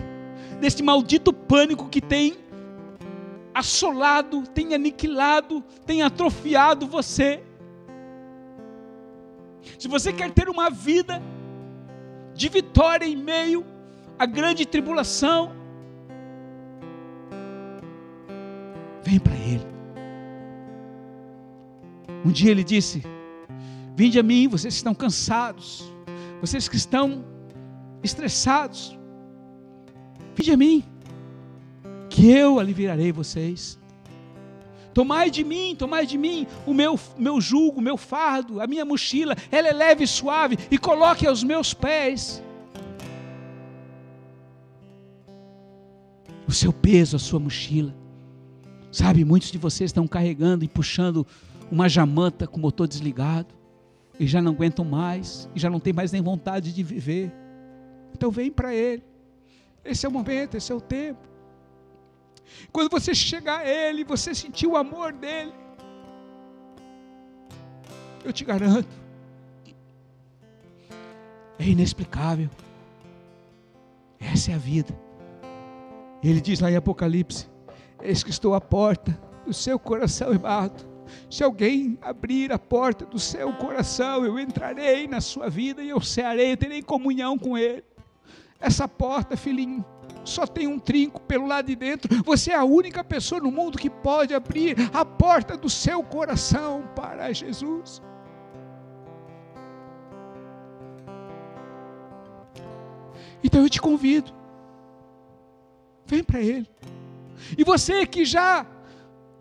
deste 0.60 0.82
maldito 0.82 1.32
pânico 1.32 1.89
que 1.89 2.02
tem 2.02 2.36
assolado, 3.54 4.43
tem 4.48 4.74
aniquilado, 4.74 5.64
tem 5.86 6.02
atrofiado 6.02 6.88
você, 6.88 7.43
se 9.78 9.88
você 9.88 10.14
quer 10.14 10.32
ter 10.32 10.50
uma 10.50 10.70
vida 10.70 11.22
de 12.34 12.50
vitória 12.50 13.06
em 13.06 13.16
meio 13.16 13.66
à 14.18 14.26
grande 14.26 14.66
tribulação, 14.66 15.52
vem 19.04 19.20
para 19.20 19.36
Ele. 19.36 19.75
Um 22.26 22.32
dia 22.32 22.50
Ele 22.50 22.64
disse: 22.64 23.04
Vinde 23.96 24.20
a 24.20 24.24
mim, 24.24 24.48
vocês 24.48 24.74
que 24.74 24.78
estão 24.78 24.96
cansados, 24.96 25.86
vocês 26.42 26.68
que 26.68 26.76
estão 26.76 27.24
estressados, 28.04 28.98
vinde 30.36 30.52
a 30.52 30.58
mim, 30.58 30.84
que 32.10 32.32
eu 32.32 32.60
aliviarei 32.60 33.12
vocês. 33.12 33.80
Tomai 34.92 35.30
de 35.30 35.44
mim, 35.44 35.76
tomai 35.78 36.06
de 36.06 36.18
mim 36.18 36.48
o 36.66 36.74
meu, 36.74 36.98
meu 37.18 37.40
jugo, 37.40 37.80
o 37.80 37.84
meu 37.84 37.98
fardo, 37.98 38.62
a 38.62 38.66
minha 38.66 38.86
mochila, 38.86 39.36
ela 39.52 39.68
é 39.68 39.74
leve 39.74 40.06
e 40.06 40.08
suave, 40.08 40.58
e 40.72 40.78
coloque 40.78 41.28
aos 41.28 41.44
meus 41.44 41.74
pés 41.74 42.42
o 46.48 46.52
seu 46.52 46.72
peso, 46.72 47.18
a 47.18 47.20
sua 47.20 47.40
mochila. 47.40 47.94
Sabe, 48.92 49.26
muitos 49.26 49.52
de 49.52 49.58
vocês 49.58 49.90
estão 49.90 50.08
carregando 50.08 50.64
e 50.64 50.70
puxando 50.70 51.28
uma 51.72 51.89
jamanta 51.89 52.47
com 52.47 52.57
o 52.57 52.61
motor 52.61 52.88
desligado. 52.88 53.53
e 54.18 54.26
já 54.26 54.41
não 54.41 54.53
aguentam 54.53 54.86
mais, 54.86 55.49
e 55.53 55.59
já 55.59 55.70
não 55.70 55.78
tem 55.78 55.91
mais 55.91 56.09
nem 56.09 56.22
vontade 56.22 56.72
de 56.74 56.82
viver. 56.82 57.34
Então 58.13 58.32
vem 58.32 58.49
para 58.49 58.74
Ele. 58.74 59.03
Esse 59.84 60.05
é 60.05 60.09
o 60.09 60.11
momento, 60.11 60.55
esse 60.55 60.72
é 60.72 60.76
o 60.76 60.80
tempo. 60.80 61.20
Quando 62.72 62.89
você 62.89 63.13
chegar 63.13 63.59
a 63.59 63.68
Ele, 63.68 64.05
você 64.05 64.34
sentir 64.34 64.68
o 64.68 64.78
amor 64.78 65.11
dEle, 65.11 65.53
eu 68.24 68.32
te 68.32 68.45
garanto, 68.45 68.88
é 71.59 71.66
inexplicável. 71.66 72.49
Essa 74.18 74.51
é 74.51 74.55
a 74.55 74.57
vida. 74.57 74.97
Ele 76.24 76.39
diz 76.41 76.59
lá 76.59 76.72
em 76.72 76.76
Apocalipse: 76.76 77.47
Eis 78.01 78.24
que 78.24 78.30
estou 78.30 78.53
à 78.53 78.61
porta 78.61 79.18
do 79.45 79.53
seu 79.53 79.78
coração 79.78 80.34
e 80.34 80.38
bato. 80.38 80.95
Se 81.30 81.43
alguém 81.43 81.97
abrir 82.01 82.51
a 82.51 82.60
porta 82.60 83.06
do 83.06 83.20
seu 83.20 83.53
coração, 83.53 84.26
eu 84.26 84.39
entrarei 84.39 85.08
na 85.08 85.22
sua 85.22 85.49
vida 85.49 85.82
e 85.84 85.89
eu 85.89 86.01
cearei, 86.01 86.53
eu 86.53 86.58
terei 86.58 86.82
comunhão 86.82 87.38
com 87.38 87.58
Ele. 87.58 87.84
Essa 88.60 88.88
porta, 88.88 89.36
filhinho, 89.38 89.84
só 90.24 90.47
tem 90.47 90.68
um 90.68 90.80
trinco 90.80 91.22
pelo 91.22 91.45
lado 91.45 91.68
de 91.68 91.76
dentro. 91.76 92.24
Você 92.24 92.51
é 92.51 92.56
a 92.56 92.64
única 92.64 93.03
pessoa 93.03 93.39
no 93.39 93.51
mundo 93.51 93.78
que 93.78 93.89
pode 93.89 94.34
abrir 94.34 94.76
a 94.93 95.06
porta 95.06 95.56
do 95.56 95.70
seu 95.70 96.03
coração 96.03 96.84
para 96.95 97.32
Jesus. 97.32 98.01
Então 103.43 103.62
eu 103.62 103.70
te 103.70 103.80
convido, 103.80 104.34
vem 106.08 106.24
para 106.24 106.41
Ele. 106.41 106.68
E 107.56 107.64
você 107.64 108.08
que 108.08 108.26
já 108.26 108.66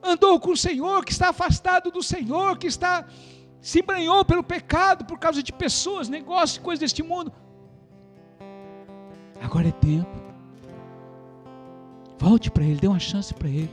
andou 0.05 0.38
com 0.38 0.52
o 0.52 0.57
Senhor, 0.57 1.05
que 1.05 1.12
está 1.12 1.30
afastado 1.30 1.90
do 1.90 2.02
Senhor, 2.02 2.59
que 2.59 2.66
está 2.66 3.07
se 3.61 3.80
embranhou 3.80 4.24
pelo 4.26 4.44
pecado 4.44 5.07
por 5.07 5.18
causa 5.18 5.42
de 5.42 5.50
pessoas, 5.50 6.09
negócios, 6.09 6.59
coisas 6.59 6.80
deste 6.80 7.02
mundo. 7.02 7.32
Agora 9.40 9.68
é 9.68 9.72
tempo. 9.72 10.11
Volte 12.18 12.50
para 12.50 12.64
Ele, 12.64 12.78
dê 12.78 12.86
uma 12.86 12.98
chance 12.98 13.32
para 13.32 13.48
Ele. 13.48 13.70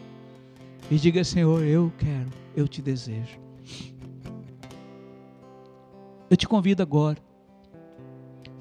E 0.89 0.95
diga, 0.95 1.23
Senhor, 1.23 1.63
eu 1.63 1.91
quero, 1.97 2.29
eu 2.55 2.67
te 2.67 2.82
desejo. 2.82 3.38
Eu 6.29 6.38
te 6.38 6.47
convido 6.47 6.82
agora. 6.82 7.17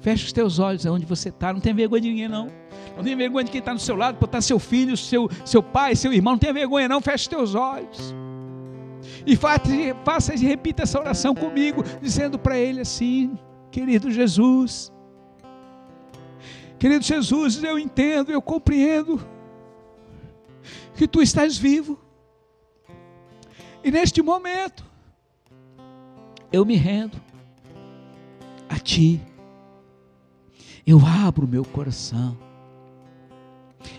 Feche 0.01 0.25
os 0.25 0.33
teus 0.33 0.57
olhos 0.59 0.85
aonde 0.85 1.05
você 1.05 1.29
está. 1.29 1.53
Não 1.53 1.59
tem 1.59 1.73
vergonha 1.73 2.01
de 2.01 2.09
ninguém, 2.09 2.27
não. 2.27 2.51
Não 2.97 3.03
tem 3.03 3.15
vergonha 3.15 3.45
de 3.45 3.51
quem 3.51 3.59
está 3.59 3.71
no 3.71 3.79
seu 3.79 3.95
lado, 3.95 4.19
botar 4.19 4.41
seu 4.41 4.59
filho, 4.59 4.97
seu, 4.97 5.29
seu 5.45 5.61
pai, 5.61 5.95
seu 5.95 6.11
irmão. 6.11 6.33
Não 6.33 6.39
tem 6.39 6.51
vergonha, 6.51 6.87
não. 6.89 6.99
Feche 6.99 7.23
os 7.23 7.27
teus 7.27 7.55
olhos. 7.55 8.13
E 9.25 9.35
faça 9.35 10.33
e 10.33 10.45
repita 10.45 10.83
essa 10.83 10.99
oração 10.99 11.35
comigo, 11.35 11.83
dizendo 12.01 12.39
para 12.39 12.57
ele 12.57 12.81
assim: 12.81 13.37
Querido 13.69 14.11
Jesus, 14.11 14.91
querido 16.79 17.05
Jesus, 17.05 17.63
eu 17.63 17.77
entendo, 17.77 18.31
eu 18.31 18.41
compreendo 18.41 19.21
que 20.95 21.07
tu 21.07 21.21
estás 21.21 21.57
vivo. 21.57 21.99
E 23.83 23.91
neste 23.91 24.21
momento, 24.21 24.83
eu 26.51 26.65
me 26.65 26.75
rendo 26.75 27.19
a 28.67 28.77
ti. 28.77 29.21
Eu 30.85 30.99
abro 31.05 31.47
meu 31.47 31.63
coração. 31.63 32.37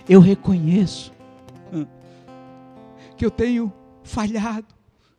Eu 0.08 0.20
reconheço 0.20 1.12
que 3.16 3.24
eu 3.24 3.30
tenho 3.30 3.72
falhado, 4.02 4.66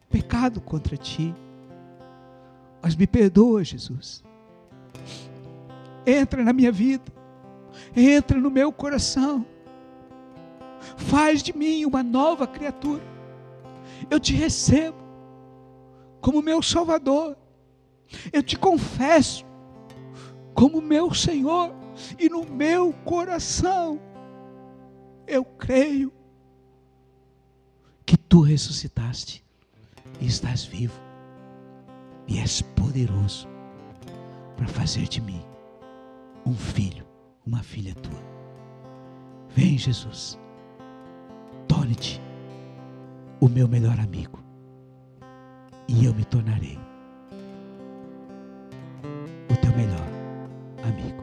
pecado 0.10 0.60
contra 0.62 0.98
ti. 0.98 1.34
Mas 2.82 2.96
me 2.96 3.08
perdoa, 3.08 3.64
Jesus. 3.64 4.24
Entra 6.06 6.44
na 6.44 6.52
minha 6.52 6.72
vida. 6.72 7.12
Entra 7.96 8.38
no 8.40 8.52
meu 8.52 8.72
coração. 8.72 9.46
Faz 10.98 11.42
de 11.42 11.56
mim 11.56 11.86
uma 11.86 12.04
nova 12.04 12.46
criatura. 12.46 13.02
Eu 14.10 14.20
te 14.20 14.34
recebo 14.34 14.98
como 16.20 16.42
meu 16.42 16.62
Salvador. 16.62 17.38
Eu 18.32 18.44
te 18.44 18.58
confesso 18.58 19.46
como 20.54 20.82
meu 20.82 21.14
Senhor 21.14 21.74
e 22.20 22.30
no 22.30 22.46
meu 22.46 22.94
coração 23.06 24.00
eu 25.28 25.44
creio 25.44 26.12
que 28.06 28.18
tu 28.18 28.42
ressuscitaste 28.42 29.44
e 30.20 30.26
estás 30.26 30.64
vivo 30.64 31.00
e 32.28 32.40
és 32.40 32.62
poderoso 32.62 33.48
para 34.56 34.68
fazer 34.68 35.08
de 35.08 35.22
mim 35.22 35.44
um 36.46 36.54
filho, 36.54 37.06
uma 37.46 37.64
filha 37.64 37.96
tua. 37.96 38.22
Vem, 39.50 39.78
Jesus, 39.78 40.38
torne-te 41.68 42.22
o 43.40 43.48
meu 43.48 43.68
melhor 43.68 44.00
amigo 44.00 44.40
e 45.88 46.06
eu 46.06 46.14
me 46.14 46.26
tornarei 46.26 46.78
o 49.50 49.56
teu 49.58 49.76
melhor 49.76 50.13
amigo. 50.84 51.10